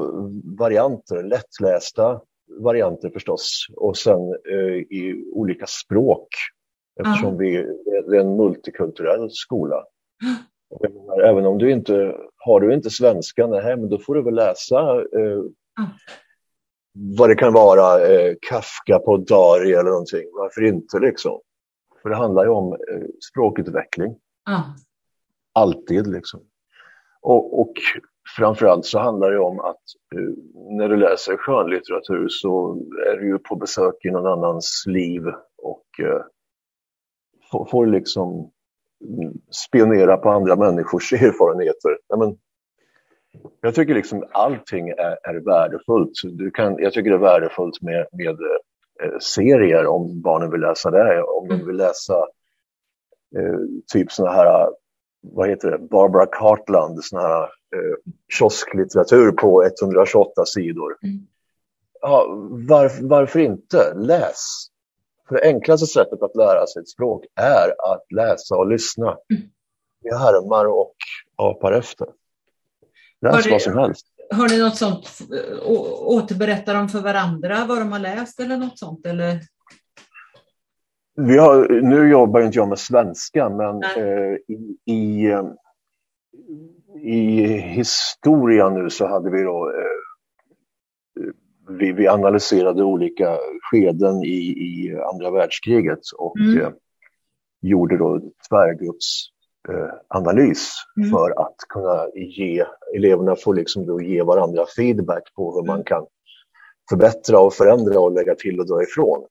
varianter, 0.59 1.23
lättlästa 1.23 2.21
varianter 2.61 3.11
förstås 3.11 3.67
och 3.77 3.97
sen 3.97 4.21
i 4.91 5.25
olika 5.33 5.67
språk 5.67 6.29
eftersom 7.01 7.39
vi 7.39 7.57
är 7.57 8.15
en 8.15 8.37
multikulturell 8.37 9.31
skola. 9.31 9.85
Menar, 10.81 11.21
även 11.21 11.47
om 11.47 11.59
du 11.59 11.71
inte 11.73 12.17
har 12.37 12.61
du 12.61 12.75
inte 12.75 12.91
svenska, 12.91 13.47
nej, 13.47 13.77
men 13.77 13.89
då 13.89 13.99
får 13.99 14.15
du 14.15 14.23
väl 14.23 14.35
läsa 14.35 14.81
eh, 14.95 15.43
vad 16.93 17.29
det 17.29 17.35
kan 17.35 17.53
vara, 17.53 18.09
eh, 18.09 18.35
Kafka 18.41 18.99
på 18.99 19.17
Dari 19.17 19.73
eller 19.73 19.91
någonting. 19.91 20.25
Varför 20.33 20.65
inte 20.65 20.99
liksom? 20.99 21.41
För 22.03 22.09
det 22.09 22.17
handlar 22.17 22.45
ju 22.45 22.51
om 22.51 22.73
eh, 22.73 23.07
språkutveckling. 23.31 24.17
Alltid 25.59 26.07
liksom. 26.07 26.41
Och, 27.21 27.61
och 27.61 27.73
framförallt 28.37 28.85
så 28.85 28.99
handlar 28.99 29.31
det 29.31 29.39
om 29.39 29.61
att 29.61 29.83
uh, 30.17 30.35
när 30.79 30.89
du 30.89 30.97
läser 30.97 31.37
skönlitteratur 31.37 32.27
så 32.29 32.83
är 33.07 33.17
du 33.17 33.27
ju 33.27 33.39
på 33.39 33.57
besök 33.57 33.95
i 34.05 34.11
någon 34.11 34.27
annans 34.27 34.85
liv 34.87 35.23
och 35.63 35.87
uh, 36.03 36.23
får, 37.71 37.87
liksom 37.87 38.51
mm, 39.05 39.33
spionera 39.67 40.17
på 40.17 40.31
andra 40.31 40.57
människors 40.57 41.13
erfarenheter. 41.23 41.99
Nej, 42.09 42.19
men, 42.19 42.39
jag 43.61 43.75
tycker 43.75 43.95
liksom 43.95 44.25
allting 44.33 44.89
är, 44.89 45.29
är 45.29 45.45
värdefullt. 45.45 46.13
Du 46.25 46.51
kan, 46.51 46.79
jag 46.79 46.93
tycker 46.93 47.11
det 47.11 47.17
är 47.17 47.21
värdefullt 47.21 47.83
med, 47.83 48.07
med 48.13 48.39
eh, 49.03 49.19
serier 49.21 49.87
om 49.87 50.23
barnen 50.23 50.51
vill 50.51 50.61
läsa 50.61 50.91
det. 50.91 51.23
Om 51.23 51.49
de 51.49 51.67
vill 51.67 51.77
läsa 51.77 52.15
eh, 53.37 53.59
typ 53.93 54.13
sådana 54.13 54.37
här, 54.37 54.69
vad 55.33 55.49
heter 55.49 55.71
det, 55.71 55.79
Barbara 55.79 56.27
Cartland, 56.27 57.05
sån 57.05 57.21
här 57.21 57.43
eh, 57.43 58.13
kiosklitteratur 58.29 59.33
på 59.33 59.65
128 59.65 60.47
sidor. 60.47 60.97
Mm. 61.03 61.27
Ja, 62.01 62.27
varför, 62.69 63.03
varför 63.03 63.39
inte? 63.39 63.95
Läs! 63.95 64.67
För 65.29 65.35
det 65.35 65.43
enklaste 65.43 65.87
sättet 65.87 66.23
att 66.23 66.37
lära 66.37 66.67
sig 66.67 66.83
ett 66.83 66.89
språk 66.89 67.25
är 67.35 67.93
att 67.93 68.13
läsa 68.13 68.57
och 68.57 68.69
lyssna. 68.69 69.07
Mm. 69.07 69.43
Vi 70.03 70.11
härmar 70.11 70.65
och 70.65 70.95
apar 71.37 71.73
efter. 71.73 72.07
Läs 73.21 73.45
det, 73.45 73.51
vad 73.51 73.63
som 73.63 73.79
helst. 73.79 74.07
Har 74.31 74.49
ni 74.49 74.59
något 74.59 74.77
sånt, 74.77 75.19
återberättar 76.01 76.75
de 76.75 76.89
för 76.89 77.01
varandra 77.01 77.65
vad 77.69 77.79
de 77.79 77.93
har 77.93 77.99
läst 77.99 78.41
eller 78.41 78.57
något 78.57 78.79
sånt? 78.79 79.07
Eller? 79.07 79.41
Vi 81.21 81.39
har, 81.39 81.69
nu 81.69 82.11
jobbar 82.11 82.41
inte 82.41 82.59
jag 82.59 82.69
med 82.69 82.79
svenska, 82.79 83.49
men 83.49 83.83
eh, 83.83 84.37
i, 84.49 84.77
i, 84.85 85.27
eh, 85.27 85.45
i, 87.03 87.43
historia 87.59 88.71
nu 88.71 88.91
så 88.91 89.07
hade 89.07 89.31
vi 89.31 89.43
då 89.43 89.71
eh, 89.71 91.29
vi, 91.69 91.93
vi, 91.93 92.09
analyserade 92.09 92.83
olika 92.83 93.37
skeden 93.71 94.23
i, 94.25 94.39
i 94.39 94.99
andra 95.13 95.31
världskriget 95.31 96.01
och 96.19 96.41
mm. 96.41 96.61
eh, 96.61 96.69
gjorde 97.63 97.97
då 97.97 98.21
tvärgrupps 98.49 99.25
eh, 99.69 99.75
mm. 100.97 101.11
för 101.11 101.31
att 101.31 101.57
kunna 101.69 102.07
ge 102.15 102.65
eleverna 102.97 103.37
får 103.37 103.55
liksom 103.55 103.87
då 103.87 104.01
ge 104.01 104.23
varandra 104.23 104.65
feedback 104.77 105.35
på 105.35 105.55
hur 105.55 105.67
man 105.67 105.77
mm. 105.77 105.85
kan 105.85 106.07
förbättra 106.91 107.39
och 107.39 107.55
förändra 107.55 108.01
och 108.01 108.13
lägga 108.13 108.35
till 108.35 108.61
och 108.61 108.67
dra 108.67 108.83
ifrån. 108.83 109.27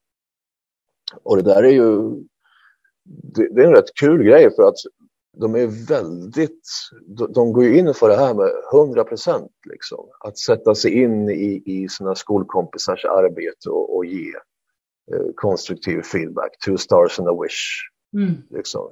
Och 1.23 1.37
det 1.37 1.43
där 1.43 1.63
är 1.63 1.71
ju 1.71 2.13
det, 3.05 3.55
det 3.55 3.61
är 3.61 3.67
en 3.67 3.75
rätt 3.75 3.93
kul 3.99 4.23
grej 4.23 4.55
för 4.55 4.63
att 4.63 4.75
de 5.37 5.55
är 5.55 5.87
väldigt, 5.87 6.61
de, 7.17 7.33
de 7.33 7.53
går 7.53 7.63
ju 7.63 7.77
in 7.77 7.93
för 7.93 8.09
det 8.09 8.15
här 8.15 8.33
med 8.33 8.51
100 8.73 9.03
procent. 9.03 9.51
Liksom. 9.69 10.09
Att 10.19 10.37
sätta 10.37 10.75
sig 10.75 10.91
in 10.91 11.29
i, 11.29 11.63
i 11.65 11.89
sina 11.89 12.15
skolkompisars 12.15 13.05
arbete 13.05 13.69
och, 13.69 13.95
och 13.95 14.05
ge 14.05 14.33
eh, 15.13 15.27
konstruktiv 15.35 16.01
feedback. 16.01 16.51
Two 16.65 16.77
stars 16.77 17.19
and 17.19 17.29
a 17.29 17.37
wish. 17.43 17.89
Mm. 18.13 18.33
Liksom 18.49 18.91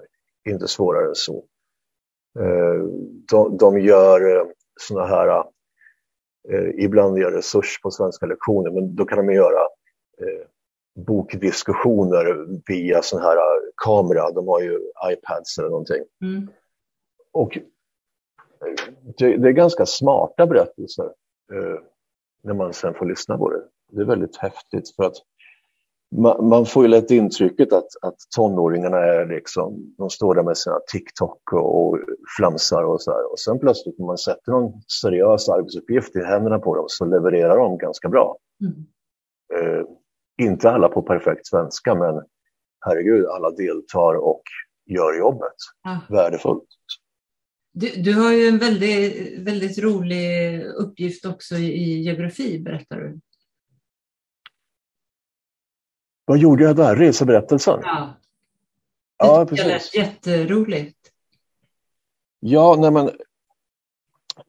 inte 0.50 0.68
svårare 0.68 1.08
än 1.08 1.16
så. 1.16 1.46
Eh, 2.40 2.84
de, 3.32 3.58
de 3.58 3.80
gör 3.80 4.38
eh, 4.38 4.46
såna 4.80 5.06
här, 5.06 5.44
eh, 6.50 6.70
ibland 6.78 7.18
gör 7.18 7.32
resurs 7.32 7.82
på 7.82 7.92
svenska 7.92 8.26
lektioner, 8.26 8.72
men 8.72 8.96
då 8.96 9.06
kan 9.06 9.26
de 9.26 9.34
göra 9.34 9.60
bokdiskussioner 10.96 12.48
via 12.68 13.02
sån 13.02 13.22
här 13.22 13.38
kamera. 13.84 14.32
De 14.32 14.48
har 14.48 14.62
ju 14.62 14.80
iPads 15.12 15.58
eller 15.58 15.70
någonting. 15.70 16.04
Mm. 16.22 16.48
Och 17.34 17.58
det, 19.18 19.38
det, 19.38 19.48
är 19.48 19.52
ganska 19.52 19.86
smarta 19.86 20.48
berättelser 20.48 21.10
när 22.44 22.54
man 22.54 22.74
sen 22.74 22.94
får 22.94 23.06
lyssna 23.06 23.38
på 23.38 23.50
det. 23.50 23.62
Det 23.92 24.02
är 24.02 24.06
väldigt 24.06 24.38
häftigt 24.38 24.96
för 24.96 25.04
att 25.04 25.16
man, 26.16 26.48
man, 26.48 26.66
får 26.66 26.84
ju 26.84 26.90
lätt 26.90 27.12
intrycket 27.12 27.74
att, 27.74 27.88
att 28.02 28.16
tonåringarna 28.36 28.98
är 28.98 29.26
liksom, 29.26 29.94
de 29.98 30.10
står 30.10 30.36
där 30.36 30.44
med 30.44 30.58
sina 30.58 30.80
TikTok 30.92 31.54
och, 31.54 31.88
och 31.88 32.00
flamsar 32.38 32.84
och 32.84 33.02
så 33.02 33.12
här. 33.12 33.32
Och 33.32 33.40
sen 33.40 33.60
plötsligt 33.60 34.00
när 34.00 34.06
man 34.06 34.18
sätter 34.18 34.52
någon 34.52 34.82
seriös 35.02 35.50
arbetsuppgift 35.50 36.16
i 36.16 36.20
händerna 36.20 36.60
på 36.60 36.76
dem 36.76 36.86
så 36.88 37.06
levererar 37.06 37.58
de 37.58 37.78
ganska 37.78 38.10
bra. 38.10 38.38
Mm. 38.62 38.86
Eh, 39.54 39.86
inte 40.42 40.70
alla 40.70 40.90
på 40.90 41.02
perfekt 41.02 41.48
svenska, 41.48 41.96
men 41.96 42.24
herregud, 42.86 43.26
alla 43.26 43.52
deltar 43.52 44.16
och 44.16 44.44
gör 44.86 45.18
jobbet. 45.20 45.56
Ah. 45.84 45.98
Värdefullt. 46.10 46.68
Du, 47.72 47.90
du, 47.90 48.14
har 48.14 48.34
ju 48.34 48.48
en 48.48 48.58
väldigt, 48.58 49.40
väldigt 49.40 49.78
rolig 49.78 50.62
uppgift 50.66 51.26
också 51.26 51.56
i, 51.56 51.66
i 51.66 52.02
geografi, 52.02 52.60
berättar 52.60 52.98
du. 52.98 53.20
Vad 56.26 56.38
gjorde 56.38 56.64
jag 56.64 56.76
där? 56.76 56.96
Reseberättelsen? 56.96 57.80
Ja, 57.84 58.18
ja 59.18 59.46
precis. 59.50 59.66
Det 59.66 59.72
lät 59.72 59.96
jätteroligt. 59.96 60.98
Ja, 62.40 62.76
nej 62.80 62.92
men 62.92 63.12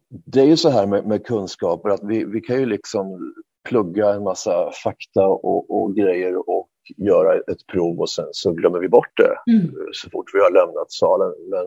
det 0.08 0.40
är 0.40 0.44
ju 0.46 0.56
så 0.56 0.70
här 0.70 0.86
med, 0.86 1.06
med, 1.06 1.26
kunskaper 1.26 1.88
att 1.88 2.00
vi, 2.02 2.24
vi 2.24 2.40
kan 2.40 2.56
ju 2.56 2.66
liksom 2.66 3.34
plugga 3.68 4.10
en 4.10 4.22
massa 4.22 4.70
fakta 4.84 5.26
och, 5.26 5.82
och 5.82 5.96
grejer 5.96 6.50
och 6.50 6.68
göra 6.96 7.34
ett 7.34 7.66
prov 7.72 8.00
och 8.00 8.10
sen 8.10 8.28
så 8.30 8.52
glömmer 8.52 8.78
vi 8.78 8.88
bort 8.88 9.16
det 9.16 9.52
mm. 9.52 9.74
så 9.92 10.10
fort 10.10 10.30
vi 10.34 10.38
har 10.38 10.50
lämnat 10.50 10.92
salen. 10.92 11.32
Men 11.50 11.66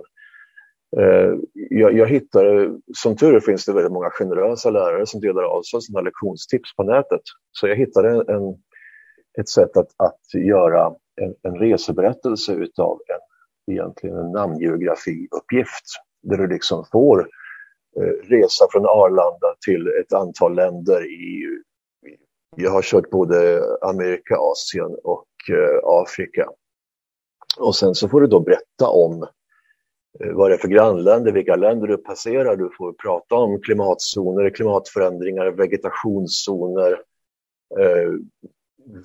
eh, 1.03 1.33
jag, 1.53 1.93
jag 1.93 2.07
hittade, 2.07 2.79
som 2.97 3.15
tur 3.15 3.39
finns 3.39 3.65
det 3.65 3.73
väldigt 3.73 3.91
många 3.91 4.09
generösa 4.09 4.69
lärare 4.69 5.05
som 5.05 5.21
delar 5.21 5.43
av 5.43 5.61
sig 5.61 5.81
sina 5.81 6.01
lektionstips 6.01 6.75
på 6.75 6.83
nätet. 6.83 7.21
Så 7.51 7.67
jag 7.67 7.75
hittade 7.75 8.09
en, 8.09 8.29
en 8.29 8.57
ett 9.39 9.49
sätt 9.49 9.77
att, 9.77 9.89
att 9.97 10.33
göra 10.33 10.95
en, 11.21 11.35
en 11.43 11.59
reseberättelse 11.59 12.53
utav 12.53 12.99
en, 13.07 13.73
egentligen 13.73 14.17
en 14.17 14.31
namngeografiuppgift. 14.31 15.85
Där 16.23 16.37
du 16.37 16.47
liksom 16.47 16.85
får 16.91 17.19
eh, 17.99 18.29
resa 18.29 18.67
från 18.71 18.85
Arlanda 18.85 19.55
till 19.65 19.87
ett 20.01 20.13
antal 20.13 20.55
länder 20.55 21.05
i, 21.05 21.61
jag 22.55 22.71
har 22.71 22.81
kört 22.81 23.09
både 23.09 23.61
Amerika, 23.81 24.37
Asien 24.37 24.95
och 25.03 25.27
eh, 25.49 25.79
Afrika. 25.83 26.49
Och 27.59 27.75
sen 27.75 27.95
så 27.95 28.09
får 28.09 28.21
du 28.21 28.27
då 28.27 28.39
berätta 28.39 28.87
om 28.87 29.23
eh, 30.19 30.31
vad 30.33 30.51
det 30.51 30.55
är 30.55 30.57
för 30.57 30.67
grannländer, 30.67 31.31
vilka 31.31 31.55
länder 31.55 31.87
du 31.87 31.97
passerar. 31.97 32.55
Du 32.55 32.69
får 32.77 32.93
prata 32.93 33.35
om 33.35 33.61
klimatzoner, 33.61 34.49
klimatförändringar, 34.49 35.51
vegetationszoner, 35.51 36.91
eh, 37.79 38.11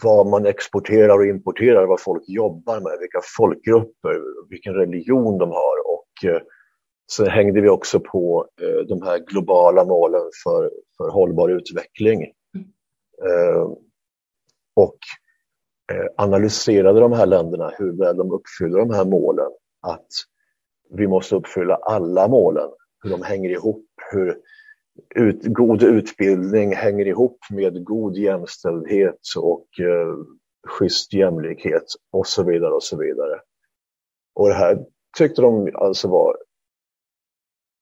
vad 0.03 0.27
man 0.27 0.47
exporterar 0.47 1.19
och 1.19 1.27
importerar, 1.27 1.87
vad 1.87 2.01
folk 2.01 2.23
jobbar 2.27 2.81
med, 2.81 2.99
vilka 3.01 3.21
folkgrupper, 3.37 4.21
vilken 4.51 4.75
religion 4.75 5.39
de 5.39 5.51
har. 5.51 5.93
Och 5.95 6.31
eh, 6.31 6.43
sen 7.13 7.27
hängde 7.27 7.61
vi 7.61 7.69
också 7.69 8.01
på 8.01 8.47
eh, 8.63 8.87
de 8.87 9.03
här 9.03 9.19
globala 9.19 9.85
målen 9.85 10.31
för, 10.45 10.71
för 10.97 11.11
hållbar 11.11 11.49
utveckling. 11.49 12.33
Eh, 13.23 13.63
och 14.77 14.99
eh, 15.93 16.07
analyserade 16.17 17.01
de 17.01 17.13
här 17.13 17.27
länderna, 17.27 17.73
hur 17.79 17.99
väl 17.99 18.17
de 18.17 18.33
uppfyller 18.33 18.79
de 18.79 18.91
här 18.91 19.05
målen. 19.05 19.51
Att 19.81 20.09
vi 20.91 21.07
måste 21.07 21.37
uppfylla 21.37 21.75
alla 21.75 22.29
målen, 22.29 22.69
hur 23.03 23.11
de 23.11 23.23
hänger 23.23 23.51
ihop, 23.51 23.87
hur 24.13 24.39
ut, 25.15 25.43
god 25.43 25.83
utbildning 25.83 26.75
hänger 26.75 27.07
ihop 27.07 27.39
med 27.51 27.85
god 27.85 28.17
jämställdhet 28.17 29.21
och 29.39 29.67
eh, 29.81 30.15
schysst 30.69 31.13
jämlikhet 31.13 31.85
och 32.13 32.27
så 32.27 32.43
vidare 32.43 32.73
och 32.73 32.83
så 32.83 32.97
vidare. 32.97 33.41
Och 34.35 34.49
det 34.49 34.55
här 34.55 34.79
tyckte 35.19 35.43
de 35.43 35.71
alltså 35.75 36.09
var 36.09 36.37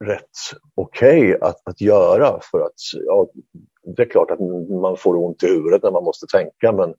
rätt 0.05 0.31
okej 0.75 1.35
okay 1.35 1.49
att, 1.49 1.69
att 1.69 1.81
göra 1.81 2.41
för 2.51 2.61
att 2.61 2.75
ja, 3.07 3.29
det 3.97 4.03
är 4.03 4.07
klart 4.07 4.31
att 4.31 4.41
man 4.81 4.97
får 4.97 5.17
ont 5.17 5.43
i 5.43 5.47
huvudet 5.47 5.83
när 5.83 5.91
man 5.91 6.05
måste 6.05 6.27
tänka 6.27 6.73
men 6.73 6.95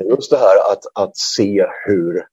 just 0.08 0.30
det 0.30 0.36
här 0.36 0.72
att, 0.72 0.82
att 0.94 1.16
se 1.16 1.66
hur 1.86 2.26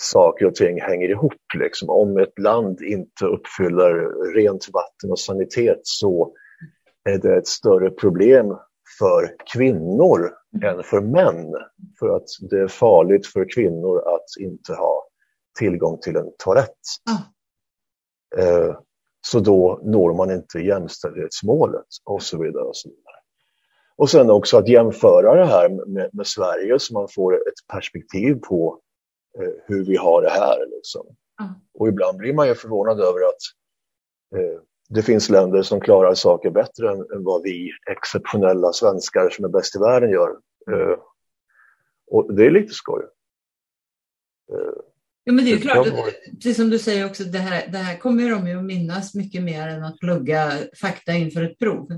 saker 0.00 0.46
och 0.46 0.54
ting 0.54 0.80
hänger 0.80 1.08
ihop. 1.08 1.32
Liksom. 1.58 1.90
Om 1.90 2.18
ett 2.18 2.38
land 2.38 2.80
inte 2.82 3.24
uppfyller 3.24 3.94
rent 4.34 4.68
vatten 4.72 5.10
och 5.10 5.18
sanitet 5.18 5.80
så 5.82 6.34
är 7.04 7.18
det 7.18 7.36
ett 7.36 7.46
större 7.46 7.90
problem 7.90 8.46
för 8.98 9.36
kvinnor 9.54 10.30
än 10.64 10.82
för 10.82 11.00
män. 11.00 11.54
För 11.98 12.16
att 12.16 12.28
det 12.50 12.60
är 12.60 12.68
farligt 12.68 13.26
för 13.26 13.46
kvinnor 13.54 13.98
att 13.98 14.40
inte 14.40 14.74
ha 14.74 15.06
tillgång 15.58 15.98
till 16.00 16.16
en 16.16 16.32
toalett. 16.38 16.78
Mm. 18.36 18.74
Så 19.26 19.40
då 19.40 19.80
når 19.82 20.14
man 20.14 20.30
inte 20.30 20.58
jämställdhetsmålet 20.58 21.86
och 22.04 22.22
så 22.22 22.42
vidare. 22.42 22.64
Och 22.64 22.76
så 22.76 22.88
vidare. 22.88 23.16
Och 23.96 24.10
sen 24.10 24.30
också 24.30 24.58
att 24.58 24.68
jämföra 24.68 25.34
det 25.34 25.46
här 25.46 25.68
med, 25.68 26.10
med 26.12 26.26
Sverige 26.26 26.78
så 26.78 26.94
man 26.94 27.08
får 27.08 27.34
ett 27.34 27.68
perspektiv 27.72 28.34
på 28.34 28.80
Eh, 29.38 29.52
hur 29.66 29.84
vi 29.84 29.96
har 29.96 30.22
det 30.22 30.30
här. 30.30 30.66
Liksom. 30.70 31.06
Mm. 31.40 31.52
Och 31.74 31.88
ibland 31.88 32.18
blir 32.18 32.34
man 32.34 32.48
ju 32.48 32.54
förvånad 32.54 33.00
över 33.00 33.20
att 33.20 33.42
eh, 34.36 34.60
det 34.88 35.02
finns 35.02 35.30
länder 35.30 35.62
som 35.62 35.80
klarar 35.80 36.14
saker 36.14 36.50
bättre 36.50 36.90
än, 36.90 36.98
än, 36.98 37.24
vad 37.24 37.42
vi 37.42 37.70
exceptionella 37.90 38.72
svenskar 38.72 39.30
som 39.30 39.44
är 39.44 39.48
bäst 39.48 39.76
i 39.76 39.78
världen 39.78 40.10
gör. 40.10 40.30
Eh, 40.70 40.98
och 42.10 42.34
det 42.34 42.46
är 42.46 42.50
lite 42.50 42.72
skoj. 42.72 43.02
Ja, 45.24 45.32
men 45.32 45.44
det 45.44 45.52
är 45.52 45.58
klart, 45.58 45.88
precis 46.34 46.56
som 46.56 46.70
du 46.70 46.78
säger 46.78 47.06
också, 47.06 47.24
det 47.24 47.38
här, 47.38 47.68
det 47.72 47.78
här 47.78 47.98
kommer 47.98 48.30
de 48.30 48.46
ju 48.46 48.58
att 48.58 48.64
minnas 48.64 49.14
mycket 49.14 49.42
mer 49.42 49.68
än 49.68 49.84
att 49.84 49.98
plugga 49.98 50.52
fakta 50.80 51.12
inför 51.12 51.42
ett 51.42 51.58
prov. 51.58 51.88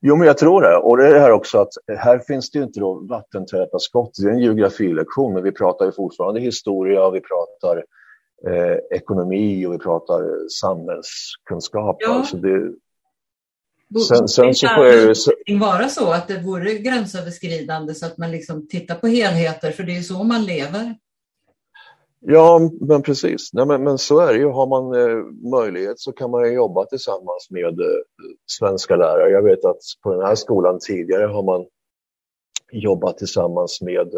Jo, 0.00 0.16
men 0.16 0.26
jag 0.26 0.38
tror 0.38 0.62
det. 0.62 0.76
Och 0.76 0.96
det 0.96 1.06
är 1.06 1.14
det 1.14 1.20
här 1.20 1.32
också 1.32 1.58
att 1.58 1.72
här 1.98 2.18
finns 2.18 2.50
det 2.50 2.58
ju 2.58 2.64
inte 2.64 2.80
då 2.80 2.94
vattentäta 2.94 3.78
skott. 3.78 4.10
Det 4.22 4.28
är 4.28 4.32
en 4.32 4.38
geografilektion, 4.38 5.34
men 5.34 5.42
vi 5.42 5.52
pratar 5.52 5.86
ju 5.86 5.92
fortfarande 5.92 6.40
historia 6.40 7.10
vi 7.10 7.20
pratar 7.20 7.84
eh, 8.46 8.76
ekonomi 8.98 9.66
och 9.66 9.72
vi 9.72 9.78
pratar 9.78 10.48
samhällskunskap. 10.48 11.96
Ja. 12.00 12.14
Alltså 12.14 12.36
det, 12.36 12.72
Sen, 14.08 14.28
sen 14.28 14.54
så 14.54 14.68
får 14.68 14.86
jag 14.86 15.16
ju... 15.46 15.58
vara 15.58 15.88
så 15.88 16.10
att 16.12 16.28
det 16.28 16.38
vore 16.38 16.74
gränsöverskridande 16.74 17.94
så 17.94 18.06
att 18.06 18.18
man 18.18 18.30
liksom 18.30 18.68
tittar 18.68 18.94
på 18.94 19.06
helheter, 19.06 19.72
för 19.72 19.82
det 19.82 19.96
är 19.96 20.02
så 20.02 20.24
man 20.24 20.44
lever. 20.44 20.94
Ja, 22.20 22.70
men 22.80 23.02
precis. 23.02 23.52
Nej, 23.52 23.66
men, 23.66 23.84
men 23.84 23.98
så 23.98 24.20
är 24.20 24.32
det 24.32 24.38
ju. 24.38 24.48
Har 24.48 24.66
man 24.66 25.00
eh, 25.00 25.24
möjlighet 25.50 26.00
så 26.00 26.12
kan 26.12 26.30
man 26.30 26.54
jobba 26.54 26.84
tillsammans 26.84 27.48
med 27.50 27.80
eh, 27.80 28.02
svenska 28.46 28.96
lärare. 28.96 29.30
Jag 29.30 29.42
vet 29.42 29.64
att 29.64 29.80
på 30.02 30.14
den 30.14 30.26
här 30.26 30.34
skolan 30.34 30.78
tidigare 30.80 31.26
har 31.26 31.42
man 31.42 31.66
jobbat 32.72 33.18
tillsammans 33.18 33.80
med 33.80 34.14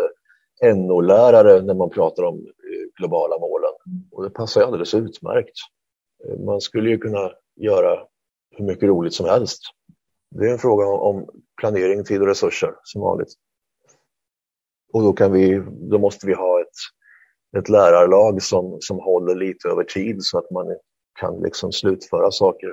eh, 0.62 0.76
NO-lärare 0.76 1.62
när 1.62 1.74
man 1.74 1.90
pratar 1.90 2.22
om 2.22 2.34
eh, 2.34 2.88
globala 2.98 3.38
målen. 3.38 3.70
Och 4.10 4.22
det 4.22 4.30
passar 4.30 4.62
alldeles 4.62 4.94
utmärkt. 4.94 5.56
Eh, 6.24 6.38
man 6.38 6.60
skulle 6.60 6.90
ju 6.90 6.98
kunna 6.98 7.32
göra 7.56 8.06
hur 8.56 8.64
mycket 8.64 8.88
roligt 8.88 9.14
som 9.14 9.26
helst. 9.26 9.60
Det 10.30 10.46
är 10.46 10.52
en 10.52 10.58
fråga 10.58 10.86
om 10.86 11.28
planering, 11.60 12.04
tid 12.04 12.20
och 12.20 12.26
resurser 12.26 12.74
som 12.82 13.00
vanligt. 13.00 13.34
Och 14.92 15.02
då, 15.02 15.12
kan 15.12 15.32
vi, 15.32 15.62
då 15.90 15.98
måste 15.98 16.26
vi 16.26 16.34
ha 16.34 16.60
ett, 16.60 16.66
ett 17.58 17.68
lärarlag 17.68 18.42
som, 18.42 18.76
som 18.80 18.98
håller 18.98 19.34
lite 19.34 19.68
över 19.68 19.84
tid 19.84 20.16
så 20.20 20.38
att 20.38 20.50
man 20.50 20.76
kan 21.20 21.40
liksom 21.40 21.72
slutföra 21.72 22.30
saker. 22.30 22.68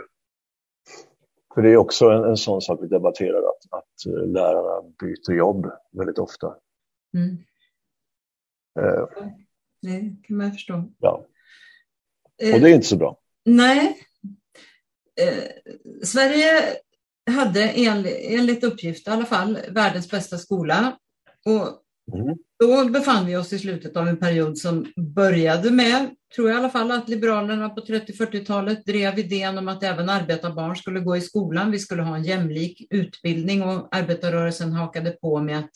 För 1.53 1.61
det 1.61 1.69
är 1.69 1.77
också 1.77 2.09
en, 2.09 2.23
en 2.23 2.37
sån 2.37 2.61
sak 2.61 2.79
vi 2.81 2.87
debatterar, 2.87 3.37
att, 3.37 3.79
att 3.79 4.13
lärarna 4.27 4.93
byter 4.99 5.37
jobb 5.37 5.71
väldigt 5.91 6.19
ofta. 6.19 6.55
Mm. 7.17 7.37
Eh, 8.79 9.07
det 9.81 10.15
kan 10.23 10.37
man 10.37 10.51
förstå. 10.51 10.83
Ja. 10.99 11.25
Och 12.53 12.59
det 12.59 12.69
är 12.69 12.73
inte 12.73 12.87
så 12.87 12.97
bra. 12.97 13.19
Nej, 13.45 13.97
eh, 15.21 15.73
Sverige 16.03 16.75
hade 17.31 17.63
enligt 17.63 18.63
uppgift 18.63 19.07
i 19.07 19.11
alla 19.11 19.25
fall 19.25 19.59
världens 19.69 20.11
bästa 20.11 20.37
skola. 20.37 20.97
Och 21.45 21.83
mm. 22.17 22.37
Då 22.59 22.89
befann 22.89 23.25
vi 23.25 23.37
oss 23.37 23.53
i 23.53 23.59
slutet 23.59 23.97
av 23.97 24.07
en 24.07 24.17
period 24.17 24.57
som 24.57 24.85
började 25.15 25.71
med, 25.71 26.09
tror 26.35 26.49
jag 26.49 26.55
i 26.55 26.59
alla 26.59 26.69
fall, 26.69 26.91
att 26.91 27.09
Liberalerna 27.09 27.69
på 27.69 27.81
30-40-talet 27.81 28.85
drev 28.85 29.19
idén 29.19 29.57
om 29.57 29.67
att 29.67 29.83
även 29.83 30.09
arbetarbarn 30.09 30.75
skulle 30.75 30.99
gå 30.99 31.17
i 31.17 31.21
skolan. 31.21 31.71
Vi 31.71 31.79
skulle 31.79 32.01
ha 32.01 32.15
en 32.15 32.23
jämlik 32.23 32.87
utbildning 32.89 33.63
och 33.63 33.95
arbetarrörelsen 33.95 34.71
hakade 34.71 35.11
på 35.11 35.39
med 35.39 35.59
att 35.59 35.71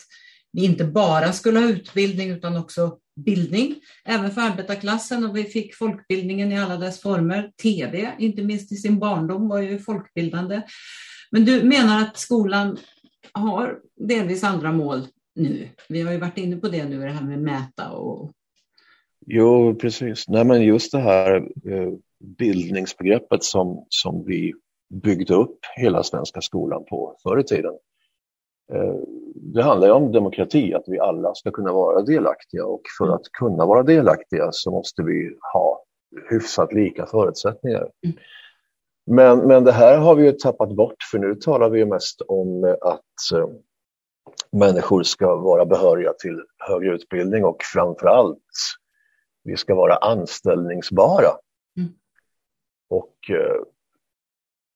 vi 0.54 0.66
inte 0.66 0.84
bara 0.84 1.34
skulle 1.34 1.60
ha 1.60 1.70
utbildning 1.70 2.30
utan 2.30 2.58
också 2.58 2.98
bildning, 3.26 3.76
även 4.06 4.32
för 4.32 4.42
arbetarklassen 4.42 5.26
och 5.26 5.38
vi 5.38 5.44
fick 5.44 5.76
folkbildningen 5.76 6.52
i 6.52 6.60
alla 6.60 6.78
dess 6.78 7.02
former. 7.02 7.52
TV, 7.62 8.12
inte 8.20 8.42
minst 8.42 8.72
i 8.72 8.76
sin 8.76 9.00
barndom, 9.00 9.50
var 9.50 9.60
ju 9.60 9.80
folkbildande. 9.80 10.62
Men 11.32 11.46
du 11.46 11.64
menar 11.64 12.02
att 12.02 12.18
skolan 12.18 12.78
har 13.34 13.78
delvis 14.08 14.44
andra 14.44 14.72
mål 14.72 15.08
nu? 15.36 15.68
Vi 15.90 16.02
har 16.02 16.12
ju 16.12 16.20
varit 16.20 16.38
inne 16.38 16.58
på 16.58 16.68
det 16.68 16.86
nu, 16.86 17.00
det 17.00 17.10
här 17.10 17.28
med 17.28 17.40
mäta 17.40 17.92
och... 17.92 18.32
Jo, 19.26 19.76
precis. 19.76 20.28
Nej, 20.28 20.46
men 20.46 20.62
just 20.62 20.92
det 20.92 21.00
här 21.00 21.36
eh, 21.66 21.94
bildningsbegreppet 22.20 23.44
som, 23.44 23.86
som 23.90 24.24
vi 24.26 24.54
byggde 24.90 25.34
upp 25.34 25.60
hela 25.76 26.04
svenska 26.04 26.42
skolan 26.42 26.86
på 26.90 27.16
förr 27.24 27.40
i 27.40 27.44
tiden. 27.44 27.74
Eh, 28.74 28.96
det 29.36 29.64
handlar 29.64 29.88
ju 29.88 29.94
om 29.94 30.12
demokrati, 30.12 30.74
att 30.74 30.84
vi 30.88 31.00
alla 31.00 31.36
ska 31.36 31.52
kunna 31.52 31.74
vara 31.74 32.02
delaktiga 32.02 32.66
och 32.66 32.82
för 32.98 33.16
att 33.16 33.32
kunna 33.40 33.66
vara 33.66 33.84
delaktiga 33.84 34.50
så 34.52 34.72
måste 34.72 35.04
vi 35.04 35.38
ha 35.54 35.84
hyfsat 36.30 36.74
lika 36.74 37.06
förutsättningar. 37.06 37.90
Mm. 38.06 38.18
Men, 39.06 39.48
men 39.48 39.64
det 39.64 39.72
här 39.72 39.98
har 39.98 40.16
vi 40.16 40.26
ju 40.26 40.32
tappat 40.32 40.76
bort 40.76 41.04
för 41.12 41.20
nu 41.20 41.36
talar 41.36 41.70
vi 41.70 41.86
mest 41.86 42.22
om 42.22 42.78
att 42.82 43.40
eh, 43.40 43.48
människor 44.52 45.04
ska 45.04 45.36
vara 45.36 45.66
behöriga 45.66 46.14
till 46.14 46.44
högre 46.58 46.96
utbildning 46.96 47.46
och 47.46 47.58
framför 47.74 48.08
allt 48.08 48.44
vi 49.44 49.58
ska 49.58 49.76
vara 49.76 49.96
anställningsbara. 49.96 51.30
Mm. 51.78 51.90
Och 52.90 53.16
eh, 53.30 53.62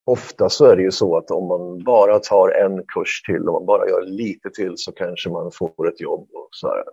ofta 0.04 0.48
så 0.48 0.64
är 0.64 0.76
det 0.76 0.82
ju 0.82 0.90
så 0.90 1.16
att 1.16 1.30
om 1.30 1.48
man 1.48 1.84
bara 1.84 2.18
tar 2.18 2.48
en 2.48 2.84
kurs 2.86 3.22
till, 3.22 3.48
om 3.48 3.52
man 3.52 3.66
bara 3.66 3.88
gör 3.88 4.02
lite 4.02 4.50
till 4.50 4.72
så 4.76 4.92
kanske 4.92 5.30
man 5.30 5.50
får 5.52 5.88
ett 5.88 6.00
jobb. 6.00 6.28
Och, 6.32 6.48
så 6.50 6.68
här. 6.68 6.84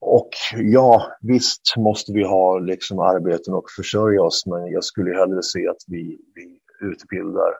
och 0.00 0.30
ja, 0.56 1.12
visst 1.20 1.76
måste 1.76 2.12
vi 2.12 2.24
ha 2.24 2.58
liksom 2.58 2.98
arbeten 2.98 3.54
och 3.54 3.70
försörja 3.76 4.22
oss, 4.22 4.46
men 4.46 4.66
jag 4.66 4.84
skulle 4.84 5.18
hellre 5.18 5.42
se 5.42 5.68
att 5.68 5.82
vi, 5.86 6.20
vi 6.34 6.60
utbildar 6.80 7.54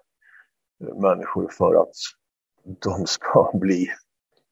människor 1.00 1.48
för 1.58 1.82
att 1.82 1.94
de 2.78 3.06
ska 3.06 3.50
bli 3.54 3.88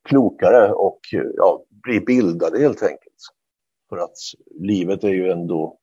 klokare 0.09 0.73
och 0.73 1.01
ja, 1.37 1.65
bli 1.71 2.01
bildade 2.01 2.59
helt 2.59 2.83
enkelt. 2.83 3.15
För 3.89 3.97
att 3.99 4.17
livet 4.61 5.05
är 5.05 5.09
ju 5.09 5.31
ändå 5.31 5.79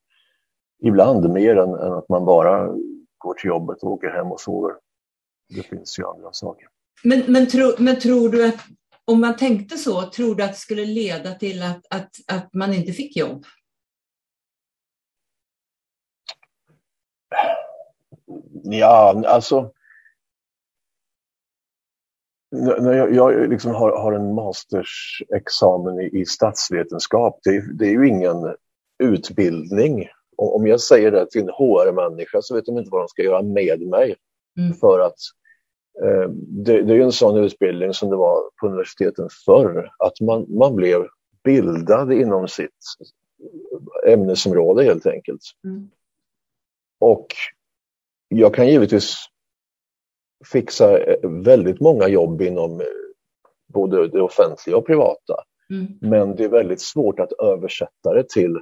ibland 0.84 1.30
mer 1.30 1.56
än, 1.58 1.74
än, 1.74 1.94
att 1.94 2.10
man 2.10 2.26
bara 2.26 2.68
går 3.18 3.34
till 3.34 3.48
jobbet 3.48 3.84
och 3.84 3.92
åker 3.92 4.10
hem 4.10 4.32
och 4.32 4.42
sover. 4.42 4.76
Det 5.50 5.64
finns 5.64 6.00
ju 6.00 6.08
andra 6.08 6.32
saker. 6.32 6.68
Men, 7.04 7.24
men, 7.28 7.48
tro, 7.48 7.72
men 7.78 8.00
tror 8.00 8.30
du 8.30 8.48
att 8.48 8.60
om 9.06 9.22
man 9.22 9.38
tänkte 9.38 9.78
så, 9.78 10.02
tror 10.02 10.36
du 10.36 10.44
att 10.44 10.52
det 10.52 10.58
skulle 10.58 10.86
leda 10.86 11.34
till 11.34 11.64
att, 11.64 11.86
att, 11.90 12.10
att 12.28 12.54
man 12.54 12.74
inte 12.74 12.92
fick 12.92 13.18
jobb? 13.18 13.46
Ja, 18.64 19.24
alltså 19.28 19.72
när 22.54 22.94
jag, 22.94 23.14
jag 23.16 23.50
liksom 23.50 23.72
har, 23.72 23.92
har, 23.92 24.14
en 24.14 24.34
mastersexamen 24.34 26.00
i, 26.00 26.22
i 26.22 26.26
statsvetenskap, 26.26 27.40
det, 27.44 27.78
det, 27.78 27.86
är 27.86 27.92
ju 27.92 28.08
ingen 28.08 28.56
utbildning. 29.04 30.08
Om 30.38 30.68
jag 30.68 30.82
säger 30.82 31.12
det 31.12 31.30
till 31.32 31.42
en 31.42 31.50
HR-människa 31.50 32.42
så 32.42 32.56
vet 32.56 32.66
de 32.66 32.78
inte 32.78 32.90
vad 32.92 33.02
de 33.02 33.08
ska 33.08 33.24
göra 33.24 33.42
med 33.42 33.82
mig. 33.82 34.16
Mm. 34.58 34.74
För 34.74 35.00
att 35.00 35.18
eh, 36.04 36.30
det, 36.66 36.82
det, 36.82 36.94
är 36.94 36.98
ju 36.98 37.04
en 37.04 37.12
sån 37.12 37.38
utbildning 37.38 37.94
som 37.94 38.10
det 38.10 38.16
var 38.16 38.42
på 38.62 38.68
universiteten 38.68 39.28
förr, 39.46 39.90
att 40.00 40.22
man, 40.22 40.46
man 40.50 40.76
blev 40.76 41.08
bildad 41.44 42.14
inom 42.14 42.48
sitt 42.48 42.70
ämnesområde 44.08 44.84
helt 44.84 45.06
enkelt. 45.06 45.42
Mm. 45.64 45.90
Och 47.00 47.28
jag 48.28 48.54
kan 48.54 48.68
givetvis 48.68 49.16
fixa 50.46 50.98
eh, 50.98 51.30
väldigt 51.30 51.80
många 51.80 52.08
jobb 52.08 52.42
inom 52.42 52.82
eh, 52.82 52.88
både 53.74 54.08
det 54.08 54.22
offentliga 54.22 54.78
och 54.78 54.86
privata. 54.86 55.36
Mm. 55.70 55.88
Men 56.02 56.36
det 56.36 56.44
är 56.44 56.50
väldigt 56.50 56.82
svårt 56.82 57.20
att 57.20 57.32
översätta 57.32 58.14
det 58.14 58.30
till 58.30 58.60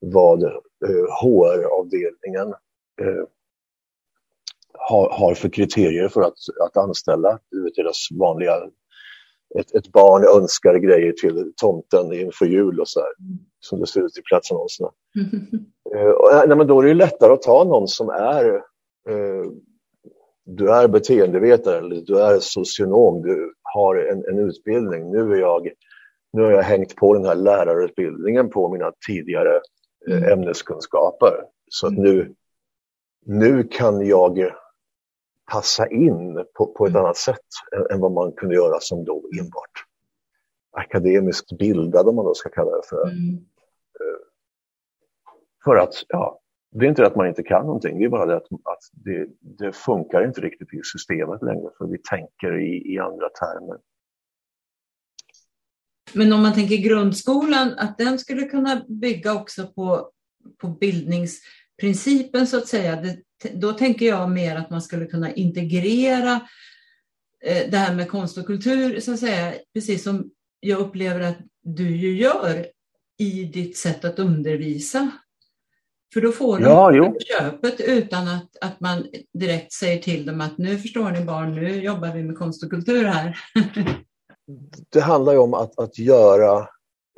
vad 0.00 0.42
HR-avdelningen 1.22 2.48
eh, 3.02 3.24
har, 4.78 5.34
för 5.34 5.48
kriterier 5.48 6.08
för 6.08 6.22
att, 6.22 6.38
att 6.66 6.76
anställa. 6.76 7.38
Du 7.50 7.64
vet, 7.64 7.74
deras 7.74 8.08
vanliga, 8.10 8.56
ett, 9.58 9.74
ett 9.74 9.92
barn 9.92 10.42
önskar 10.42 10.74
grejer 10.74 11.12
till 11.12 11.52
tomten 11.56 12.12
inför 12.12 12.46
jul 12.46 12.80
och 12.80 12.88
så 12.88 13.00
här, 13.00 13.10
som 13.60 13.80
det 13.80 13.86
ser 13.86 14.00
ut 14.00 14.18
i 14.18 14.22
platsannonserna. 14.22 14.90
Mm. 15.94 16.48
Nej, 16.48 16.56
men 16.56 16.66
då 16.66 16.80
är 16.80 16.86
det 16.86 16.94
lättare 16.94 17.32
att 17.32 17.42
ta 17.42 17.64
någon 17.64 17.88
som 17.88 18.08
är 18.08 18.62
du 20.56 20.72
är 20.72 20.88
beteendevetare 20.88 21.78
eller 21.78 21.96
du 21.96 22.20
är 22.20 22.38
socionom, 22.40 23.22
du 23.22 23.54
har 23.62 23.96
en, 23.96 24.24
en 24.24 24.38
utbildning. 24.38 25.10
Nu, 25.10 25.32
är 25.32 25.40
jag, 25.40 25.70
nu 26.32 26.42
har 26.42 26.50
jag 26.50 26.62
hängt 26.62 26.96
på 26.96 27.14
den 27.14 27.24
här 27.24 27.34
lärarutbildningen 27.34 28.50
på 28.50 28.68
mina 28.68 28.92
tidigare 29.06 29.60
eh, 30.08 30.16
mm. 30.16 30.32
ämneskunskaper. 30.32 31.44
Så 31.68 31.86
att 31.86 31.92
nu, 31.92 32.34
nu 33.26 33.62
kan 33.62 34.06
jag 34.06 34.52
passa 35.52 35.86
in 35.88 36.44
på, 36.54 36.66
på 36.66 36.86
ett 36.86 36.90
mm. 36.90 37.04
annat 37.04 37.16
sätt 37.16 37.46
än, 37.76 37.94
än, 37.94 38.00
vad 38.00 38.12
man 38.12 38.32
kunde 38.32 38.54
göra 38.54 38.80
som 38.80 39.04
då 39.04 39.22
enbart 39.40 39.84
akademiskt 40.72 41.58
bildad, 41.58 42.08
om 42.08 42.16
man 42.16 42.24
då 42.24 42.34
ska 42.34 42.48
kalla 42.48 42.70
det 42.70 42.82
för. 42.88 43.02
Mm. 43.02 43.34
Eh, 44.00 44.20
för 45.64 45.76
att, 45.76 45.94
ja, 46.08 46.39
det 46.70 46.84
är 46.84 46.88
inte 46.88 47.06
att 47.06 47.16
man 47.16 47.28
inte 47.28 47.42
kan 47.42 47.66
någonting, 47.66 47.98
det 47.98 48.04
är 48.04 48.08
bara 48.08 48.26
det 48.26 48.36
att, 48.36 48.52
att 48.52 48.90
det, 48.92 49.26
det, 49.40 49.72
funkar 49.72 50.26
inte 50.26 50.40
riktigt 50.40 50.74
i 50.74 50.80
systemet 50.84 51.42
längre 51.42 51.68
för 51.78 51.86
vi 51.86 51.98
tänker 51.98 52.58
i, 52.58 52.94
i 52.94 52.98
andra 52.98 53.28
termer. 53.28 53.78
Men 56.12 56.32
om 56.32 56.42
man 56.42 56.54
tänker 56.54 56.76
grundskolan, 56.76 57.74
att 57.78 57.98
den 57.98 58.18
skulle 58.18 58.42
kunna 58.42 58.84
bygga 58.88 59.34
också 59.34 59.66
på, 59.66 60.10
på 60.58 60.68
bildningsprincipen 60.68 62.46
så 62.46 62.56
att 62.56 62.68
säga, 62.68 62.96
det, 62.96 63.22
då 63.54 63.72
tänker 63.72 64.06
jag 64.06 64.30
mer 64.30 64.56
att 64.56 64.70
man 64.70 64.82
skulle 64.82 65.06
kunna 65.06 65.34
integrera 65.34 66.40
eh, 67.44 67.70
det 67.70 67.76
här 67.76 67.94
med 67.94 68.08
konst 68.08 68.38
och 68.38 68.46
kultur, 68.46 69.00
så 69.00 69.12
att 69.12 69.20
säga, 69.20 69.54
precis 69.74 70.02
som 70.02 70.30
jag 70.60 70.80
upplever 70.80 71.20
att 71.20 71.38
du 71.62 71.96
ju 71.96 72.16
gör 72.16 72.66
i 73.18 73.44
ditt 73.44 73.76
sätt 73.76 74.04
att 74.04 74.18
undervisa. 74.18 75.10
För 76.12 76.20
då 76.20 76.32
får 76.32 76.58
de 76.58 76.64
Ja, 76.64 76.92
jo. 76.92 77.16
köpet 77.20 77.80
utan 77.80 78.28
att, 78.28 78.56
att 78.60 78.80
man 78.80 79.06
direkt 79.34 79.72
säger 79.72 79.98
till 79.98 80.26
dem 80.26 80.40
att 80.40 80.58
nu 80.58 80.78
förstår 80.78 81.10
ni 81.10 81.24
barn, 81.24 81.54
nu 81.54 81.82
jobbar 81.82 82.14
vi 82.14 82.22
med 82.22 82.38
konst 82.38 82.64
och 82.64 82.70
kultur 82.70 83.04
här. 83.04 83.38
Det 84.92 85.00
handlar 85.00 85.32
ju 85.32 85.38
om 85.38 85.54
att, 85.54 85.78
att 85.78 85.98
göra 85.98 86.68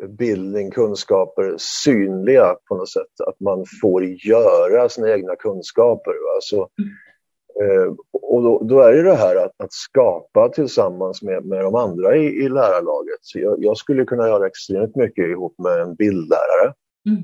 bildning, 0.09 0.71
kunskaper 0.71 1.55
synliga 1.59 2.57
på 2.69 2.77
något 2.77 2.91
sätt. 2.91 3.21
Att 3.27 3.41
man 3.41 3.65
får 3.81 4.05
göra 4.05 4.89
sina 4.89 5.11
egna 5.11 5.37
kunskaper. 5.37 6.15
Alltså, 6.35 6.57
eh, 7.63 7.95
och 8.13 8.43
då, 8.43 8.63
då 8.65 8.81
är 8.81 8.93
det 8.93 9.03
det 9.03 9.15
här 9.15 9.37
att, 9.37 9.53
att 9.57 9.73
skapa 9.73 10.49
tillsammans 10.49 11.23
med, 11.23 11.45
med 11.45 11.65
de 11.65 11.75
andra 11.75 12.17
i, 12.17 12.25
i 12.25 12.49
lärarlaget. 12.49 13.19
Så 13.21 13.39
jag, 13.39 13.65
jag 13.65 13.77
skulle 13.77 14.05
kunna 14.05 14.29
göra 14.29 14.47
extremt 14.47 14.97
mycket 14.97 15.25
ihop 15.29 15.55
med 15.59 15.81
en 15.81 15.95
bildlärare. 15.95 16.75
Mm. 17.09 17.23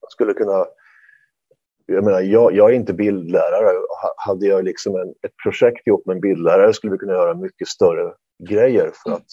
Jag 0.00 0.10
skulle 0.10 0.34
kunna 0.34 0.66
jag 1.86 2.04
menar, 2.04 2.20
jag, 2.20 2.52
jag 2.54 2.70
är 2.70 2.74
inte 2.74 2.92
bildlärare. 2.94 3.76
Ha- 4.02 4.14
Hade 4.16 4.46
jag 4.46 4.64
liksom 4.64 4.96
en, 4.96 5.08
ett 5.08 5.36
projekt 5.42 5.86
ihop 5.86 6.06
med 6.06 6.14
en 6.14 6.20
bildlärare 6.20 6.72
skulle 6.72 6.92
vi 6.92 6.98
kunna 6.98 7.12
göra 7.12 7.34
mycket 7.34 7.68
större 7.68 8.12
grejer 8.48 8.90
för 9.04 9.10
att 9.12 9.26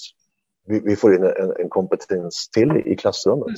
vi, 0.67 0.79
vi 0.79 0.95
får 0.95 1.15
in 1.15 1.23
en, 1.23 1.55
en 1.59 1.69
kompetens 1.69 2.49
till 2.53 2.71
i, 2.71 2.91
i 2.91 2.95
klassrummet. 2.95 3.57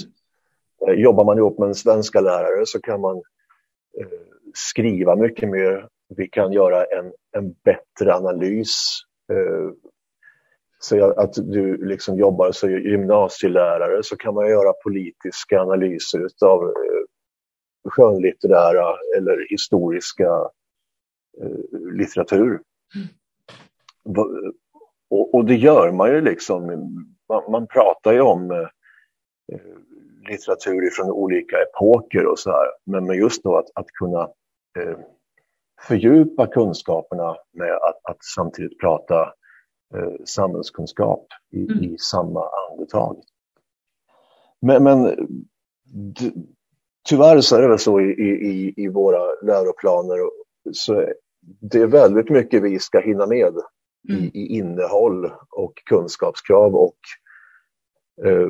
Eh, 0.87 0.93
Jobbar 0.93 1.25
man 1.25 1.37
ihop 1.37 1.59
med 1.59 1.67
en 1.67 1.75
svenska 1.75 2.21
lärare 2.21 2.65
så 2.65 2.81
kan 2.81 3.01
man 3.01 3.15
eh, 3.99 4.07
skriva 4.55 5.15
mycket 5.15 5.49
mer. 5.49 5.87
Vi 6.15 6.27
kan 6.27 6.51
göra 6.53 6.83
en, 6.85 7.11
en 7.37 7.55
bättre 7.65 8.13
analys. 8.15 8.71
Eh, 9.31 9.71
så 10.79 11.05
att 11.11 11.33
du 11.33 11.85
liksom 11.85 12.17
jobbar 12.17 12.51
som 12.51 12.71
gymnasielärare 12.71 14.03
så 14.03 14.17
kan 14.17 14.33
man 14.33 14.49
göra 14.49 14.73
politiska 14.83 15.61
analyser 15.61 16.27
av 16.45 16.63
eh, 16.63 16.73
skönlitterära 17.89 18.95
eller 19.17 19.47
historiska 19.49 20.49
eh, 21.41 21.79
litteratur. 21.93 22.61
Va- 24.03 24.51
Och, 25.09 25.33
och 25.35 25.45
det 25.45 25.55
gör 25.55 25.91
man 25.91 26.09
ju 26.09 26.21
liksom. 26.21 26.65
Man, 27.29 27.51
man 27.51 27.67
pratar 27.67 28.13
ju 28.13 28.21
om 28.21 28.51
eh, 28.51 28.57
eh, 29.53 29.77
litteratur 30.29 30.89
från 30.89 31.11
olika 31.11 31.57
epoker 31.61 32.25
och 32.25 32.39
så 32.39 32.51
här. 32.51 32.67
Men, 32.85 33.05
men 33.05 33.17
just 33.17 33.43
då 33.43 33.57
att, 33.57 33.69
att 33.75 33.87
kunna 33.87 34.21
eh, 34.79 34.97
fördjupa 35.81 36.47
kunskaperna 36.47 37.35
med 37.53 37.71
att, 37.73 37.99
att 38.11 38.23
samtidigt 38.35 38.79
prata 38.79 39.33
eh, 39.95 40.13
samhällskunskap 40.25 41.27
i, 41.51 41.63
Mm. 41.71 41.83
i 41.83 41.97
samma 41.97 42.49
andetag. 42.71 43.21
Men, 44.61 44.83
men 44.83 45.05
tyvärr 47.09 47.41
så 47.41 47.55
är 47.55 47.61
det 47.61 47.67
väl 47.67 47.79
så 47.79 47.99
i, 48.01 48.03
i, 48.11 48.73
i- 48.77 48.87
våra 48.89 49.19
läroplaner 49.41 50.17
så 50.71 51.07
det 51.61 51.79
är 51.79 51.87
väldigt 51.87 52.29
mycket 52.29 52.63
vi 52.63 52.79
ska 52.79 52.99
hinna 52.99 53.25
med 53.27 53.53
Mm. 54.09 54.23
i, 54.23 54.31
i 54.33 54.57
innehåll 54.57 55.31
och 55.49 55.73
kunskapskrav 55.85 56.75
och 56.75 56.97
eh, 58.25 58.49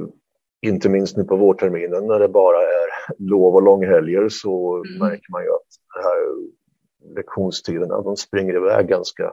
inte 0.61 0.89
minst 0.89 1.17
nu 1.17 1.23
på 1.23 1.35
vårterminen 1.35 2.07
när 2.07 2.19
det 2.19 2.27
bara 2.27 2.57
är 2.61 2.87
lov 3.17 3.55
och 3.55 3.63
långhelger 3.63 4.29
så 4.29 4.75
Mm. 4.75 4.97
märker 4.99 5.31
man 5.31 5.43
ju 5.43 5.49
att 5.49 5.67
det 5.95 6.01
här 6.03 6.35
lektionstiderna 7.15 8.01
de 8.01 8.15
springer 8.17 8.55
iväg 8.55 8.87
ganska 8.87 9.23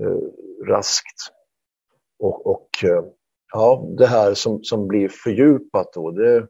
eh, 0.00 0.18
raskt. 0.66 1.18
Och, 2.18 2.46
och 2.46 2.68
eh, 2.84 3.04
ja, 3.52 3.84
det 3.98 4.06
här 4.06 4.34
som, 4.34 4.62
som 4.64 4.86
blir 4.88 5.08
fördjupat 5.08 5.92
då, 5.92 6.10
det, 6.10 6.48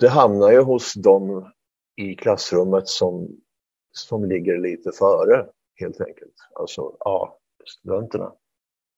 det 0.00 0.08
hamnar 0.08 0.50
ju 0.50 0.60
hos 0.60 0.94
dem 0.94 1.52
i 1.96 2.14
klassrummet 2.14 2.88
som, 2.88 3.28
som 3.92 4.24
ligger 4.24 4.58
lite 4.58 4.92
före 4.92 5.46
helt 5.74 6.00
enkelt. 6.00 6.34
Alltså 6.54 6.96
A-studenterna. 7.00 8.32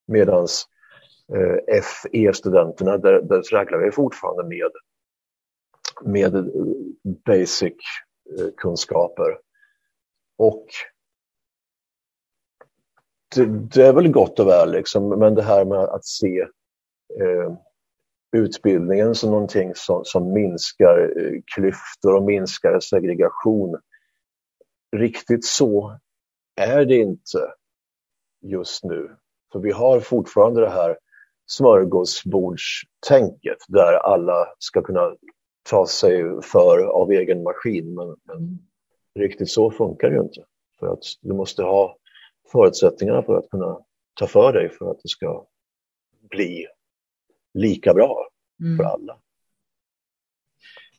Medan 0.07 0.47
eh, 1.33 1.83
FE-studenterna, 1.83 2.99
där, 2.99 3.23
där 3.23 3.43
tragglar 3.43 3.79
vi 3.79 3.91
fortfarande 3.91 4.45
med, 4.45 4.71
med 6.05 6.37
eh, 6.37 6.45
basic 7.27 7.77
eh, 8.39 8.49
kunskaper. 8.57 9.39
Och 10.39 10.67
det, 13.35 13.45
det 13.47 13.87
är 13.87 13.93
väl 13.93 14.13
gott 14.13 14.41
och 14.41 14.47
väl, 14.47 14.73
liksom, 14.73 15.09
men 15.09 15.35
det 15.35 15.43
här 15.43 15.65
med 15.65 15.79
att 15.79 16.05
se 16.05 16.41
eh, 17.21 17.57
utbildningen 18.35 19.15
som 19.15 19.31
någonting 19.31 19.73
som, 19.75 20.05
som 20.05 20.33
minskar 20.33 20.99
eh, 20.99 21.41
klyftor 21.55 22.15
och 22.15 22.23
minskar 22.23 22.81
segregation. 22.81 23.81
Riktigt 24.97 25.45
så 25.45 25.99
är 26.57 26.85
det 26.85 26.97
inte 26.97 27.53
just 28.43 28.85
nu. 28.85 29.17
För 29.53 29.59
vi 29.59 29.71
har 29.71 30.01
fortfarande 30.01 30.61
det 30.61 30.71
här 30.71 30.99
smörgåsbordstänket 31.47 33.59
där 33.69 33.93
alla 33.93 34.47
ska 34.59 34.83
kunna 34.83 35.17
ta 35.71 35.87
sig 35.87 36.43
för 36.43 36.79
av 36.79 37.13
egen 37.13 37.43
maskin. 37.43 37.95
Men, 37.95 38.17
men 38.25 38.59
riktigt 39.15 39.51
så 39.51 39.71
funkar 39.71 40.11
det 40.11 40.17
ju 40.17 40.23
inte. 40.23 40.45
För 40.79 40.87
att 40.87 41.03
du 41.21 41.35
måste 41.35 41.63
ha 41.63 41.97
förutsättningarna 42.53 43.23
för 43.23 43.37
att 43.37 43.51
kunna 43.51 43.79
ta 44.15 44.27
för 44.27 44.53
dig 44.53 44.71
för 44.71 44.91
att 44.91 45.03
det 45.03 45.09
ska 45.09 45.47
bli 46.31 46.67
lika 47.55 47.95
bra 47.95 48.29
Mm. 48.61 48.77
för 48.77 48.85
alla. 48.85 49.19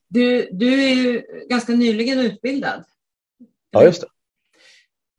Du, 0.08 0.50
du 0.52 0.84
är 0.84 0.94
ju 0.96 1.22
ganska 1.50 1.74
nyligen 1.74 2.20
utbildad. 2.20 2.84
Ja, 3.70 3.84
just 3.84 4.02
det. 4.02 4.08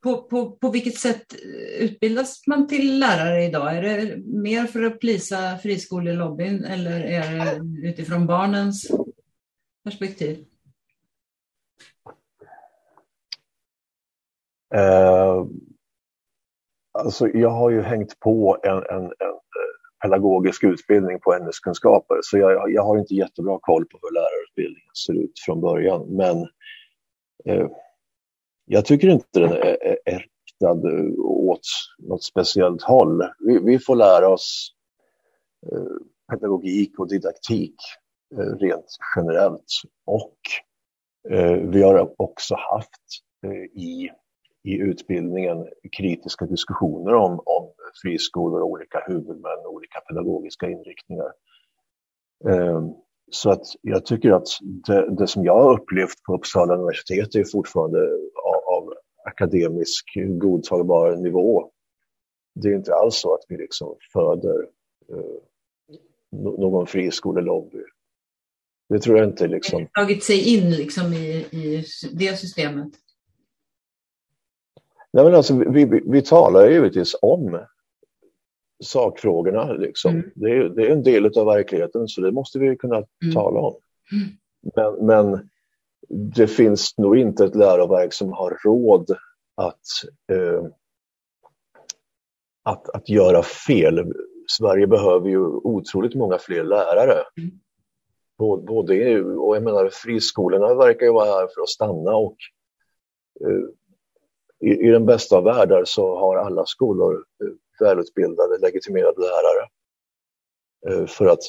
På, 0.03 0.23
på, 0.23 0.51
på 0.51 0.69
vilket 0.69 0.97
sätt 0.97 1.35
utbildas 1.79 2.47
man 2.47 2.67
till 2.67 2.99
lärare 2.99 3.45
idag? 3.45 3.77
Är 3.77 3.81
det 3.81 4.17
mer 4.17 4.65
för 4.65 4.83
att 4.83 4.99
plisa 4.99 5.57
friskolelobbyn 5.57 6.63
eller 6.63 6.99
är 7.01 7.35
det 7.35 7.87
utifrån 7.87 8.27
barnens 8.27 8.91
perspektiv? 9.83 10.45
Eh, 14.75 15.45
alltså 16.91 17.27
jag 17.27 17.49
har 17.49 17.69
ju 17.69 17.81
hängt 17.81 18.19
på 18.19 18.57
en, 18.63 18.77
en, 18.77 19.03
en 19.05 19.39
pedagogisk 20.07 20.63
utbildning 20.63 21.19
på 21.19 21.33
ämneskunskaper 21.33 22.19
så 22.21 22.37
jag, 22.37 22.71
jag 22.71 22.83
har 22.83 22.97
inte 22.97 23.13
jättebra 23.13 23.59
koll 23.61 23.85
på 23.85 23.99
hur 24.01 24.13
lärarutbildningen 24.13 24.95
ser 25.05 25.13
ut 25.13 25.39
från 25.45 25.61
början. 25.61 26.15
Men 26.15 26.37
eh, 27.45 27.67
jag 28.65 28.85
tycker 28.85 29.07
inte 29.07 29.39
den 29.39 29.51
är, 29.51 29.83
är, 29.83 29.97
är 30.05 30.25
riktad 30.45 30.89
eh, 30.89 31.19
åt 31.25 31.67
något 31.99 32.23
speciellt 32.23 32.81
håll. 32.81 33.23
Vi, 33.39 33.59
vi 33.59 33.79
får 33.79 33.95
lära 33.95 34.29
oss 34.29 34.71
eh, 35.71 36.31
pedagogik 36.31 36.99
och 36.99 37.09
didaktik 37.09 37.75
eh, 38.37 38.57
rent 38.59 38.97
generellt. 39.15 39.65
Och 40.05 40.37
eh, 41.29 41.57
vi 41.57 41.83
har 41.83 42.21
också 42.21 42.55
haft 42.55 43.01
eh, 43.45 43.81
i 43.81 44.09
i 44.63 44.77
utbildningen 44.77 45.67
kritiska 45.97 46.45
diskussioner 46.45 47.13
om, 47.13 47.31
om 47.31 47.71
friskolor, 48.01 48.61
olika 48.61 49.03
huvudmän 49.07 49.65
och 49.65 49.73
olika 49.73 49.99
pedagogiska 49.99 50.69
inriktningar. 50.69 51.31
Eh, 52.49 52.81
så 53.31 53.49
att 53.49 53.63
jag 53.81 54.05
tycker 54.05 54.31
att 54.31 54.47
det, 54.61 55.15
det, 55.15 55.27
som 55.27 55.45
jag 55.45 55.63
har 55.63 55.81
upplevt 55.81 56.23
på 56.23 56.35
Uppsala 56.35 56.73
universitet 56.73 57.35
är 57.35 57.43
fortfarande 57.51 57.99
av, 58.45 58.77
av 58.77 58.93
akademisk 59.25 60.05
godtagbar 60.15 61.15
nivå. 61.15 61.71
Det 62.55 62.69
är 62.69 62.75
inte 62.75 62.95
alls 62.95 63.15
så 63.15 63.33
att 63.33 63.43
vi 63.47 63.57
liksom 63.57 63.95
föder 64.13 64.67
eh, 65.09 65.41
någon 66.31 66.87
friskolelobby. 66.87 67.83
Det 68.89 68.99
tror 68.99 69.17
jag 69.17 69.27
inte 69.27 69.47
liksom. 69.47 69.87
Tagit 69.93 70.23
sig 70.23 70.55
in 70.55 70.69
liksom 70.71 71.13
i, 71.13 71.45
i 71.51 71.85
det 72.13 72.39
systemet? 72.39 72.93
Nej, 75.11 75.25
men 75.25 75.35
alltså, 75.35 75.57
vi, 75.57 75.85
vi, 75.85 76.01
vi 76.05 76.21
talar 76.21 76.69
givetvis 76.69 77.15
om 77.21 77.59
sakfrågorna. 78.83 79.73
Liksom. 79.73 80.11
Mm. 80.11 80.31
Det, 80.35 80.49
är, 80.51 80.69
det 80.69 80.87
är 80.87 80.91
en 80.91 81.03
del 81.03 81.25
av 81.25 81.45
verkligheten 81.45 82.07
så 82.07 82.21
det 82.21 82.31
måste 82.31 82.59
vi 82.59 82.75
kunna 82.75 82.95
Mm. 82.95 83.35
tala 83.35 83.59
om. 83.59 83.75
Mm. 84.11 84.27
Men, 84.75 85.05
men 85.05 85.49
det 86.35 86.47
finns 86.47 86.97
nog 86.97 87.17
inte 87.17 87.45
ett 87.45 87.55
läroverk 87.55 88.13
som 88.13 88.33
har 88.33 88.57
råd 88.65 89.11
att, 89.55 89.81
eh, 90.31 90.65
att, 92.63 92.89
att 92.89 93.09
göra 93.09 93.43
fel. 93.43 94.13
Sverige 94.49 94.87
behöver 94.87 95.29
ju 95.29 95.39
otroligt 95.47 96.15
många 96.15 96.37
fler 96.37 96.63
lärare. 96.63 97.23
Mm. 97.37 97.59
Både, 98.37 98.63
både, 98.63 99.21
och 99.23 99.55
jag 99.55 99.63
menar 99.63 99.89
friskolorna 99.93 100.73
verkar 100.73 101.05
ju 101.05 101.11
vara 101.11 101.25
här 101.25 101.47
för 101.55 101.61
att 101.61 101.69
stanna 101.69 102.15
och 102.15 102.35
eh, 103.45 103.63
i, 104.69 104.87
i 104.87 104.91
den 104.91 105.05
bästa 105.05 105.37
av 105.37 105.43
världar 105.43 105.83
så 105.85 106.19
har 106.19 106.35
alla 106.35 106.65
skolor 106.65 107.13
eh, 107.43 107.49
välutbildade, 107.81 108.57
legitimerade 108.57 109.21
lärare. 109.21 109.69
Eh, 110.87 111.07
för 111.07 111.25
att 111.25 111.39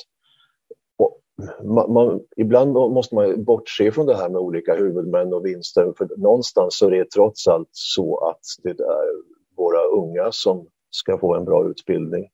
man, 1.62 1.93
man, 1.93 2.20
ibland 2.37 2.72
måste 2.72 3.14
man 3.14 3.45
bortse 3.45 3.93
från 3.93 4.07
det 4.07 4.16
här 4.16 4.29
med 4.29 4.41
olika 4.41 4.74
huvudmän 4.74 5.33
och 5.33 5.47
vinster. 5.47 5.93
För 5.99 6.09
någonstans 6.16 6.79
så 6.79 6.87
är 6.87 6.91
det 6.91 7.11
trots 7.11 7.49
allt 7.49 7.68
så 7.72 8.18
att 8.18 8.41
det 8.62 8.70
är 8.70 9.22
våra 9.57 9.83
unga 9.85 10.33
som 10.33 10.66
ska 10.91 11.18
få 11.18 11.35
en 11.35 11.45
bra 11.45 11.68
utbildning. 11.70 12.31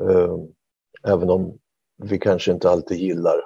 Eh, 0.00 0.36
även 1.02 1.30
om 1.30 1.58
vi 1.96 2.18
kanske 2.18 2.52
inte 2.52 2.70
alltid 2.70 2.98
gillar 2.98 3.44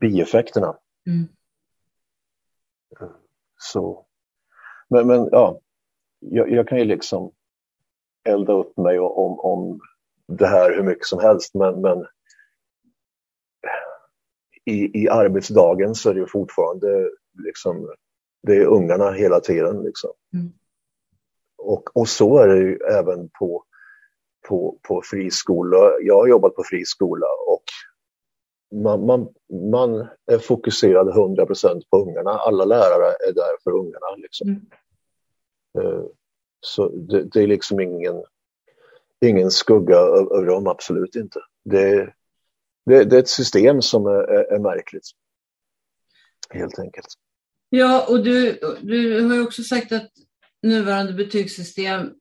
bieffekterna. 0.00 0.78
Mm. 1.06 1.28
Så. 3.58 4.06
Men, 4.88 5.06
men 5.06 5.28
ja, 5.32 5.60
jag, 6.20 6.50
jag, 6.50 6.68
kan 6.68 6.78
ju 6.78 6.84
liksom 6.84 7.32
elda 8.24 8.52
upp 8.52 8.76
mig 8.76 8.98
om, 8.98 9.40
om 9.40 9.80
det 10.28 10.46
här 10.46 10.74
hur 10.76 10.82
mycket 10.82 11.06
som 11.06 11.20
helst 11.20 11.54
men, 11.54 11.80
men 11.80 12.06
i, 14.64 15.02
i 15.02 15.08
arbetsdagen 15.08 15.94
så 15.94 16.10
är 16.10 16.14
det 16.14 16.26
fortfarande 16.26 17.10
liksom, 17.44 17.94
det 18.42 18.56
är 18.56 18.66
ungarna 18.66 19.10
hela 19.10 19.40
tiden. 19.40 19.82
Liksom. 19.82 20.10
Mm. 20.34 20.52
Och, 21.58 21.96
och 21.96 22.08
så 22.08 22.38
är 22.38 22.48
det 22.48 22.58
ju 22.58 22.76
även 22.76 23.28
på, 23.38 23.64
på, 24.48 24.78
på 24.88 25.02
friskola. 25.04 25.76
Jag 26.00 26.14
har 26.14 26.26
jobbat 26.26 26.54
på 26.54 26.62
friskola 26.64 27.26
och 27.46 27.64
man, 28.82 29.06
man, 29.06 29.28
man 29.72 30.08
är 30.26 30.38
fokuserad 30.38 31.08
100 31.08 31.46
på 31.90 31.98
ungarna. 32.02 32.30
Alla 32.30 32.64
lärare 32.64 33.14
är 33.28 33.32
där 33.32 33.62
för 33.64 33.70
ungarna. 33.70 34.16
Liksom. 34.16 34.48
Mm. 34.48 34.62
Uh, 35.76 36.04
så 36.60 36.88
det, 36.88 37.24
det, 37.32 37.42
är 37.42 37.46
liksom 37.46 37.80
ingen, 37.80 38.22
ingen 39.24 39.50
skugga 39.50 39.96
över 39.96 40.46
dem, 40.46 40.66
absolut 40.66 41.16
inte. 41.16 41.40
Det, 41.64 42.12
det, 42.86 43.04
det 43.04 43.16
är 43.16 43.20
ett 43.20 43.28
system 43.28 43.82
som 43.82 44.06
är, 44.06 44.10
är, 44.10 44.52
är, 44.54 44.58
märkligt. 44.58 45.10
Helt 46.50 46.78
enkelt. 46.78 47.06
Ja, 47.70 48.06
och 48.08 48.24
du, 48.24 48.58
du 48.82 49.22
har 49.22 49.34
ju 49.34 49.42
också 49.42 49.62
sagt 49.62 49.92
att 49.92 50.10
nuvarande 50.62 51.12
betygssystem 51.12 52.12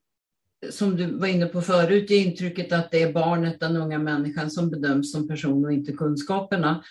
som 0.69 0.95
du 0.95 1.17
var 1.17 1.27
inne 1.27 1.45
på 1.45 1.61
förut, 1.61 2.09
ger 2.09 2.25
intrycket 2.25 2.73
att 2.73 2.91
det 2.91 3.03
är 3.03 3.13
barnet, 3.13 3.59
den 3.59 3.77
unga 3.77 3.99
människan 3.99 4.51
som 4.51 4.69
bedöms 4.69 5.11
som 5.11 5.27
person 5.27 5.65
och 5.65 5.73
inte 5.73 5.91
kunskaperna. 5.91 6.83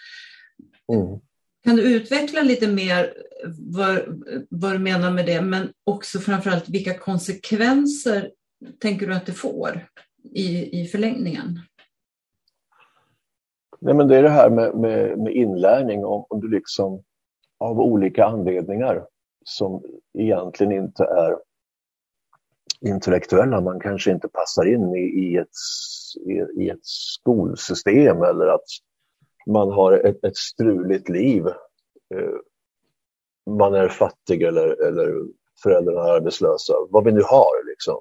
Mm. 0.93 1.21
Kan 1.65 1.77
du 1.77 1.95
utveckla 1.97 2.43
lite 2.43 2.69
mer 2.69 3.15
vad, 3.59 4.23
vad 4.49 4.73
du 4.73 4.79
menar 4.79 5.11
med 5.11 5.27
det, 5.27 5.43
men 5.43 5.73
också 5.85 6.19
framförallt 6.19 6.69
vilka 6.69 6.99
konsekvenser 6.99 8.31
tänker 8.79 9.07
du 9.07 9.15
att 9.15 9.27
det 9.27 9.33
får 9.33 9.89
i, 10.33 10.81
i 10.83 10.87
förlängningen? 10.87 11.61
Nej, 13.81 13.95
men 13.95 14.09
det 14.09 14.17
är 14.17 14.23
det 14.23 14.31
här 14.31 14.51
med, 14.51 14.75
med, 14.75 15.19
med 15.19 15.33
inlärning, 15.33 16.05
om, 16.05 16.27
om 16.29 16.41
du 16.41 16.49
liksom 16.49 17.03
av 17.59 17.81
olika 17.81 18.25
anledningar 18.25 19.07
som 19.45 19.83
egentligen 20.19 20.73
inte 20.73 21.05
är 21.05 21.37
intellektuella. 22.81 23.61
Man 23.61 23.81
kanske 23.81 24.11
inte 24.11 24.29
passar 24.29 24.67
in 24.67 24.95
i, 24.95 25.01
i, 25.01 25.37
ett, 25.37 25.49
i, 26.27 26.63
i 26.63 26.69
ett 26.69 26.85
skolsystem 26.87 28.23
eller 28.23 28.47
att 28.47 28.65
man 29.47 29.73
har 29.73 29.93
ett, 29.93 30.25
ett 30.25 30.37
struligt 30.37 31.09
liv. 31.09 31.47
Eh, 32.15 32.35
man 33.51 33.75
är 33.75 33.89
fattig 33.89 34.43
eller, 34.43 34.83
eller 34.83 35.25
föräldrarna 35.63 36.01
är 36.01 36.13
arbetslösa, 36.13 36.75
vad 36.91 37.05
vi 37.05 37.13
nu 37.13 37.23
har. 37.23 37.67
Liksom. 37.67 38.01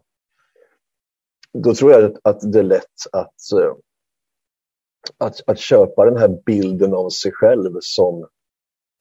Då 1.53 1.73
tror 1.73 1.91
jag 1.91 2.17
att 2.23 2.51
det 2.51 2.59
är 2.59 2.63
lätt 2.63 2.83
att, 3.11 3.51
eh, 3.61 3.73
att, 5.17 5.49
att 5.49 5.59
köpa 5.59 6.05
den 6.05 6.17
här 6.17 6.41
bilden 6.45 6.93
av 6.93 7.09
sig 7.09 7.31
själv 7.31 7.77
som, 7.79 8.21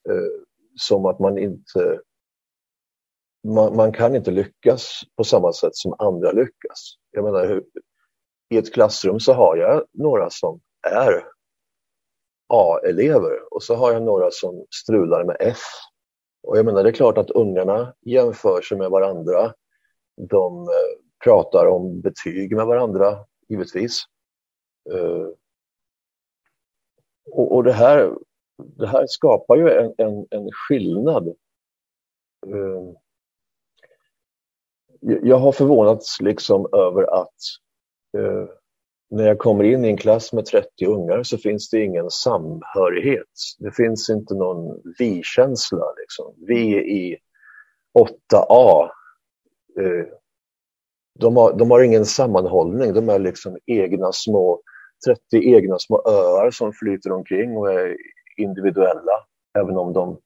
eh, 0.09 0.43
som 0.77 1.07
att 1.07 1.19
man 1.19 1.39
inte 1.39 2.01
man, 3.49 3.77
man, 3.77 3.93
kan 3.93 4.17
inte 4.17 4.31
lyckas 4.31 5.01
på 5.17 5.25
samma 5.25 5.53
sätt 5.53 5.77
som 5.77 5.95
andra 5.99 6.33
lyckas. 6.33 6.95
Jag 7.11 7.25
menar, 7.25 7.47
hur, 7.47 7.65
i 8.51 8.57
ett 8.57 8.75
klassrum 8.75 9.21
så 9.21 9.33
har 9.33 9.57
jag 9.57 9.85
några 9.93 10.31
som 10.31 10.61
är 10.87 11.25
A-elever 12.55 13.55
och 13.55 13.63
så 13.63 13.75
har 13.75 13.93
jag 13.93 14.03
några 14.03 14.31
som 14.31 14.67
strular 14.71 15.25
med 15.25 15.37
F. 15.41 15.59
Och 16.43 16.59
jag 16.59 16.65
menar, 16.65 16.83
det 16.83 16.91
är 16.91 16.93
klart 16.93 17.19
att 17.19 17.31
ungarna 17.31 17.95
jämför 18.01 18.63
sig 18.63 18.79
med 18.79 18.91
varandra. 18.91 19.55
De 20.17 20.63
eh, 20.63 20.99
pratar 21.25 21.67
om 21.67 22.01
betyg 22.01 22.57
med 22.57 22.67
varandra, 22.67 23.19
givetvis. 23.49 24.03
Eh, 24.91 25.27
och, 27.31 27.55
och 27.55 27.65
det, 27.65 27.73
här, 27.73 28.15
det 28.59 28.87
här 28.87 29.05
skapar 29.07 29.57
ju 29.57 29.71
en, 29.71 29.95
en, 29.99 30.27
en 30.31 30.51
skillnad. 30.53 31.29
Eh, 32.47 32.93
jag 35.01 35.37
har 35.37 35.53
förvånats 35.53 36.21
liksom 36.21 36.69
över 36.73 37.21
att 37.21 37.35
när 39.13 39.27
jag 39.27 39.39
kommer 39.39 39.65
in 39.65 39.85
i 39.85 39.89
en 39.89 39.97
klass 39.97 40.33
med 40.33 40.47
30 40.47 40.87
ungar 40.87 41.23
så 41.23 41.39
finns 41.39 41.71
det 41.71 41.85
ingen 41.85 42.11
samhörighet. 42.11 43.29
Det 43.59 43.73
finns 43.73 44.11
inte 44.11 44.35
någon 44.35 44.81
vi-känsla. 44.99 45.85
Liksom. 46.01 46.35
Vi 46.47 46.77
i 46.77 47.19
8A, 47.99 48.89
eh, 49.81 50.07
de, 51.19 51.37
har, 51.37 51.53
de 51.53 51.71
har 51.71 51.83
ingen 51.83 52.05
sammanhållning. 52.05 52.95
De 52.95 53.09
är 53.09 53.19
liksom 53.19 53.59
egna 53.67 54.13
små, 54.13 54.61
30 55.07 55.55
egna 55.55 55.79
små 55.79 56.03
öar 56.07 56.51
som 56.51 56.73
flyter 56.73 57.13
omkring 57.13 57.57
och 57.57 57.73
är 57.73 57.97
individuella. 58.37 59.13
Även 59.59 59.77
om 59.77 59.93
de 59.93 60.19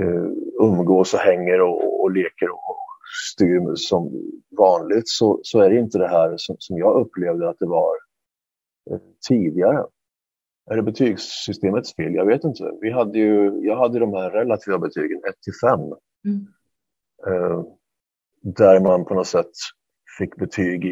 eh, 0.00 0.24
umgås 0.60 1.14
och 1.14 1.20
hänger 1.20 1.60
och, 1.60 2.02
och 2.02 2.10
leker 2.10 2.50
och, 2.50 2.83
styr 3.32 3.74
som 3.74 4.12
vanligt 4.58 5.08
så, 5.08 5.40
så 5.42 5.60
är 5.60 5.70
det 5.70 5.78
inte 5.78 5.98
det 5.98 6.08
här 6.08 6.34
som, 6.36 6.56
som 6.58 6.78
jag 6.78 7.00
upplevde 7.00 7.48
att 7.48 7.58
det 7.58 7.66
var 7.66 7.94
eh, 8.90 8.98
tidigare. 9.28 9.86
Är 10.70 10.76
det 10.76 10.82
betygssystemets 10.82 11.96
fel? 11.96 12.14
Jag 12.14 12.26
vet 12.26 12.44
inte. 12.44 12.70
Vi 12.80 12.90
hade 12.90 13.18
ju, 13.18 13.60
jag 13.62 13.76
hade 13.76 13.98
de 13.98 14.14
här 14.14 14.30
relativa 14.30 14.78
betygen 14.78 15.18
1 15.28 15.34
till 15.42 15.52
5. 15.68 15.80
Mm. 15.80 16.46
Eh, 17.26 17.64
där 18.42 18.80
man 18.80 19.04
på 19.04 19.14
något 19.14 19.26
sätt 19.26 19.50
fick 20.18 20.36
betyg 20.36 20.84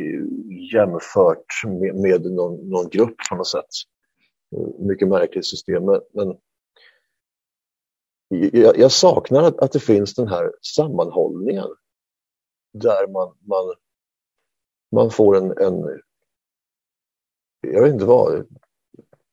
jämfört 0.73 1.47
med, 1.67 1.95
med 1.95 2.33
någon, 2.33 2.69
någon, 2.69 2.89
grupp 2.89 3.15
på 3.31 3.37
något 3.37 3.49
sätt. 3.49 3.71
Eh, 4.57 4.87
mycket 4.87 5.09
märkligt 5.09 5.47
system. 5.47 5.85
Men, 5.85 6.01
men 6.15 6.37
jag, 8.53 8.79
jag, 8.79 8.93
saknar 8.93 9.43
att, 9.43 9.59
att 9.59 9.73
det 9.73 9.81
finns 9.81 10.15
den 10.15 10.29
här 10.29 10.53
sammanhållningen 10.77 11.69
där 12.73 13.13
man, 13.13 13.35
man, 13.41 13.75
man 14.93 15.11
får 15.11 15.37
en, 15.37 15.59
en, 15.59 16.01
jag 17.61 17.83
vet 17.83 17.93
inte 17.93 18.05
vad, 18.05 18.47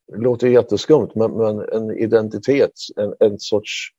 det 0.07 0.17
låter 0.17 0.47
jätteskumt, 0.47 1.09
men, 1.15 1.31
men 1.31 1.59
en 1.59 1.97
identitet, 1.97 2.73
en, 2.95 3.15
en 3.19 3.39
sorts 3.39 3.93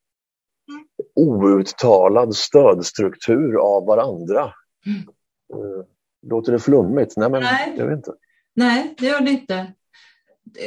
outtalad 1.15 2.37
stödstruktur 2.37 3.57
av 3.57 3.87
varandra. 3.87 4.55
Mm. 4.87 4.99
Eh, 5.53 5.85
låter 6.23 6.53
det 6.53 6.59
flummigt? 6.59 7.17
Nej, 7.17 7.31
men 7.31 7.43
Nej. 7.43 7.75
jag 7.79 7.87
vet 7.87 7.97
inte. 7.97 8.15
Nej, 8.55 8.95
det 8.99 9.07
gör 9.07 9.21
det 9.21 9.31
inte. 9.31 9.73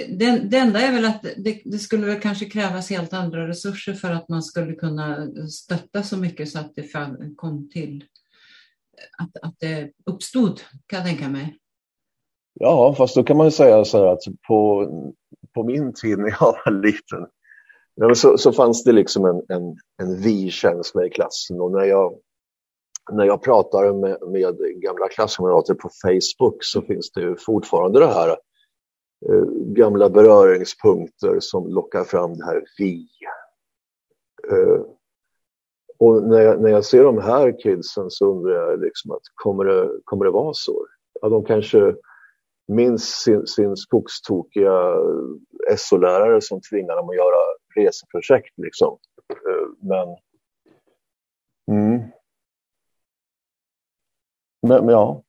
Det, 0.10 0.40
det 0.40 0.58
enda 0.58 0.82
är 0.82 0.92
väl 0.92 1.06
att 1.06 1.22
det, 1.22 1.62
det, 1.66 1.80
skulle 1.80 2.06
väl 2.06 2.22
kanske 2.22 2.46
krävas 2.46 2.90
helt 2.90 3.14
andra 3.14 3.48
resurser 3.48 3.94
för 3.94 4.12
att 4.12 4.30
man 4.30 4.44
skulle 4.44 4.76
kunna 4.76 5.32
stötta 5.48 6.04
så 6.04 6.18
mycket 6.18 6.50
så 6.50 6.60
att 6.60 6.76
det 6.76 6.92
kom 7.36 7.70
till 7.70 8.04
att, 9.18 9.44
att 9.48 9.56
det 9.60 9.92
uppstod, 10.06 10.62
kan 10.86 11.00
jag 11.00 11.08
tänka 11.08 11.30
mig. 11.30 11.58
Ja, 12.54 12.96
fast 12.98 13.16
då 13.16 13.24
kan 13.24 13.38
man 13.38 13.52
säga 13.52 13.86
så 13.86 13.98
här 13.98 14.06
att 14.06 14.24
på, 14.48 14.88
på 15.54 15.64
min 15.64 15.94
tid 15.94 16.20
när 16.20 16.30
jag 16.30 16.58
var 16.66 16.72
liten 16.72 17.28
så, 18.16 18.38
så 18.38 18.52
fanns 18.52 18.84
det 18.84 18.92
liksom 18.92 19.26
en, 19.26 19.42
en, 19.50 19.78
en 20.02 20.22
vi-känsla 20.22 21.06
i 21.06 21.10
klassen 21.10 21.62
och 21.62 21.72
när 21.72 21.84
jag, 21.84 22.20
när 23.12 23.26
jag 23.26 23.44
pratar 23.44 23.94
med, 23.94 24.18
med 24.32 24.82
gamla 24.82 25.08
klasskamrater 25.08 25.74
på 25.74 25.90
Facebook 26.02 26.58
så 26.60 26.82
finns 26.82 27.12
det 27.12 27.36
fortfarande 27.40 28.00
det 28.00 28.14
här 28.14 28.30
eh, 28.30 29.44
gamla 29.66 30.10
beröringspunkter 30.10 31.40
som 31.40 31.68
lockar 31.68 32.04
fram 32.04 32.38
det 32.38 32.46
här 32.46 32.64
vi. 32.78 33.08
Eh, 34.52 34.82
och 36.04 36.24
när 36.24 36.42
jag, 36.42 36.62
när 36.62 36.70
jag 36.70 36.86
ser 36.86 37.04
de 37.04 37.18
här 37.18 37.60
kidsen 37.60 38.10
så 38.10 38.32
undrar 38.32 38.54
jag 38.54 38.82
liksom 38.82 39.12
att 39.12 39.22
kommer 39.36 39.66
det, 39.66 39.90
kommer 40.04 40.26
det 40.26 40.32
vara 40.32 40.54
så? 40.54 40.88
Ja, 41.22 41.30
de 41.30 41.46
kanske 41.46 41.96
minns 42.68 43.04
sin, 43.04 43.48
sin 43.48 43.76
skogstokiga 43.76 44.96
SO-lärare 45.78 46.42
som 46.42 46.62
tvingar 46.62 46.96
dem 46.96 47.10
att 47.10 47.16
göra 47.16 47.38
reseprojekt. 47.76 48.54
Liksom. 48.58 48.98
Eh, 49.30 49.68
men, 49.80 50.08
mm. 51.72 52.02
men, 54.68 54.86
men 54.86 54.96
ja, 54.96 55.24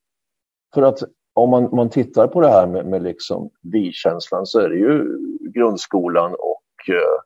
för 0.74 0.82
att 0.82 0.98
om 1.32 1.50
man, 1.50 1.62
man 1.76 1.90
tittar 1.90 2.28
på 2.28 2.40
det 2.40 2.48
här 2.48 2.66
med, 2.66 2.86
med 2.86 3.02
liksom 3.02 3.50
vi-känslan 3.62 4.46
så 4.46 4.60
är 4.60 4.68
det 4.68 4.76
ju 4.76 5.18
grundskolan 5.54 6.32
och 6.32 6.94
eh, 6.94 7.20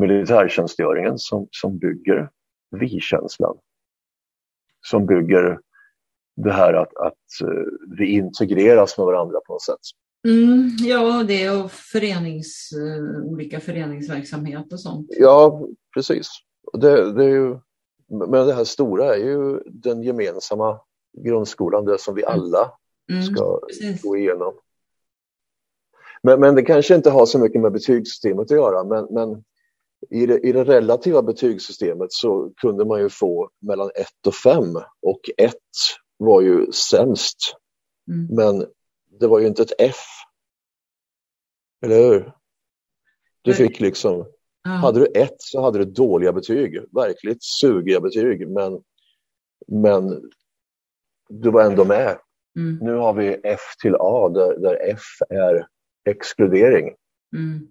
militärtjänstgöringen 0.00 1.18
som, 1.18 1.48
som 1.50 1.78
bygger 1.78 2.30
vi-känslan. 2.72 3.56
Som 4.80 5.06
bygger 5.06 5.58
det 6.36 6.52
här 6.52 6.74
att, 6.74 6.96
att 6.96 7.48
uh, 7.48 7.64
vi 7.98 8.06
integreras 8.06 8.98
med 8.98 9.06
varandra 9.06 9.40
på 9.46 9.52
något 9.52 9.62
sätt. 9.62 9.80
Mm, 10.28 10.70
ja, 10.80 11.24
det 11.28 11.50
och 11.50 11.72
förenings, 11.72 12.70
uh, 12.76 13.24
olika 13.24 13.60
föreningsverksamhet 13.60 14.72
och 14.72 14.80
sånt. 14.80 15.06
Ja, 15.10 15.66
precis. 15.94 16.28
Det, 16.72 17.12
det 17.12 17.24
är 17.24 17.28
ju, 17.28 17.58
men 18.08 18.46
det 18.46 18.54
här 18.54 18.64
stora 18.64 19.14
är 19.14 19.18
ju 19.18 19.60
den 19.66 20.02
gemensamma 20.02 20.80
grundskolan, 21.18 21.84
det 21.84 21.98
som 21.98 22.14
vi 22.14 22.22
mm. 22.22 22.34
alla 22.34 22.72
mm, 23.10 23.22
ska 23.22 23.60
mm, 23.82 23.96
gå 24.02 24.16
igenom. 24.16 24.54
Men, 26.22 26.40
men 26.40 26.54
det 26.54 26.62
kanske 26.62 26.94
inte 26.94 27.10
har 27.10 27.26
så 27.26 27.38
mycket 27.38 27.60
med 27.60 27.72
betygssystemet 27.72 28.50
att 28.50 28.56
göra, 28.56 28.84
men, 28.84 29.04
men 29.10 29.44
i 30.10 30.26
det, 30.26 30.38
i 30.38 30.52
det 30.52 30.64
relativa 30.64 31.22
betygssystemet 31.22 32.12
så 32.12 32.52
kunde 32.56 32.84
man 32.84 33.00
ju 33.00 33.08
få 33.08 33.50
mellan 33.60 33.90
1 33.94 34.26
och 34.26 34.34
5 34.34 34.76
och 35.02 35.20
1 35.36 35.54
var 36.16 36.40
ju 36.40 36.72
sämst. 36.72 37.38
Mm. 38.08 38.26
Men 38.36 38.66
det 39.20 39.26
var 39.26 39.40
ju 39.40 39.46
inte 39.46 39.62
ett 39.62 39.72
F. 39.78 39.96
Eller 41.84 41.96
hur? 41.96 42.32
Du 43.42 43.54
fick 43.54 43.80
liksom, 43.80 44.26
ja. 44.64 44.70
hade 44.70 45.00
du 45.00 45.06
ett 45.06 45.36
så 45.38 45.62
hade 45.62 45.78
du 45.78 45.84
dåliga 45.84 46.32
betyg, 46.32 46.80
verkligt 46.92 47.42
sugiga 47.42 48.00
betyg, 48.00 48.48
men, 48.48 48.82
men 49.66 50.30
du 51.28 51.50
var 51.50 51.62
ändå 51.64 51.84
med. 51.84 52.18
Mm. 52.56 52.78
Nu 52.82 52.94
har 52.94 53.12
vi 53.12 53.40
F 53.44 53.60
till 53.82 53.94
A 53.98 54.28
där, 54.28 54.58
där 54.58 54.78
F 54.90 55.02
är 55.28 55.66
exkludering. 56.04 56.94
Mm. 57.36 57.68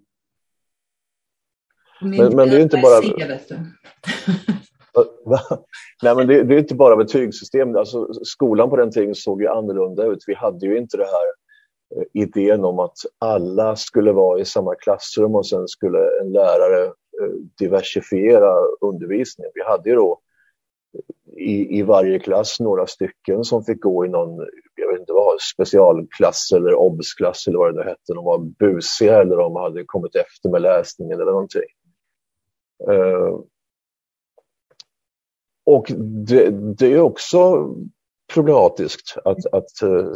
Men, 2.02 2.36
men, 2.36 2.48
det 2.48 2.56
är 2.56 2.60
inte 2.60 2.76
bara... 2.82 3.00
Nej, 6.02 6.16
men 6.16 6.26
det, 6.26 6.42
det, 6.42 6.54
är 6.54 6.58
inte 6.58 6.74
bara 6.74 6.96
betygssystem. 6.96 7.76
Alltså, 7.76 8.08
skolan 8.24 8.70
på 8.70 8.76
den 8.76 8.90
tiden 8.90 9.14
såg 9.14 9.42
ju 9.42 9.48
annorlunda 9.48 10.06
ut. 10.06 10.24
Vi 10.26 10.34
hade 10.34 10.66
ju 10.66 10.78
inte 10.78 10.96
det 10.96 11.04
här 11.04 11.26
eh, 11.96 12.06
idén 12.12 12.64
om 12.64 12.78
att 12.78 12.96
alla 13.18 13.76
skulle 13.76 14.12
vara 14.12 14.40
i 14.40 14.44
samma 14.44 14.74
klassrum 14.74 15.34
och 15.34 15.46
sen 15.46 15.68
skulle 15.68 15.98
en 16.20 16.32
lärare 16.32 16.84
eh, 16.84 17.32
diversifiera 17.58 18.54
undervisningen. 18.80 19.52
Vi 19.54 19.62
hade 19.62 19.90
ju 19.90 19.96
då 19.96 20.20
i, 21.36 21.78
i 21.78 21.82
varje 21.82 22.18
klass 22.18 22.60
några 22.60 22.86
stycken 22.86 23.44
som 23.44 23.64
fick 23.64 23.80
gå 23.80 24.06
i 24.06 24.08
någon, 24.08 24.46
jag 24.74 24.92
vet 24.92 25.00
inte 25.00 25.12
vad, 25.12 25.40
specialklass 25.40 26.52
eller 26.52 26.74
obsklass 26.74 27.46
eller 27.46 27.58
vad 27.58 27.74
det 27.74 27.80
nu 27.80 27.88
hette. 27.88 28.14
De 28.14 28.24
var 28.24 28.38
busiga 28.38 29.20
eller 29.20 29.36
de 29.36 29.56
hade 29.56 29.84
kommit 29.86 30.16
efter 30.16 30.48
med 30.48 30.62
läsningen 30.62 31.20
eller 31.20 31.32
någonting. 31.32 31.62
Uh, 32.90 33.40
och 35.66 35.86
det, 36.26 36.50
det, 36.50 36.92
är 36.92 37.00
också 37.00 37.68
problematiskt 38.34 39.16
att, 39.24 39.46
att 39.46 39.82
uh, 39.82 40.12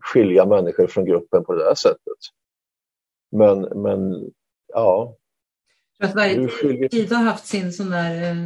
skilja 0.00 0.46
människor 0.46 0.86
från 0.86 1.04
gruppen 1.04 1.44
på 1.44 1.54
det 1.54 1.64
där 1.64 1.74
sättet. 1.74 2.18
Men, 3.30 3.60
men 3.82 4.30
ja. 4.72 5.16
För 6.00 6.04
att 6.04 6.14
varje 6.14 6.88
tid 6.88 7.12
har 7.12 7.22
haft 7.22 7.46
sin 7.46 7.72
sån 7.72 7.90
där 7.90 8.44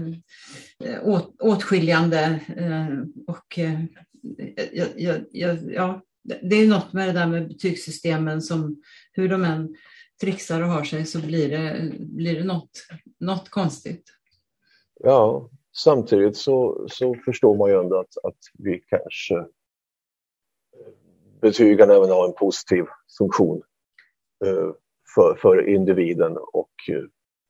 äh, 0.84 1.08
åt, 1.08 1.40
åtskiljande 1.40 2.40
äh, 2.56 2.98
och 3.26 3.58
äh, 3.58 3.84
ja, 4.72 4.86
ja, 5.32 5.54
ja, 5.62 6.02
det 6.22 6.56
är 6.56 6.66
något 6.66 6.92
med 6.92 7.08
det 7.08 7.12
där 7.12 7.26
med 7.26 7.48
betygssystemen 7.48 8.42
som 8.42 8.82
hur 9.12 9.28
de 9.28 9.44
än 9.44 9.76
trixar 10.20 10.62
och 10.62 10.68
har 10.68 10.84
sig 10.84 11.06
så 11.06 11.18
blir 11.18 11.48
det, 11.48 11.92
blir 11.98 12.34
det 12.34 12.44
något, 12.44 12.70
något 13.22 13.50
konstigt. 13.50 14.04
Ja, 15.00 15.50
samtidigt 15.76 16.36
så, 16.36 16.86
så 16.88 17.14
förstår 17.24 17.56
man 17.56 17.70
ju 17.70 17.80
ändå 17.80 17.98
att, 17.98 18.24
att 18.24 18.38
vi 18.58 18.78
kanske 18.78 19.46
betygen 21.40 21.90
även 21.90 22.10
har 22.10 22.28
en 22.28 22.34
positiv 22.34 22.84
funktion 23.18 23.62
eh, 24.44 24.70
för, 25.14 25.34
för 25.34 25.68
individen 25.68 26.36
och 26.36 26.70
eh, 26.90 27.02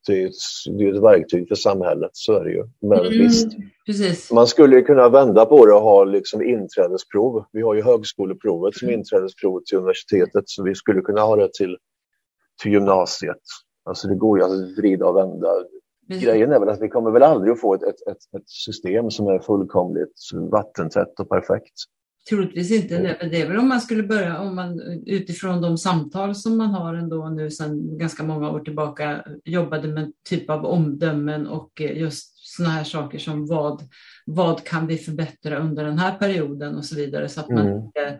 det 0.06 0.22
är, 0.22 0.26
ett, 0.26 0.34
det 0.78 0.84
är 0.84 0.94
ett 0.94 1.02
verktyg 1.02 1.48
för 1.48 1.54
samhället, 1.54 2.10
så 2.12 2.32
är 2.32 2.44
det 2.44 2.50
ju. 2.50 2.64
Men 2.80 2.98
mm, 2.98 3.18
visst, 3.18 3.48
precis. 3.86 4.32
man 4.32 4.46
skulle 4.46 4.82
kunna 4.82 5.08
vända 5.08 5.46
på 5.46 5.66
det 5.66 5.72
och 5.72 5.82
ha 5.82 6.04
liksom 6.04 6.42
inträdesprov. 6.42 7.44
Vi 7.52 7.62
har 7.62 7.74
ju 7.74 7.82
högskoleprovet 7.82 8.74
som 8.76 8.90
inträdesprov 8.90 9.62
till 9.66 9.78
universitetet, 9.78 10.44
så 10.46 10.62
vi 10.62 10.74
skulle 10.74 11.00
kunna 11.00 11.20
ha 11.20 11.36
det 11.36 11.52
till, 11.52 11.78
till 12.62 12.72
gymnasiet. 12.72 13.42
Alltså 13.84 14.08
det 14.08 14.14
går 14.14 14.38
ju 14.38 14.44
att 14.44 14.78
vrida 14.78 15.06
och 15.06 15.16
vända. 15.16 15.48
Mm. 16.10 16.22
Grejen 16.22 16.52
är 16.52 16.60
väl 16.60 16.68
att 16.68 16.82
vi 16.82 16.88
kommer 16.88 17.10
väl 17.10 17.22
aldrig 17.22 17.52
att 17.52 17.60
få 17.60 17.74
ett, 17.74 17.82
ett, 17.82 18.08
ett, 18.10 18.40
ett 18.40 18.48
system 18.48 19.10
som 19.10 19.26
är 19.26 19.38
fullkomligt 19.38 20.30
vattentätt 20.50 21.20
och 21.20 21.28
perfekt. 21.28 21.74
Troligtvis 22.28 22.70
inte. 22.70 22.96
Mm. 22.96 23.30
Det 23.30 23.40
är 23.40 23.48
väl 23.48 23.58
om 23.58 23.68
man 23.68 23.80
skulle 23.80 24.02
börja, 24.02 24.40
om 24.40 24.54
man 24.54 24.80
utifrån 25.06 25.62
de 25.62 25.78
samtal 25.78 26.34
som 26.34 26.56
man 26.56 26.70
har 26.70 26.94
ändå 26.94 27.28
nu 27.28 27.50
sedan 27.50 27.98
ganska 27.98 28.22
många 28.22 28.50
år 28.50 28.60
tillbaka 28.60 29.24
jobbade 29.44 29.88
med 29.88 30.12
typ 30.28 30.50
av 30.50 30.64
omdömen 30.64 31.46
och 31.46 31.80
just 31.80 32.32
sådana 32.56 32.74
här 32.74 32.84
saker 32.84 33.18
som 33.18 33.46
vad, 33.46 33.82
vad 34.26 34.64
kan 34.64 34.86
vi 34.86 34.96
förbättra 34.96 35.58
under 35.58 35.84
den 35.84 35.98
här 35.98 36.18
perioden 36.18 36.76
och 36.76 36.84
så 36.84 36.96
vidare 36.96 37.28
så 37.28 37.40
att 37.40 37.48
man, 37.48 37.66
mm. 37.66 37.84
inte, 37.84 38.18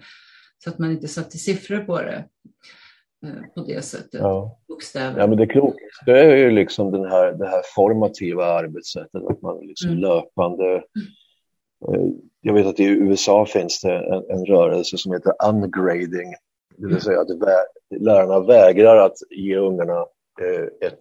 så 0.65 0.71
att 0.71 0.79
man 0.79 0.91
inte 0.91 1.09
satte 1.09 1.39
siffror 1.39 1.79
på 1.79 1.99
det 2.03 2.17
eh, 2.17 2.25
på 3.55 3.61
det 3.61 3.85
sättet. 3.85 4.21
Ja. 4.21 4.59
Bokstäver. 4.69 5.21
Ja, 5.21 5.27
men 5.27 5.39
det 5.39 5.47
klokaste 5.47 6.13
är 6.13 6.37
ju 6.37 6.51
liksom 6.51 6.91
den 6.91 7.05
här, 7.05 7.33
det 7.33 7.47
här 7.47 7.63
formativa 7.75 8.45
arbetssättet, 8.45 9.23
att 9.29 9.43
man 9.43 9.67
liksom 9.67 9.91
mm. 9.91 10.01
löpande 10.01 10.75
eh, 11.89 12.07
jag 12.45 12.55
vet 12.55 12.67
att 12.67 12.81
i 12.81 12.85
USA 12.85 13.47
finns 13.47 13.81
det 13.81 13.93
en, 13.93 14.39
en 14.39 14.47
rörelse 14.47 14.99
som 14.99 15.13
heter 15.13 15.33
ungrading. 15.49 16.35
Det 16.77 16.87
vill 16.87 16.91
mm. 16.91 17.01
säga 17.01 17.21
att 17.21 17.31
vä 17.31 17.57
lärarna 18.01 18.41
vägrar 18.41 18.97
att 18.97 19.17
ge 19.31 19.57
ungarna 19.57 20.07
eh, 20.41 20.89
ett, 20.89 20.99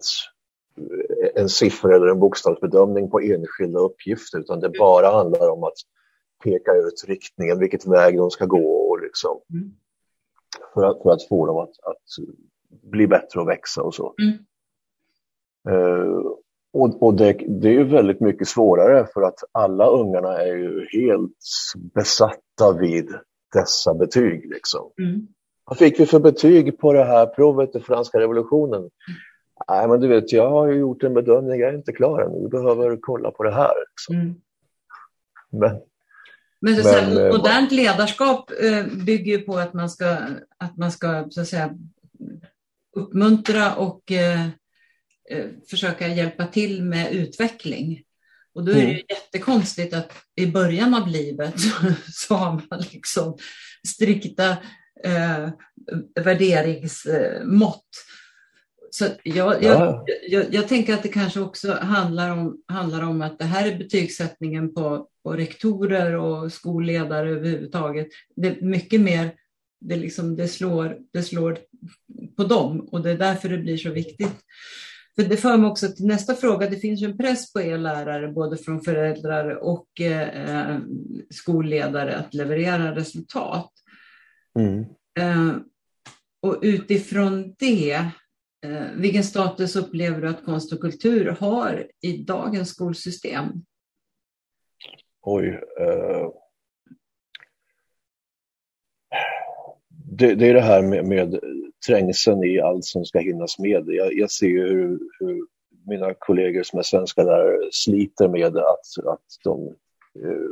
en 1.34 1.48
siffra 1.48 1.96
eller 1.96 2.06
en 2.06 2.20
bokstavsbedömning 2.20 3.10
på 3.10 3.20
enskilda 3.20 3.78
uppgifter 3.78 4.38
utan 4.38 4.60
det 4.60 4.68
bara 4.78 5.10
handlar 5.10 5.50
om 5.50 5.64
att 5.64 5.76
peka 6.44 6.72
ut 6.72 7.04
riktningen, 7.06 7.58
vilket 7.58 7.86
väg 7.86 8.18
de 8.18 8.30
ska 8.30 8.46
gå 8.46 8.74
och 8.74 9.02
liksom, 9.02 9.40
mm. 9.52 9.74
För, 10.74 10.84
att, 10.84 11.02
för 11.02 11.10
att 11.10 11.28
få 11.28 11.46
dem 11.46 11.56
att, 11.56 11.68
att 11.68 12.26
bli 12.82 13.06
bättre 13.06 13.40
och 13.40 13.48
växa 13.48 13.82
och 13.82 13.94
så. 13.94 14.14
Mm. 14.22 14.38
Uh, 15.68 16.32
och, 16.72 17.02
och 17.02 17.14
det, 17.14 17.32
det, 17.32 17.68
är 17.68 17.72
ju 17.72 17.84
väldigt 17.84 18.20
mycket 18.20 18.48
svårare 18.48 19.06
för 19.14 19.22
att 19.22 19.38
alla 19.52 19.86
ungarna 19.86 20.38
är 20.38 20.56
ju 20.56 20.86
helt 20.92 21.38
besatta 21.94 22.72
vid 22.80 23.08
dessa 23.54 23.94
betyg. 23.94 24.50
Liksom. 24.50 24.90
Mm. 24.98 25.26
Vad 25.64 25.78
fick 25.78 26.00
vi 26.00 26.06
för 26.06 26.20
betyg 26.20 26.78
på 26.78 26.92
det 26.92 27.04
här 27.04 27.26
provet 27.26 27.76
i 27.76 27.80
franska 27.80 28.18
revolutionen? 28.18 28.78
Mm. 28.80 28.90
Nej, 29.68 29.88
men 29.88 30.00
du 30.00 30.08
vet, 30.08 30.32
jag 30.32 30.50
har 30.50 30.66
ju 30.66 30.78
gjort 30.78 31.02
en 31.02 31.14
bedömning, 31.14 31.60
jag 31.60 31.68
är 31.68 31.74
inte 31.74 31.92
klar 31.92 32.20
än, 32.20 32.42
vi 32.42 32.48
behöver 32.48 32.98
kolla 33.00 33.30
på 33.30 33.42
det 33.42 33.52
här. 33.52 33.72
Liksom. 33.90 34.14
Mm. 34.14 34.34
Men, 35.50 35.80
men, 36.62 36.76
så 36.76 36.82
men 36.82 36.94
här, 36.94 37.26
eh, 37.26 37.36
modernt 37.36 37.72
ledarskap 37.72 38.50
eh, 38.62 38.86
bygger 38.86 39.38
ju 39.38 39.38
på 39.38 39.58
att 39.58 39.74
man 39.74 39.90
ska, 39.90 40.18
att 40.58 40.76
man 40.76 40.92
ska 40.92 41.26
så 41.30 41.40
att 41.40 41.48
säga, 41.48 41.74
uppmuntra 42.96 43.74
och 43.74 44.12
eh, 44.12 44.48
Eh, 45.32 45.46
försöka 45.70 46.08
hjälpa 46.08 46.46
till 46.46 46.82
med 46.82 47.12
utveckling. 47.12 48.02
Och 48.54 48.64
då 48.64 48.72
är 48.72 48.76
det 48.76 48.82
mm. 48.82 49.02
jättekonstigt 49.08 49.94
att 49.94 50.12
i 50.36 50.46
början 50.46 50.94
av 50.94 51.08
livet 51.08 51.54
så 52.12 52.34
har 52.34 52.62
man 52.70 52.84
liksom 52.92 53.38
strikta 53.88 54.50
eh, 55.04 55.48
värderingsmått. 56.24 57.88
Så 58.90 59.06
jag, 59.22 59.62
jag, 59.62 60.04
jag, 60.28 60.54
jag, 60.54 60.68
tänker 60.68 60.94
att 60.94 61.02
det 61.02 61.08
kanske 61.08 61.40
också 61.40 61.72
handlar 61.72 62.30
om, 62.30 62.62
handlar 62.68 63.02
om 63.02 63.22
att 63.22 63.38
det 63.38 63.44
här 63.44 63.68
är 63.68 63.78
betygssättningen 63.78 64.74
på, 64.74 65.08
på 65.22 65.32
rektorer 65.32 66.16
och 66.16 66.52
skolledare 66.52 67.30
överhuvudtaget. 67.30 68.08
Det 68.36 68.48
är 68.48 68.64
mycket 68.64 69.00
mer, 69.00 69.34
det, 69.80 69.96
liksom, 69.96 70.36
det, 70.36 70.48
slår, 70.48 70.98
det 71.12 71.22
slår 71.22 71.58
på 72.36 72.44
dem 72.44 72.80
och 72.80 73.02
det 73.02 73.10
är 73.10 73.18
därför 73.18 73.48
det 73.48 73.58
blir 73.58 73.76
så 73.76 73.90
viktigt. 73.90 74.36
För 75.16 75.22
det 75.22 75.36
för 75.36 75.56
mig 75.56 75.70
också 75.70 75.88
till 75.88 76.06
nästa 76.06 76.34
fråga. 76.34 76.70
Det 76.70 76.76
finns 76.76 77.02
ju 77.02 77.06
en 77.06 77.18
press 77.18 77.52
på 77.52 77.60
er 77.60 77.78
lärare, 77.78 78.28
både 78.28 78.56
från 78.56 78.80
föräldrar 78.80 79.64
och 79.64 80.00
eh, 80.00 80.78
skolledare, 81.30 82.16
att 82.16 82.34
leverera 82.34 82.96
resultat. 82.96 83.70
Mm. 84.58 84.84
Eh, 85.18 85.56
och 86.42 86.58
utifrån 86.62 87.54
det, 87.58 87.92
eh, 88.66 88.86
vilken 88.96 89.24
status 89.24 89.76
upplever 89.76 90.20
du 90.20 90.28
att 90.28 90.44
konst 90.44 90.72
och 90.72 90.80
kultur 90.80 91.36
har 91.40 91.86
i 92.00 92.16
dagens 92.16 92.68
skolsystem? 92.68 93.46
Oj. 95.22 95.60
Uh... 95.80 96.30
det, 99.90 100.34
det, 100.34 100.50
är 100.50 100.54
det 100.54 100.60
här 100.60 100.82
med, 100.82 101.04
med 101.08 101.40
trängseln 101.86 102.44
i 102.44 102.60
allt 102.60 102.84
som 102.84 103.04
ska 103.04 103.18
hinnas 103.18 103.58
med. 103.58 103.84
Jag, 103.86 104.14
jag 104.14 104.30
ser 104.30 104.46
ju 104.46 104.68
hur, 104.68 104.98
hur, 105.18 105.46
mina 105.86 106.14
kollegor 106.14 106.62
som 106.62 106.78
är 106.78 106.82
svenska 106.82 107.22
lärare 107.22 107.58
sliter 107.72 108.28
med 108.28 108.56
att, 108.56 109.06
att 109.06 109.26
de 109.44 109.66
eh, 110.24 110.50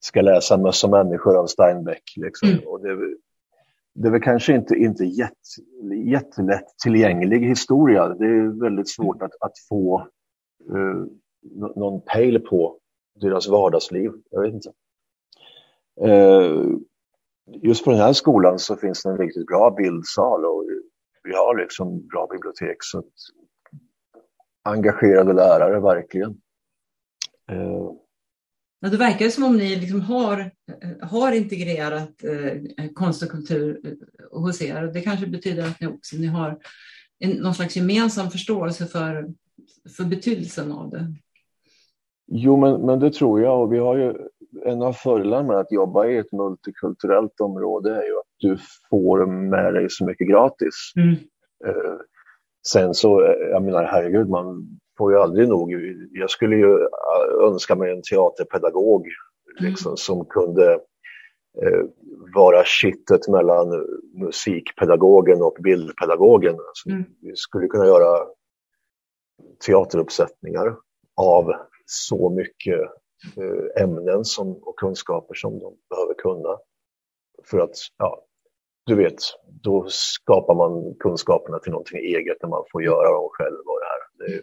ska 0.00 0.20
läsa 0.20 0.56
Möss 0.56 0.84
och 0.84 0.90
människor 0.90 1.36
av 1.36 1.46
Steinbeck. 1.46 2.02
Liksom. 2.16 2.48
Mm. 2.48 2.66
Och 2.66 2.80
det, 2.80 3.16
det 3.94 4.08
är 4.08 4.12
väl 4.12 4.22
kanske 4.22 4.54
inte, 4.54 4.74
inte 4.74 5.04
jätt, 5.04 5.32
jättelätt 6.04 6.66
tillgänglig 6.82 7.40
historia. 7.40 8.08
Det 8.08 8.26
är 8.26 8.60
väldigt 8.60 8.88
svårt 8.88 9.22
att, 9.22 9.32
att 9.40 9.58
få 9.68 10.08
uh, 10.72 11.06
någon 11.76 12.00
pejl 12.00 12.40
på 12.40 12.78
deras 13.20 13.48
vardagsliv. 13.48 14.12
Jag 14.30 14.42
vet 14.42 14.54
inte. 14.54 14.72
Eh, 16.04 16.64
just 17.62 17.84
på 17.84 17.90
den 17.90 18.00
här 18.00 18.12
skolan 18.12 18.58
så 18.58 18.76
finns 18.76 19.02
det 19.02 19.08
en 19.08 19.18
riktigt 19.18 19.46
bra 19.46 19.70
bildsal 19.70 20.44
och 20.44 20.64
vi 21.22 21.34
har 21.34 21.58
liksom 21.58 22.06
bra 22.06 22.26
bibliotek. 22.26 22.76
Så 22.80 23.02
engagerade 24.62 25.32
lärare 25.32 25.80
verkligen. 25.80 26.30
Eh, 27.50 27.90
ja, 28.80 28.88
det 28.88 28.96
verkar 28.96 29.28
som 29.28 29.44
om 29.44 29.56
ni 29.56 29.76
liksom 29.76 30.00
har, 30.00 30.40
eh, 30.82 31.08
har 31.08 31.32
integrerat 31.32 32.24
eh, 32.24 32.88
konst 32.94 33.22
och 33.22 33.30
kultur 33.30 33.96
hos 34.30 34.62
er. 34.62 34.82
Det 34.82 35.00
kanske 35.00 35.26
betyder 35.26 35.66
att 35.66 35.80
ni 35.80 35.86
också 35.86 36.16
ni 36.16 36.26
har 36.26 36.58
en, 37.18 37.30
någon 37.30 37.54
slags 37.54 37.76
gemensam 37.76 38.30
förståelse 38.30 38.86
för, 38.86 39.28
för 39.96 40.04
betydelsen 40.04 40.72
av 40.72 40.90
det. 40.90 41.14
Jo, 42.30 42.56
men, 42.56 42.86
men 42.86 42.98
det 42.98 43.12
tror 43.12 43.40
jag. 43.40 43.62
Och 43.62 43.72
vi 43.72 43.78
har 43.78 43.96
ju 43.96 44.14
en 44.64 44.82
av 44.82 44.92
fördelarna 44.92 45.42
med 45.42 45.56
att 45.56 45.72
jobba 45.72 46.06
i 46.06 46.16
ett 46.16 46.32
multikulturellt 46.32 47.40
område 47.40 47.90
är 47.90 48.06
ju 48.06 48.18
att 48.18 48.34
du 48.38 48.56
får 48.90 49.26
med 49.26 49.74
dig 49.74 49.86
så 49.90 50.06
mycket 50.06 50.28
gratis. 50.28 50.92
Mm. 50.96 51.14
Eh, 51.66 51.96
sen 52.68 52.94
så, 52.94 53.24
eh, 53.24 53.48
jag 53.50 53.62
menar 53.62 53.84
herregud, 53.84 54.28
man 54.28 54.78
får 54.98 55.12
ju 55.12 55.18
aldrig 55.18 55.48
nog. 55.48 55.72
Jag 56.10 56.30
skulle 56.30 56.56
ju 56.56 56.72
äh, 56.72 57.46
önska 57.48 57.74
mig 57.74 57.92
en 57.92 58.02
teaterpedagog 58.02 59.06
liksom, 59.60 59.90
mm. 59.90 59.96
som 59.96 60.24
kunde 60.24 60.72
eh, 61.62 61.84
vara 62.34 62.64
kittet 62.64 63.28
mellan 63.28 63.86
musikpedagogen 64.20 65.42
och 65.42 65.56
bildpedagogen. 65.62 66.54
Alltså, 66.68 66.88
mm. 66.88 67.04
Vi 67.20 67.36
skulle 67.36 67.66
kunna 67.66 67.86
göra 67.86 68.26
teateruppsättningar 69.66 70.76
av 71.16 71.52
så 71.90 72.30
mycket 72.30 72.80
eh, 73.36 73.82
ämnen 73.82 74.24
som, 74.24 74.52
och 74.52 74.78
kunskaper 74.78 75.34
som 75.34 75.58
de 75.58 75.76
behöver 75.90 76.14
kunna. 76.14 76.58
För 77.44 77.58
att, 77.58 77.76
ja, 77.98 78.24
du 78.86 78.94
vet, 78.94 79.18
då 79.62 79.86
skapar 79.88 80.54
man 80.54 80.94
kunskaperna 80.94 81.58
till 81.58 81.72
någonting 81.72 81.98
eget 81.98 82.42
när 82.42 82.48
man 82.48 82.64
får 82.72 82.82
göra 82.82 83.12
dem 83.12 83.28
själv. 83.32 83.58
Och 83.66 83.80
det 83.80 83.86
här. 83.86 84.28
Det, 84.28 84.42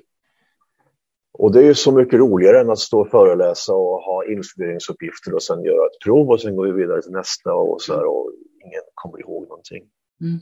och 1.37 1.51
det 1.51 1.67
är 1.67 1.73
så 1.73 1.91
mycket 1.91 2.19
roligare 2.19 2.59
än 2.59 2.69
att 2.69 2.79
stå 2.79 3.01
och 3.01 3.09
föreläsa 3.09 3.73
och 3.73 4.01
ha 4.01 4.25
instuderingsuppgifter 4.25 5.33
och 5.33 5.43
sen 5.43 5.63
göra 5.63 5.85
ett 5.85 6.03
prov 6.03 6.29
och 6.29 6.41
sen 6.41 6.55
går 6.55 6.65
vi 6.65 6.71
vidare 6.71 7.01
till 7.01 7.11
nästa 7.11 7.53
och 7.53 7.81
så 7.81 7.93
här, 7.93 8.05
och 8.05 8.31
ingen 8.65 8.81
kommer 8.93 9.19
ihåg 9.19 9.47
någonting. 9.47 9.83
Mm. 10.21 10.39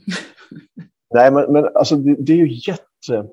Nej, 1.14 1.30
men, 1.30 1.52
men 1.52 1.76
alltså 1.76 1.96
det, 1.96 2.16
det 2.18 2.32
är 2.32 2.36
ju 2.36 2.72
jätte... 2.72 3.28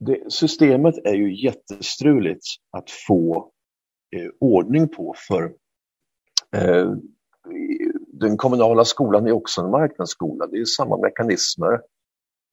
Det, 0.00 0.32
systemet 0.32 0.94
är 1.04 1.14
ju 1.14 1.44
jättestruligt 1.44 2.44
att 2.70 2.90
få 2.90 3.50
eh, 4.16 4.30
ordning 4.40 4.88
på 4.88 5.14
för 5.28 5.44
eh, 6.56 6.92
den 8.12 8.36
kommunala 8.36 8.84
skolan 8.84 9.26
är 9.26 9.32
också 9.32 9.60
en 9.60 9.70
marknadsskola. 9.70 10.46
Det 10.46 10.58
är 10.58 10.64
samma 10.64 10.96
mekanismer. 10.96 11.80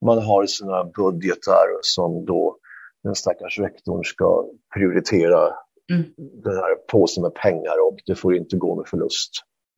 Man 0.05 0.17
har 0.17 0.45
sina 0.45 0.83
budgetar 0.83 1.67
som 1.81 2.25
då 2.25 2.57
den 3.03 3.15
stackars 3.15 3.59
rektorn 3.59 4.03
ska 4.03 4.49
prioritera 4.75 5.53
mm. 5.91 6.03
den 6.17 6.55
här 6.55 6.75
påsen 6.91 7.23
med 7.23 7.33
pengar 7.33 7.87
och 7.87 7.99
det 8.05 8.15
får 8.15 8.35
inte 8.35 8.57
gå 8.57 8.75
med 8.75 8.87
förlust. 8.87 9.31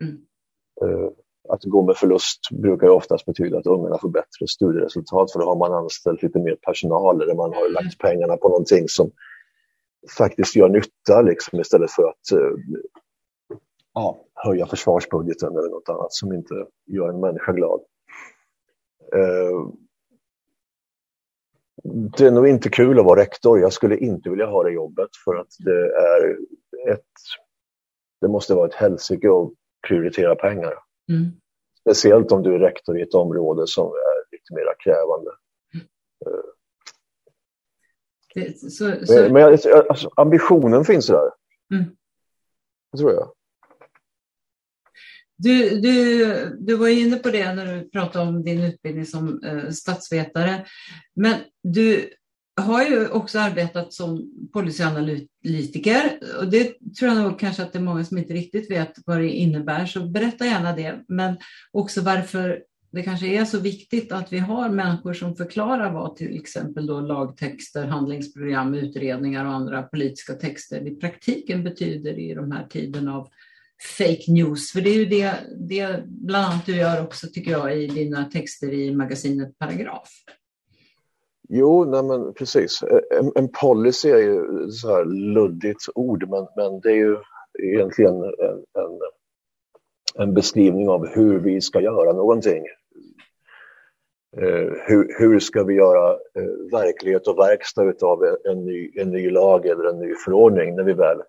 Mm. 0.03 0.17
Att 1.49 1.63
gå 1.63 1.85
med 1.85 1.97
förlust 1.97 2.39
brukar 2.51 2.87
oftast 2.87 3.25
betyda 3.25 3.57
att 3.57 3.65
ungarna 3.67 3.97
får 3.97 4.09
bättre 4.09 4.47
studieresultat 4.47 5.31
för 5.31 5.39
då 5.39 5.45
har 5.45 5.55
man 5.55 5.73
anställt 5.73 6.23
lite 6.23 6.39
mer 6.39 6.55
personal 6.55 7.21
eller 7.21 7.35
man 7.35 7.53
har 7.53 7.61
mm. 7.61 7.73
lagt 7.73 7.97
pengarna 7.97 8.37
på 8.37 8.49
någonting 8.49 8.87
som 8.87 9.11
faktiskt 10.17 10.55
gör 10.55 10.69
nytta 10.69 11.21
liksom, 11.21 11.59
istället 11.59 11.91
för 11.91 12.03
att 12.03 12.31
uh, 12.33 12.57
ja, 13.93 14.19
höja 14.33 14.65
försvarsbudgeten 14.65 15.57
eller 15.57 15.69
något 15.69 15.89
annat 15.89 16.13
som 16.13 16.33
inte 16.33 16.53
gör 16.85 17.09
en 17.09 17.19
människa 17.19 17.51
glad. 17.51 17.79
Uh, 19.15 19.69
det 22.17 22.27
är 22.27 22.31
nog 22.31 22.47
inte 22.47 22.69
kul 22.69 22.99
att 22.99 23.05
vara 23.05 23.21
rektor. 23.21 23.59
Jag 23.59 23.73
skulle 23.73 23.97
inte 23.97 24.29
vilja 24.29 24.45
ha 24.45 24.63
det 24.63 24.71
jobbet 24.71 25.09
för 25.25 25.35
att 25.35 25.47
det 25.59 25.95
är 25.95 26.37
ett... 26.93 27.03
Det 28.21 28.27
måste 28.27 28.55
vara 28.55 28.67
ett 28.67 28.73
helsike 28.73 29.27
att 29.27 29.51
prioritera 29.87 30.35
pengar. 30.35 30.73
Mm. 31.09 31.31
Speciellt 31.79 32.31
om 32.31 32.43
du 32.43 32.55
är 32.55 32.59
rektor 32.59 32.99
i 32.99 33.01
ett 33.01 33.13
område 33.13 33.67
som 33.67 33.85
är 33.87 34.31
lite 34.31 34.53
mer 34.53 34.75
krävande. 34.79 35.31
Det, 38.33 38.59
så, 38.59 39.05
så... 39.05 39.33
Men 39.33 39.43
alltså, 39.43 40.11
ambitionen 40.15 40.85
finns 40.85 41.07
där. 41.07 41.31
Mm. 41.73 41.85
Det 42.91 42.97
tror 42.97 43.13
jag. 43.13 43.31
Du, 45.35 45.69
du, 45.81 46.57
du 46.59 46.75
var 46.75 46.87
inne 46.87 47.17
på 47.17 47.29
det 47.29 47.53
när 47.53 47.75
du 47.75 47.89
pratade 47.89 48.29
om 48.29 48.43
din 48.43 48.63
utbildning 48.63 49.05
som 49.05 49.43
eh, 49.43 49.69
statsvetare. 49.69 50.65
Men 51.13 51.35
du 51.63 52.09
har 52.57 52.83
ju 52.83 53.07
också 53.07 53.39
arbetat 53.39 53.93
som 53.93 54.31
policyanalytiker 54.53 56.19
och 56.39 56.47
det 56.47 56.63
tror 56.99 57.11
jag 57.11 57.17
nog 57.23 57.39
kanske 57.39 57.63
att 57.63 57.73
det 57.73 57.79
är 57.79 57.83
många 57.83 58.05
som 58.05 58.17
inte 58.17 58.33
riktigt 58.33 58.71
vet 58.71 58.93
vad 59.05 59.17
det 59.17 59.29
innebär, 59.29 59.85
så 59.85 60.09
berätta 60.09 60.45
gärna 60.45 60.75
det. 60.75 61.03
Men 61.07 61.37
också 61.71 62.01
varför 62.01 62.63
det 62.91 63.03
kanske 63.03 63.27
är 63.27 63.45
så 63.45 63.59
viktigt 63.59 64.11
att 64.11 64.33
vi 64.33 64.39
har 64.39 64.69
människor 64.69 65.13
som 65.13 65.35
förklarar 65.35 65.93
vad 65.93 66.15
till 66.15 66.35
exempel 66.35 66.85
då 66.85 66.99
lagtexter, 66.99 67.85
handlingsprogram, 67.85 68.73
utredningar 68.73 69.45
och 69.45 69.53
andra 69.53 69.83
politiska 69.83 70.33
texter 70.33 70.87
i 70.87 70.95
praktiken 70.95 71.63
betyder 71.63 72.19
i 72.19 72.33
de 72.33 72.51
här 72.51 72.67
tiderna 72.69 73.15
av 73.15 73.27
fake 73.97 74.31
news. 74.31 74.71
För 74.71 74.81
det 74.81 74.89
är 74.89 74.95
ju 74.95 75.05
det, 75.05 75.33
det 75.69 76.03
bland 76.05 76.45
annat 76.45 76.65
du 76.65 76.75
gör 76.75 77.03
också 77.03 77.27
tycker 77.27 77.51
jag 77.51 77.77
i 77.83 77.87
dina 77.87 78.25
texter 78.25 78.73
i 78.73 78.95
magasinet 78.95 79.59
Paragraf. 79.59 80.09
Jo, 81.49 81.85
nej 81.85 82.03
men 82.03 82.33
precis. 82.33 82.83
Eh, 82.83 83.19
en, 83.19 83.31
en 83.35 83.49
policy 83.61 84.09
är 84.09 84.17
ju 84.17 84.69
så 84.71 84.87
här 84.87 85.05
luddigt 85.05 85.85
ord, 85.95 86.29
men, 86.29 86.47
men 86.55 86.79
det 86.79 86.89
är 86.89 86.95
ju 86.95 87.17
egentligen 87.63 88.23
en, 88.23 88.63
en, 88.73 88.99
en 90.15 90.33
beskrivning 90.33 90.89
av 90.89 91.07
hur 91.07 91.39
vi 91.39 91.61
ska 91.61 91.81
göra 91.81 92.13
någonting. 92.13 92.63
Uh, 94.37 94.73
hur, 94.87 95.19
hur, 95.19 95.39
ska 95.39 95.63
vi 95.63 95.73
göra 95.73 96.13
uh, 96.13 96.71
verklighet 96.71 97.27
och 97.27 97.37
verkstad 97.37 97.93
av 98.01 98.23
en, 98.23 98.51
en, 98.51 98.65
ny, 98.65 98.91
en 98.95 99.11
ny 99.11 99.29
lag 99.29 99.65
eller 99.65 99.83
en 99.83 99.99
ny 99.99 100.13
förordning 100.25 100.75
när 100.75 100.83
vi 100.83 100.93
väl 100.93 101.21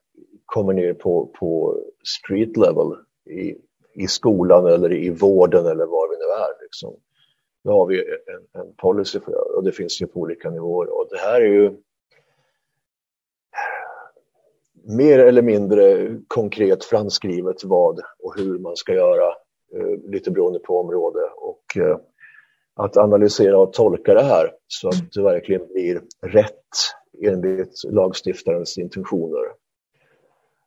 kommer 0.47 0.73
ner 0.73 0.95
på, 0.95 1.31
på 1.39 1.81
street 2.19 2.57
level 2.57 2.97
i, 3.31 3.57
i 3.95 4.07
skolan 4.07 4.67
eller 4.67 4.93
i 4.93 5.11
vården 5.11 5.67
eller 5.67 5.87
var 5.87 6.09
vi 6.11 6.17
nu 6.17 6.25
är. 6.25 6.63
Liksom. 6.63 6.95
Då 7.65 7.71
har 7.71 7.87
vi 7.87 8.01
en, 8.01 8.61
en 8.61 8.75
policy 8.77 9.21
för 9.21 9.31
det 9.31 9.39
och 9.39 9.65
det 9.65 9.73
finns 9.73 10.03
ju 10.03 10.07
på 10.07 10.21
olika 10.21 10.51
nivåer 10.51 10.99
och 10.99 11.07
det 11.11 11.19
här 11.19 11.41
är 11.41 11.47
ju 11.47 11.77
mer 14.89 15.19
eller 15.19 15.43
mindre 15.43 16.17
konkret 16.29 16.85
framskrivet 16.85 17.65
vad 17.65 18.01
och 18.19 18.39
hur 18.39 18.59
man 18.59 18.77
ska 18.77 18.95
göra, 18.95 19.27
eh, 19.75 20.11
lite 20.11 20.31
beroende 20.31 20.59
på 20.59 20.81
område. 20.81 21.21
Och 21.37 21.77
eh, 21.77 21.99
att 22.79 22.97
analysera 22.97 23.59
och 23.59 23.73
tolka 23.73 24.15
det 24.15 24.23
här 24.23 24.53
så 24.67 24.89
att 24.89 25.13
det 25.13 25.23
verkligen 25.23 25.67
blir 25.67 26.01
rätt 26.27 26.53
enligt 27.23 27.85
lagstiftarens 27.85 28.79
intentioner. 28.79 29.43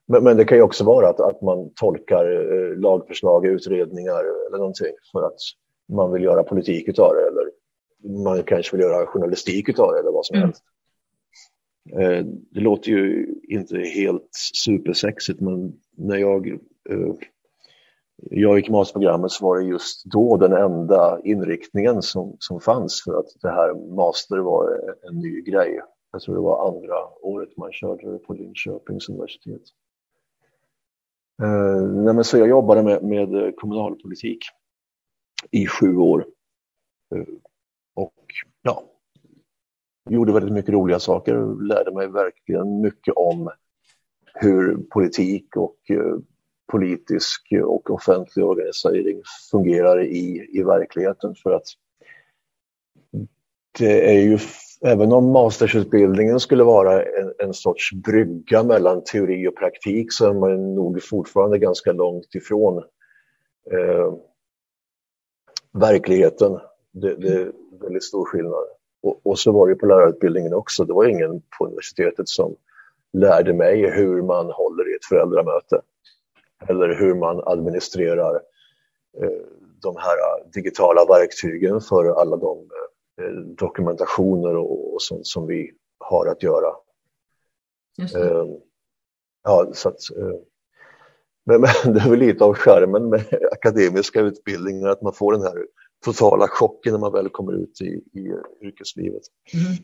Men, 0.08 0.24
men, 0.24 0.38
det 0.38 0.46
kan 0.46 0.58
ju 0.58 0.64
också 0.64 0.84
vara 0.84 1.10
att, 1.10 1.20
att 1.20 1.42
man 1.42 1.72
tolkar 1.76 2.26
eh, 2.26 2.78
lagförslag, 2.78 3.46
utredningar 3.46 4.24
eller 4.48 4.58
någonting 4.58 4.94
för 5.12 5.24
att 5.24 5.40
man 5.92 6.12
vill 6.12 6.24
göra 6.24 6.44
politik 6.44 7.00
av 7.00 7.14
det 7.16 7.28
eller 7.28 7.52
man 8.26 8.44
kanske 8.44 8.78
vill 8.78 8.86
göra 8.86 9.06
journalistik 9.06 9.80
av 9.80 9.92
det 9.92 10.00
eller 10.00 10.12
vad 10.12 10.26
som 10.26 10.36
mm. 10.36 10.46
helst. 10.46 10.64
Eh, 11.90 12.26
det 12.52 12.60
låter 12.60 12.92
ju 12.92 13.28
inte 13.44 13.78
helt 13.78 14.30
supersexigt 14.66 15.42
men 15.42 15.74
när 15.98 16.18
jag, 16.18 16.48
eh, 16.90 17.14
jag 18.18 18.58
gick 18.58 18.70
masterprogrammet 18.70 19.32
så 19.32 19.46
var 19.46 19.60
det 19.60 19.66
just 19.66 20.06
då 20.06 20.38
den 20.38 20.54
enda 20.54 21.20
inriktningen 21.24 22.02
som, 22.02 22.36
som 22.40 22.62
fanns 22.62 23.04
för 23.04 23.20
att 23.20 23.28
det 23.42 23.50
här 23.50 23.96
master 23.96 24.38
var 24.38 24.96
en 25.10 25.20
ny 25.20 25.42
grej. 25.42 25.82
Jag 26.12 26.22
tror 26.22 26.36
det 26.36 26.42
var 26.42 26.68
andra 26.68 26.96
året 27.22 27.58
man 27.58 27.72
körde 27.72 28.12
det 28.12 28.18
på 28.18 28.34
Linköpings 28.34 29.10
universitet. 29.10 29.62
Eh, 31.44 31.82
nej, 31.82 32.24
så 32.24 32.38
jag 32.38 32.50
jobbade 32.50 32.84
med, 32.84 33.04
med 33.04 33.56
kommunalpolitik 33.56 34.40
i 35.52 35.68
sju 35.68 35.98
år. 35.98 36.26
Eh, 37.16 37.24
och 37.94 38.24
ja, 38.62 38.84
gjorde 40.10 40.34
väldigt 40.34 40.54
mycket 40.54 40.74
roliga 40.74 41.00
saker, 41.00 41.64
lärde 41.68 41.92
mig 41.92 42.08
verkligen 42.08 42.82
mycket 42.82 43.14
om 43.16 43.52
hur 44.34 44.78
politik 44.78 45.56
och 45.56 45.78
eh, 45.90 46.16
politisk 46.72 47.48
och 47.64 47.90
offentlig 47.90 48.46
organisering 48.46 49.22
fungerar 49.52 50.04
i, 50.04 50.50
i 50.52 50.64
verkligheten. 50.64 51.36
För 51.44 51.52
att 51.52 51.66
det 53.80 54.10
är 54.10 54.20
ju, 54.20 54.38
även 54.86 55.12
om 55.12 55.32
mastersutbildningen 55.32 56.40
skulle 56.40 56.64
vara 56.64 57.04
en, 57.04 57.34
en 57.40 57.54
sorts 57.54 57.94
brygga 57.94 58.64
mellan 58.64 59.04
teori 59.04 59.48
och 59.48 59.58
praktik 59.58 60.14
så 60.14 60.30
är 60.30 60.34
man 60.34 60.76
nog 60.76 61.04
fortfarande 61.04 61.58
ganska 61.58 61.92
långt 61.92 62.36
ifrån 62.36 62.78
eh, 63.72 64.14
verkligheten. 65.74 66.60
Det, 66.92 67.16
det, 67.16 67.34
är 67.34 67.52
väldigt 67.82 68.04
stor 68.04 68.26
skillnad. 68.26 68.66
Och, 69.04 69.22
och, 69.24 69.40
så 69.40 69.52
var 69.52 69.68
det 69.68 69.76
på 69.76 69.86
lärarutbildningen 69.86 70.54
också. 70.54 70.86
Det 70.86 70.94
var 70.94 71.06
ingen 71.06 71.42
på 71.58 71.66
universitetet 71.66 72.30
som 72.30 72.56
lärde 73.14 73.54
mig 73.54 73.90
hur 73.90 74.22
man 74.22 74.52
håller 74.52 74.92
i 74.92 74.96
ett 74.96 75.06
föräldramöte 75.06 75.82
eller 76.68 76.96
hur 76.96 77.16
man 77.16 77.42
administrerar 77.46 78.36
eh, 79.22 79.46
de 79.82 79.96
här 79.98 80.52
digitala 80.54 81.06
verktygen 81.06 81.82
för 81.82 82.22
alla 82.22 82.38
de 82.38 82.58
eh, 83.22 83.32
dokumentationer 83.58 84.56
och 84.56 85.02
sånt 85.02 85.28
som 85.28 85.48
vi 85.48 85.72
har 86.00 86.28
att 86.28 86.44
göra. 86.44 86.76
Eh, 88.16 88.46
ja, 89.44 89.70
så 89.74 89.90
att, 89.90 90.00
men, 91.46 91.62
men, 91.62 91.70
det 91.94 92.00
är 92.00 92.10
väl 92.10 92.20
lite 92.20 92.44
av 92.44 92.54
skärmen 92.54 93.10
med 93.10 93.26
akademiska 93.52 94.22
utbildningar 94.22 94.88
att 94.88 95.02
man 95.02 95.14
får 95.14 95.34
den 95.34 95.42
här 95.42 95.66
totala 96.06 96.48
chocken 96.48 96.94
när 96.94 97.00
man 97.00 97.12
väl 97.12 97.30
kommer 97.30 97.64
ut 97.64 97.82
i, 97.82 98.20
i 98.20 98.34
yrkeslivet. 98.62 99.24
Mm. 99.54 99.78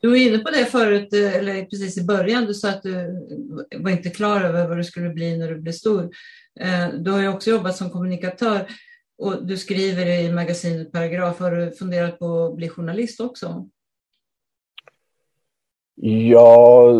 Du 0.00 0.08
var 0.08 0.16
inne 0.16 0.38
på 0.38 0.50
det 0.50 0.66
förut, 0.66 1.12
eh, 1.12 1.36
eller 1.36 1.64
precis 1.64 1.98
i 1.98 2.04
början, 2.04 2.44
du 2.44 2.54
sa 2.54 2.68
att 2.68 2.82
du 2.82 3.26
var 3.78 3.90
inte 3.90 4.10
klar 4.10 4.40
över 4.40 4.68
vad 4.68 4.76
du 4.76 4.84
skulle 4.84 5.08
bli 5.08 5.38
när 5.38 5.48
du 5.48 5.60
blev 5.60 5.72
stor. 5.72 6.10
Eh, 6.60 6.88
du 6.98 7.10
har 7.10 7.20
ju 7.20 7.28
också 7.28 7.50
jobbat 7.50 7.76
som 7.76 7.90
kommunikatör 7.90 8.66
och 9.18 9.46
du 9.46 9.56
skriver 9.56 10.06
i 10.06 10.32
magasinet 10.32 10.92
Paragraf. 10.92 11.38
Har 11.38 11.50
du 11.50 11.72
funderat 11.72 12.18
på 12.18 12.44
att 12.44 12.56
bli 12.56 12.68
journalist 12.68 13.20
också? 13.20 13.68
Ja, 16.00 16.92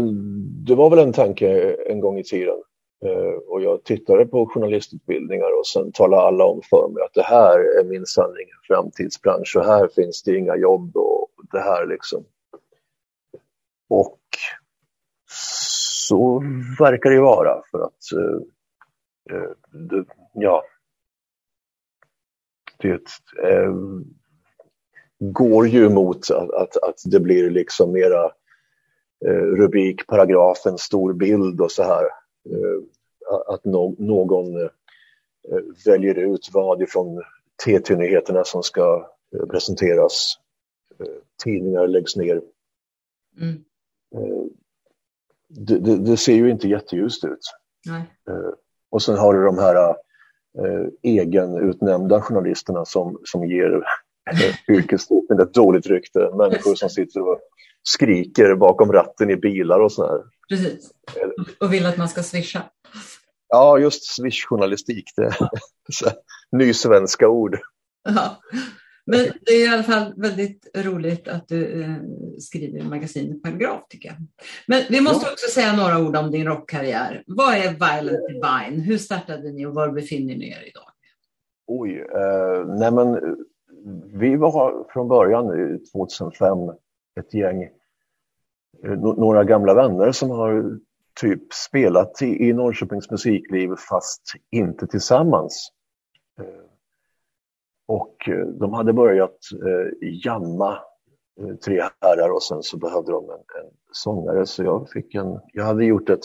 det 0.67 0.75
var 0.75 0.91
väl 0.91 0.99
en 0.99 1.13
tanke 1.13 1.77
en 1.89 2.01
gång 2.01 2.19
i 2.19 2.25
tiden. 2.25 2.63
Eh, 3.05 3.43
och 3.49 3.63
jag 3.63 3.85
tittade 3.85 4.27
på 4.27 4.47
journalistutbildningar 4.47 5.59
och 5.59 5.67
sen 5.67 5.93
talade 5.93 6.23
alla 6.23 6.45
om 6.45 6.61
för 6.71 6.89
mig 6.89 7.03
att 7.03 7.15
det 7.15 7.23
här 7.23 7.59
är 7.81 7.85
min 7.85 8.07
sanning, 8.07 8.47
framtidsbransch 8.67 9.57
och 9.57 9.65
här 9.65 9.89
finns 9.89 10.23
det 10.23 10.37
inga 10.37 10.57
jobb 10.57 10.97
och 10.97 11.29
det 11.53 11.61
här 11.61 11.87
liksom. 11.87 12.25
Och 13.89 14.19
så 16.09 16.43
verkar 16.79 17.11
det 17.11 17.21
vara 17.21 17.63
för 17.71 17.79
att 17.79 18.13
eh, 18.13 19.37
eh 19.37 19.51
det, 19.71 20.05
ja, 20.33 20.63
det 22.79 23.03
eh, 23.43 23.75
går 25.19 25.69
ju 25.69 25.89
mot 25.89 26.31
att, 26.31 26.51
att, 26.51 26.77
att, 26.77 26.97
det 27.05 27.21
blir 27.21 27.51
liksom 27.51 27.93
mera 27.93 28.31
rubrik, 29.27 30.07
paragrafen, 30.07 30.79
stor 30.79 31.13
bild 31.13 31.61
och 31.61 31.73
så 31.73 31.83
här. 31.83 32.05
Eh, 32.51 32.83
att 33.47 33.65
någon 33.99 34.61
eh, 34.61 34.71
väljer 35.87 36.15
ut 36.15 36.49
vad 36.53 36.83
ifrån 36.83 37.23
TT-nyheterna 37.65 38.45
som 38.45 38.63
ska 38.63 39.11
presenteras. 39.51 40.35
tidningar 41.45 41.87
läggs 41.87 42.17
ner. 42.17 42.43
Mm. 43.41 43.65
Eh, 44.15 44.45
det, 45.49 45.79
det, 45.79 45.97
det, 45.97 46.17
ser 46.17 46.35
ju 46.35 46.51
inte 46.51 46.69
jätteljust 46.69 47.25
ut. 47.25 47.41
Nej. 47.87 48.03
Eh, 48.29 48.53
och 48.91 49.03
sen 49.03 49.19
har 49.19 49.35
du 49.35 49.45
de 49.45 49.59
här 49.59 49.89
eh, 50.59 50.87
egenutnämnda 51.03 52.21
journalisterna 52.21 52.85
som, 52.85 53.21
som 53.25 53.45
ger 53.45 53.83
yrkesgruppen 54.69 55.41
ett 55.41 55.55
dåligt 55.55 55.87
rykte. 55.87 56.31
Människor 56.35 56.75
som 56.75 56.91
sitter 56.91 57.21
och 57.21 57.41
skriker 57.83 58.55
bakom 58.55 58.93
ratten 58.93 59.31
i 59.31 59.37
bilar 59.37 59.81
och 59.81 59.93
sådär. 59.93 60.23
Precis, 60.49 60.91
och 61.61 61.73
vill 61.73 61.87
att 61.87 61.97
man 61.97 62.09
ska 62.09 62.23
swisha. 62.23 62.63
Ja, 63.49 63.79
just 63.79 64.17
swishjournalistik. 64.17 65.05
Det 65.17 65.23
är 65.23 65.35
ny 66.57 66.73
svenska 66.73 67.29
ord. 67.29 67.59
Ja. 68.09 68.41
Men 69.11 69.27
det 69.47 69.53
är 69.53 69.65
i 69.65 69.69
alla 69.69 69.83
fall 69.83 70.15
väldigt 70.17 70.69
roligt 70.77 71.29
att 71.29 71.49
du 71.49 71.83
eh, 71.83 71.95
skriver 72.39 72.79
i 72.79 72.83
magasinet 72.83 73.43
Paragraf 73.43 73.89
tycker 73.89 74.09
jag. 74.09 74.17
Men 74.67 74.83
vi 74.89 75.01
måste 75.01 75.31
också 75.31 75.51
säga 75.51 75.77
några 75.77 75.99
ord 75.99 76.17
om 76.17 76.31
din 76.31 76.47
rockkarriär. 76.47 77.23
Vad 77.27 77.55
är 77.55 77.71
Violent 77.71 78.29
Divine? 78.29 78.83
Hur 78.83 78.99
startade 78.99 79.53
ni 79.53 79.67
och 79.67 79.75
var 79.75 79.89
befinner 79.89 80.35
ni 80.35 80.51
er 80.51 80.69
idag? 80.69 80.89
Oj, 81.67 81.91
eh, 81.99 82.67
nej 82.67 82.93
men 82.93 83.19
vi 84.13 84.37
var 84.37 84.87
från 84.93 85.09
början 85.09 85.79
2005 85.93 86.59
ett 87.21 87.35
gäng, 87.35 87.63
eh, 88.85 88.99
några 89.01 89.45
gamla 89.45 89.75
vänner 89.75 90.13
som 90.13 90.31
har 90.31 90.79
typ 91.21 91.53
spelat 91.53 92.23
i, 92.23 92.53
Norrköpings 92.53 93.11
musikliv 93.11 93.75
fast 93.89 94.23
inte 94.51 94.87
tillsammans. 94.87 95.73
Eh, 96.41 96.45
och 97.87 98.29
eh, 98.29 98.47
de 98.47 98.73
hade 98.73 98.93
börjat 98.93 99.39
jamma 100.25 100.79
tre 101.65 101.83
herrar 102.01 102.31
och 102.31 102.43
sen 102.43 102.63
så 102.63 102.79
behövde 102.79 103.13
de 103.13 103.25
en, 103.25 103.31
en 103.31 103.71
sångare 103.93 104.47
så 104.47 104.65
jag 104.65 104.91
fick 104.91 105.15
en, 105.15 105.41
jag 105.53 105.65
hade 105.65 105.85
gjort 105.85 106.09
ett, 106.09 106.25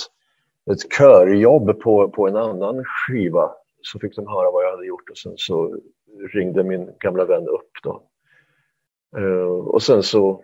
ett 0.72 0.92
körjobb 0.98 1.80
på, 1.80 2.10
på 2.10 2.28
en 2.28 2.36
annan 2.36 2.84
skiva 2.86 3.52
så 3.82 4.00
fick 4.00 4.16
de 4.16 4.28
höra 4.28 4.52
vad 4.52 4.64
jag 4.64 4.72
hade 4.72 4.86
gjort 4.86 5.10
och 5.10 5.18
sen 5.18 5.34
så 5.36 5.80
ringde 6.34 6.64
min 6.64 6.92
gamla 7.00 7.26
vän 7.26 7.48
upp 7.48 7.72
då. 7.84 8.04
Eh, 9.18 9.68
och 9.68 9.84
sen 9.84 10.04
så 10.04 10.44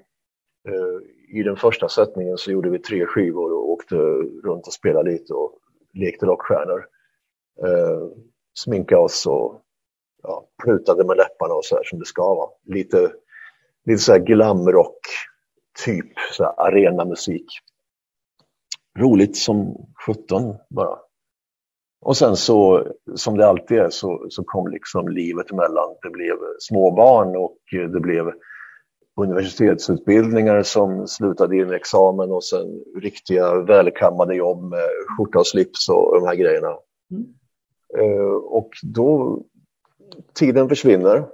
eh, 0.67 1.37
i 1.39 1.43
den 1.43 1.55
första 1.55 1.89
sättningen 1.89 2.37
så 2.37 2.51
gjorde 2.51 2.69
vi 2.69 2.79
tre 2.79 3.05
skivor 3.05 3.53
och 3.53 3.69
åkte 3.69 3.95
runt 4.43 4.67
och 4.67 4.73
spelade 4.73 5.11
lite 5.11 5.33
och 5.33 5.59
lekte 5.93 6.25
rockstjärnor. 6.25 6.85
Eh, 7.63 8.07
sminkade 8.53 9.01
oss 9.01 9.27
och 9.27 9.61
ja, 10.23 10.47
prutade 10.63 11.05
med 11.05 11.17
läpparna 11.17 11.53
och 11.53 11.65
så 11.65 11.75
här 11.75 11.83
som 11.83 11.99
det 11.99 12.05
ska 12.05 12.35
vara. 12.35 12.49
Lite, 12.65 13.11
lite 13.85 13.99
så 13.99 14.11
här 14.11 14.19
glamrock, 14.19 14.99
typ 15.85 16.11
så 16.31 16.43
här 16.43 16.53
arenamusik. 16.57 17.45
Roligt 18.99 19.37
som 19.37 19.75
17 20.05 20.55
bara. 20.69 20.99
Och 22.01 22.17
sen 22.17 22.35
så, 22.35 22.87
som 23.15 23.37
det 23.37 23.47
alltid 23.47 23.77
är, 23.77 23.89
så, 23.89 24.25
så 24.29 24.43
kom 24.43 24.67
liksom 24.71 25.07
livet 25.07 25.51
emellan. 25.51 25.95
Det 26.01 26.09
blev 26.09 26.35
småbarn 26.59 27.35
och 27.35 27.57
det 27.71 27.99
blev 27.99 28.31
universitetsutbildningar 29.21 30.63
som 30.63 31.07
slutade 31.07 31.57
i 31.57 31.59
en 31.59 31.73
examen 31.73 32.31
och 32.31 32.43
sen 32.43 32.83
riktiga 32.95 33.61
välkammade 33.61 34.35
jobb 34.35 34.63
med 34.63 34.89
skjorta 35.17 35.39
och 35.39 35.47
slips 35.47 35.89
och 35.89 36.19
de 36.19 36.27
här 36.27 36.35
grejerna. 36.35 36.77
Mm. 37.11 37.25
Uh, 37.97 38.35
och 38.35 38.69
då 38.83 39.39
tiden 40.33 40.69
försvinner. 40.69 41.25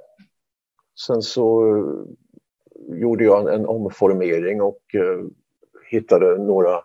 Sen 1.05 1.21
så 1.21 1.75
eh, 1.77 2.99
gjorde 3.01 3.23
jag 3.23 3.41
en, 3.41 3.47
en 3.47 3.65
omformering 3.65 4.61
och 4.61 4.81
uh, 4.95 5.25
hittade 5.91 6.37
några 6.37 6.81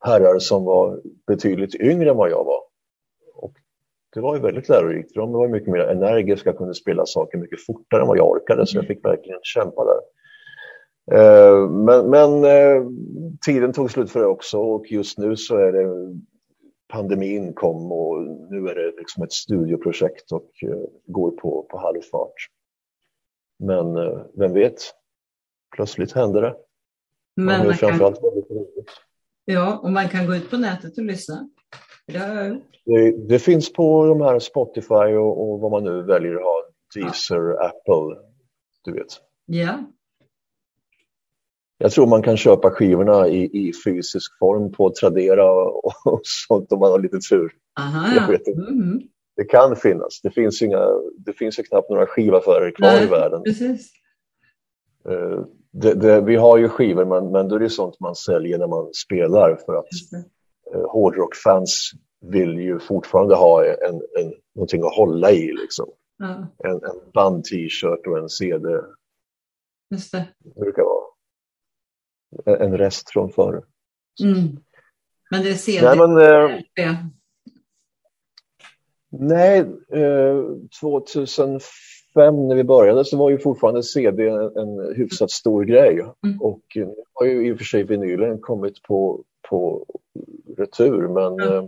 herrar 0.00 0.38
som 0.38 0.64
var 0.64 1.00
betydligt 1.26 1.74
yngre 1.74 2.10
än 2.10 2.16
vad 2.16 2.30
jag 2.30 2.44
var. 2.44 2.69
Det 4.12 4.20
var 4.20 4.34
ju 4.34 4.42
väldigt 4.42 4.68
lärorikt. 4.68 5.14
De 5.14 5.32
var 5.32 5.48
mycket 5.48 5.68
mer 5.68 5.80
energiska, 5.80 6.52
kunde 6.52 6.74
spela 6.74 7.06
saker 7.06 7.38
mycket 7.38 7.66
fortare 7.66 8.00
än 8.00 8.08
vad 8.08 8.18
jag 8.18 8.30
orkade, 8.30 8.66
så 8.66 8.76
jag 8.76 8.86
fick 8.86 9.04
verkligen 9.04 9.40
kämpa 9.42 9.84
där. 9.84 10.00
Uh, 11.12 11.70
men, 11.70 12.10
men 12.10 12.44
uh, 12.44 12.90
tiden 13.46 13.72
tog 13.72 13.90
slut 13.90 14.10
för 14.10 14.20
det 14.20 14.26
också 14.26 14.58
och 14.58 14.92
just 14.92 15.18
nu 15.18 15.36
så 15.36 15.56
är 15.56 15.72
det 15.72 16.16
pandemin 16.88 17.54
kom 17.54 17.92
och 17.92 18.22
nu 18.22 18.68
är 18.68 18.74
det 18.74 18.96
liksom 18.98 19.22
ett 19.22 19.32
studioprojekt 19.32 20.32
och 20.32 20.50
uh, 20.64 20.84
går 21.06 21.30
på, 21.30 21.66
på 21.70 21.78
halvfart. 21.78 22.34
Men 23.58 23.94
vem 24.38 24.52
vet, 24.52 24.80
plötsligt 25.76 26.12
händer 26.12 26.42
det. 26.42 26.56
Men 27.36 27.66
man 27.66 27.76
kan... 27.76 28.14
Ja, 29.44 29.80
och 29.82 29.90
man 29.90 30.08
kan 30.08 30.26
gå 30.26 30.34
ut 30.34 30.50
på 30.50 30.56
nätet 30.56 30.98
och 30.98 31.04
lyssna. 31.04 31.48
Det 32.12 32.18
har 32.18 32.34
jag 32.34 32.48
gjort. 32.48 32.62
Det, 32.84 33.28
det 33.28 33.38
finns 33.38 33.72
på 33.72 34.06
de 34.06 34.20
här 34.20 34.38
Spotify 34.38 34.94
och, 34.94 35.50
och 35.50 35.60
vad 35.60 35.70
man 35.70 35.84
nu 35.84 36.02
väljer 36.02 36.34
att 36.34 36.42
ha, 36.42 36.62
Deezer, 36.94 37.36
ja. 37.36 37.66
Apple, 37.66 38.16
du 38.84 38.92
vet. 38.92 39.08
Ja, 39.46 39.78
jag 41.82 41.92
tror 41.92 42.06
man 42.06 42.22
kan 42.22 42.36
köpa 42.36 42.70
skivorna 42.70 43.28
i, 43.28 43.68
i 43.68 43.72
fysisk 43.84 44.38
form 44.38 44.72
på 44.72 44.90
Tradera 45.00 45.52
och, 45.52 45.92
och 46.04 46.20
sånt 46.22 46.72
om 46.72 46.80
man 46.80 46.90
har 46.90 46.98
lite 46.98 47.18
tur. 47.30 47.52
Aha, 47.80 48.14
jag 48.14 48.28
vet 48.28 48.46
inte. 48.46 48.70
Mm. 48.70 49.00
det 49.36 49.44
kan 49.44 49.76
finnas. 49.76 50.20
Det 50.22 50.30
finns, 50.30 50.62
inga, 50.62 50.86
det 51.18 51.32
finns 51.32 51.58
ju 51.58 51.62
knappt 51.62 51.90
några 51.90 52.06
skivaffärer 52.06 52.70
kvar 52.70 52.88
Nej, 52.88 53.04
i 53.04 53.06
världen. 53.06 53.42
Precis. 53.42 53.90
Uh, 55.08 55.44
det, 55.72 55.94
det, 55.94 56.20
vi 56.20 56.36
har 56.36 56.58
ju 56.58 56.68
skivor, 56.68 57.04
men, 57.04 57.32
men 57.32 57.48
då 57.48 57.54
är 57.56 57.60
det 57.60 57.70
sånt 57.70 58.00
man 58.00 58.14
säljer 58.14 58.58
när 58.58 58.68
man 58.68 58.88
spelar 58.92 59.56
för 59.66 59.74
att 59.74 59.88
hårdrockfans 60.74 61.90
vill 62.20 62.58
ju 62.58 62.78
fortfarande 62.78 63.34
ha 63.34 63.64
en, 63.64 63.94
en, 63.94 64.34
någonting 64.54 64.82
att 64.82 64.96
hålla 64.96 65.30
i. 65.30 65.52
Liksom. 65.52 65.86
Ja. 66.18 66.46
En, 66.64 66.74
en 66.74 67.10
band-t-shirt 67.14 68.06
och 68.06 68.18
en 68.18 68.28
CD. 68.28 68.68
Just 69.90 70.12
det. 70.12 70.28
Det 70.38 70.60
brukar 70.60 70.82
vara 70.82 71.00
en 72.46 72.78
rest 72.78 73.10
från 73.10 73.32
förr. 73.32 73.64
Mm. 74.22 74.56
Men 75.30 75.42
det 75.42 75.50
är 75.50 75.54
CD? 75.54 75.86
Nej, 75.86 75.98
men, 75.98 76.18
eh, 76.18 76.96
nej 79.10 79.58
eh, 79.92 80.44
2005 80.80 82.48
när 82.48 82.54
vi 82.54 82.64
började 82.64 83.04
så 83.04 83.16
var 83.16 83.30
ju 83.30 83.38
fortfarande 83.38 83.82
CD 83.82 84.28
en, 84.28 84.56
en 84.56 84.94
hyfsat 84.96 85.30
stor 85.30 85.64
grej. 85.64 85.92
Mm. 86.26 86.40
Och 86.40 86.62
nu 86.74 86.94
har 87.12 87.26
ju 87.26 87.46
i 87.46 87.52
och 87.52 87.58
för 87.58 87.64
sig 87.64 87.82
vinylen 87.82 88.40
kommit 88.40 88.82
på, 88.82 89.24
på 89.48 89.86
retur, 90.56 91.08
men 91.08 91.32
mm. 91.32 91.52
eh, 91.52 91.64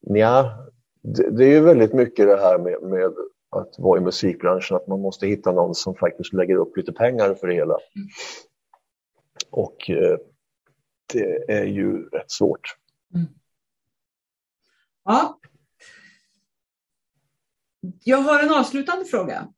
ja, 0.00 0.66
det, 1.02 1.30
det, 1.30 1.44
är 1.44 1.48
ju 1.48 1.60
väldigt 1.60 1.92
mycket 1.92 2.26
det 2.26 2.36
här 2.36 2.58
med, 2.58 2.82
med 2.82 3.12
att 3.50 3.78
vara 3.78 4.00
i 4.00 4.04
musikbranschen, 4.04 4.76
att 4.76 4.86
man 4.86 5.00
måste 5.00 5.26
hitta 5.26 5.52
någon 5.52 5.74
som 5.74 5.94
faktiskt 5.94 6.32
lägger 6.32 6.56
upp 6.56 6.76
lite 6.76 6.92
pengar 6.92 7.34
för 7.34 7.46
det 7.46 7.54
hela. 7.54 7.74
Mm. 7.74 8.08
Och 9.50 9.90
eh, 9.90 10.18
det 11.12 11.52
är 11.52 11.64
ju 11.64 12.08
rätt 12.08 12.30
svårt. 12.30 12.76
Mm. 13.14 13.26
Ja. 15.04 15.38
Jag 18.04 18.18
har 18.18 18.42
en 18.42 18.54
avslutande 18.54 19.04
fråga. 19.04 19.53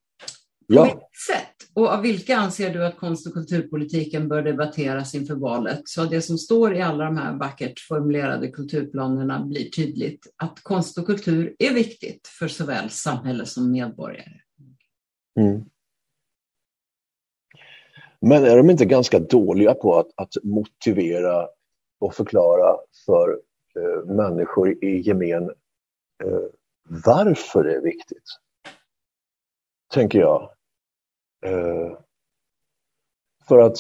På 0.69 0.75
ja. 0.75 0.85
vilket 0.85 1.17
sätt 1.27 1.57
och 1.75 1.89
av 1.89 2.03
vilka 2.03 2.37
anser 2.37 2.71
du 2.71 2.87
att 2.87 2.97
konst 2.97 3.27
och 3.27 3.33
kulturpolitiken 3.33 4.29
bör 4.29 4.43
debatteras 4.43 5.15
inför 5.15 5.35
valet? 5.35 5.81
Så 5.85 6.03
att 6.03 6.11
det 6.11 6.23
som 6.23 6.39
står 6.39 6.75
i 6.75 6.83
alla 6.83 7.05
de 7.05 7.17
här 7.17 7.39
vackert 7.39 7.81
formulerade 7.81 8.49
kulturplanerna 8.49 9.45
blir 9.45 9.71
tydligt 9.71 10.27
att 10.37 10.61
konst 10.63 10.99
och 10.99 11.07
kultur 11.07 11.57
är 11.59 11.75
viktigt 11.75 12.29
för 12.39 12.49
såväl 12.49 12.91
samhälle 12.91 13.47
som 13.47 13.71
medborgare. 13.71 14.41
Mm. 15.41 15.65
Men 18.21 18.45
är 18.45 18.57
de 18.57 18.71
inte 18.71 18.85
ganska 18.85 19.19
dåliga 19.19 19.75
på 19.75 19.99
att, 19.99 20.09
att 20.15 20.45
motivera 20.45 21.49
och 22.01 22.15
förklara 22.15 22.77
för 23.07 23.41
eh, 23.77 24.05
människor 24.15 24.85
i 24.85 25.01
gemen 25.01 25.45
eh, 26.25 26.41
varför 26.89 27.65
det 27.65 27.75
är 27.75 27.81
viktigt? 27.81 28.25
Tänker 29.93 30.19
jag. 30.19 30.56
Eh, 31.45 31.99
för 33.49 33.59
att 33.59 33.77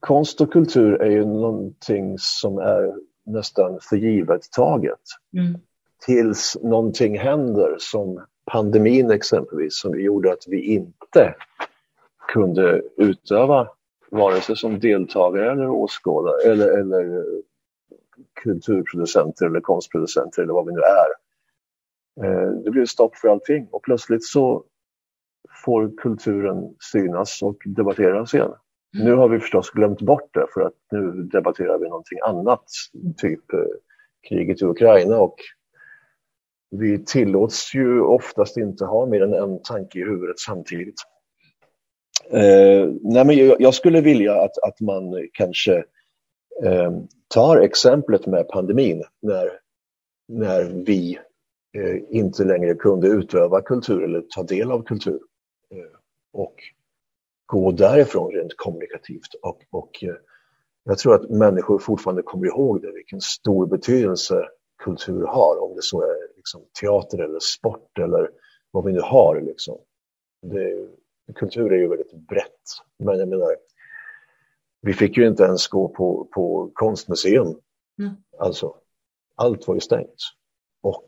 konst 0.00 0.40
och 0.40 0.52
kultur 0.52 1.02
är 1.02 1.10
ju 1.10 1.24
någonting 1.24 2.14
som 2.18 2.58
är 2.58 2.94
nästan 3.26 3.78
för 3.82 3.96
givet 3.96 4.52
taget. 4.52 5.00
Mm. 5.32 5.60
Tills 6.06 6.56
någonting 6.62 7.18
händer 7.18 7.76
som 7.78 8.24
pandemin 8.52 9.10
exempelvis 9.10 9.80
som 9.80 10.00
gjorde 10.00 10.32
att 10.32 10.44
vi 10.46 10.60
inte 10.60 11.34
kunde 12.32 12.82
utöva 12.96 13.68
vare 14.10 14.40
sig 14.40 14.56
som 14.56 14.80
deltagare 14.80 15.52
eller 15.52 15.68
åskådare 15.68 16.52
eller, 16.52 16.78
eller 16.78 17.24
kulturproducenter 18.42 19.46
eller 19.46 19.60
konstproducenter 19.60 20.42
eller 20.42 20.52
vad 20.52 20.66
vi 20.66 20.72
nu 20.72 20.80
är. 20.80 21.10
Eh, 22.24 22.50
det 22.50 22.70
blev 22.70 22.86
stopp 22.86 23.16
för 23.16 23.28
allting 23.28 23.68
och 23.70 23.82
plötsligt 23.82 24.24
så 24.24 24.64
får 25.64 25.96
kulturen 25.96 26.74
synas 26.92 27.42
och 27.42 27.56
debatteras 27.64 28.34
igen. 28.34 28.52
Mm. 28.94 29.06
Nu 29.06 29.14
har 29.14 29.28
vi 29.28 29.40
förstås 29.40 29.70
glömt 29.70 30.02
bort 30.02 30.34
det 30.34 30.46
för 30.54 30.60
att 30.60 30.74
nu 30.90 31.12
debatterar 31.22 31.78
vi 31.78 31.88
någonting 31.88 32.18
annat, 32.26 32.64
typ 33.16 33.52
eh, 33.52 33.60
kriget 34.28 34.62
i 34.62 34.64
Ukraina 34.64 35.18
och 35.18 35.36
vi 36.70 37.04
tillåts 37.04 37.74
ju 37.74 38.00
oftast 38.00 38.56
inte 38.56 38.84
ha 38.84 39.06
mer 39.06 39.22
än 39.22 39.34
en 39.34 39.62
tanke 39.62 39.98
i 39.98 40.04
huvudet 40.04 40.38
samtidigt. 40.38 41.00
Eh, 42.30 42.88
nej 43.02 43.24
men 43.24 43.36
jag, 43.36 43.60
jag, 43.60 43.74
skulle 43.74 44.00
vilja 44.00 44.40
att, 44.42 44.58
att 44.62 44.80
man 44.80 45.28
kanske 45.32 45.76
eh, 46.64 46.92
tar 47.34 47.56
exemplet 47.56 48.26
med 48.26 48.48
pandemin 48.48 49.04
när, 49.22 49.50
när 50.28 50.64
vi 50.64 51.18
inte 52.10 52.44
längre 52.44 52.74
kunde 52.74 53.08
utöva 53.08 53.60
kultur 53.60 54.02
eller 54.02 54.20
ta 54.20 54.42
del 54.42 54.72
av 54.72 54.82
kultur. 54.82 55.20
Eh, 55.70 55.98
och 56.32 56.54
gå 57.46 57.72
därifrån 57.72 58.32
rent 58.32 58.56
kommunikativt. 58.56 59.34
Och, 59.42 59.62
och 59.70 60.04
eh, 60.04 60.14
jag 60.84 60.98
tror 60.98 61.14
att 61.14 61.30
människor 61.30 61.78
fortfarande 61.78 62.22
kommer 62.22 62.46
ihåg 62.46 62.82
det, 62.82 62.92
vilken 62.92 63.20
stor 63.20 63.66
betydelse 63.66 64.48
kultur 64.84 65.26
har, 65.26 65.62
om 65.62 65.74
det 65.74 65.82
så 65.82 66.02
är 66.02 66.36
liksom, 66.36 66.62
teater 66.80 67.18
eller 67.18 67.38
sport 67.38 67.98
eller 67.98 68.30
vad 68.70 68.84
vi 68.84 68.92
nu 68.92 69.00
har. 69.00 69.40
Liksom. 69.40 69.78
Det, 70.42 70.88
kultur 71.34 71.72
är 71.72 71.78
ju 71.78 71.88
väldigt 71.88 72.12
brett. 72.12 72.62
Men 72.98 73.18
jag 73.18 73.28
menar, 73.28 73.56
vi 74.80 74.92
fick 74.92 75.16
ju 75.16 75.26
inte 75.26 75.42
ens 75.42 75.68
gå 75.68 75.88
på, 75.88 76.28
på 76.32 76.70
konstmuseum. 76.74 77.60
Mm. 77.98 78.12
Alltså, 78.38 78.74
allt 79.34 79.68
var 79.68 79.74
ju 79.74 79.80
stängt. 79.80 80.22
Och 80.82 81.06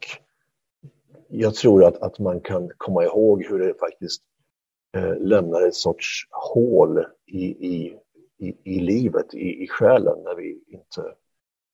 jag 1.30 1.54
tror 1.54 1.84
att, 1.84 1.96
att 2.02 2.18
man 2.18 2.40
kan 2.40 2.70
komma 2.76 3.04
ihåg 3.04 3.44
hur 3.44 3.58
det 3.58 3.74
faktiskt 3.74 4.22
eh, 4.96 5.16
lämnar 5.16 5.62
ett 5.62 5.74
sorts 5.74 6.28
hål 6.30 7.04
i, 7.26 7.44
i, 7.44 7.98
i, 8.38 8.56
i 8.64 8.80
livet, 8.80 9.34
i, 9.34 9.62
i 9.62 9.68
själen 9.68 10.22
när 10.24 10.34
vi 10.34 10.64
inte... 10.68 11.14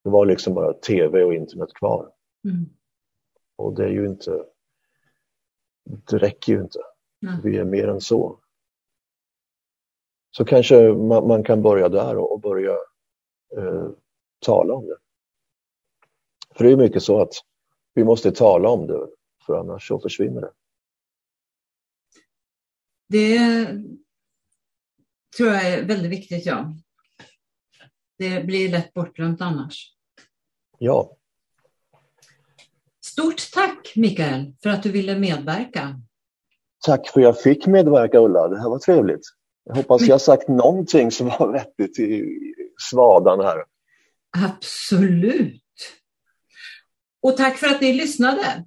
Det 0.04 0.10
var 0.10 0.26
liksom 0.26 0.54
bara 0.54 0.72
tv 0.72 1.24
och 1.24 1.34
internet 1.34 1.74
kvar. 1.74 2.12
Mm. 2.44 2.66
Och 3.56 3.74
det 3.74 3.84
är 3.84 3.90
ju 3.90 4.06
inte... 4.06 4.44
Det 5.84 6.18
räcker 6.18 6.52
ju 6.52 6.60
inte. 6.60 6.78
Mm. 7.22 7.40
Vi 7.42 7.58
är 7.58 7.64
mer 7.64 7.88
än 7.88 8.00
så. 8.00 8.40
Så 10.30 10.44
kanske 10.44 10.92
man, 10.92 11.28
man 11.28 11.44
kan 11.44 11.62
börja 11.62 11.88
där 11.88 12.16
och, 12.18 12.32
och 12.32 12.40
börja 12.40 12.72
eh, 13.56 13.88
tala 14.46 14.74
om 14.74 14.86
det. 14.86 14.96
För 16.54 16.64
det 16.64 16.72
är 16.72 16.76
mycket 16.76 17.02
så 17.02 17.20
att 17.20 17.32
vi 17.94 18.04
måste 18.04 18.32
tala 18.32 18.68
om 18.68 18.86
det, 18.86 19.06
för 19.46 19.54
annars 19.54 19.88
så 19.88 20.00
försvinner 20.00 20.40
det. 20.40 20.50
Det 23.08 23.38
tror 25.36 25.48
jag 25.48 25.66
är 25.66 25.84
väldigt 25.84 26.10
viktigt, 26.10 26.46
ja. 26.46 26.76
Det 28.18 28.46
blir 28.46 28.68
lätt 28.68 28.94
bortglömt 28.94 29.40
annars. 29.40 29.92
Ja. 30.78 31.16
Stort 33.04 33.52
tack 33.52 33.92
Mikael 33.96 34.54
för 34.62 34.70
att 34.70 34.82
du 34.82 34.92
ville 34.92 35.18
medverka. 35.18 36.00
Tack 36.84 37.08
för 37.08 37.20
att 37.20 37.24
jag 37.24 37.40
fick 37.40 37.66
medverka 37.66 38.18
Ulla, 38.18 38.48
det 38.48 38.60
här 38.60 38.68
var 38.68 38.78
trevligt. 38.78 39.22
Jag 39.64 39.74
hoppas 39.74 40.02
jag 40.02 40.14
har 40.14 40.18
sagt 40.18 40.48
någonting 40.48 41.10
som 41.10 41.28
var 41.28 41.52
vettigt 41.52 41.98
i 41.98 42.24
svadan 42.90 43.40
här. 43.40 43.64
Absolut. 44.44 45.62
Och 47.22 47.36
tack 47.36 47.56
för 47.56 47.66
att 47.66 47.80
ni 47.80 47.92
lyssnade. 47.92 48.66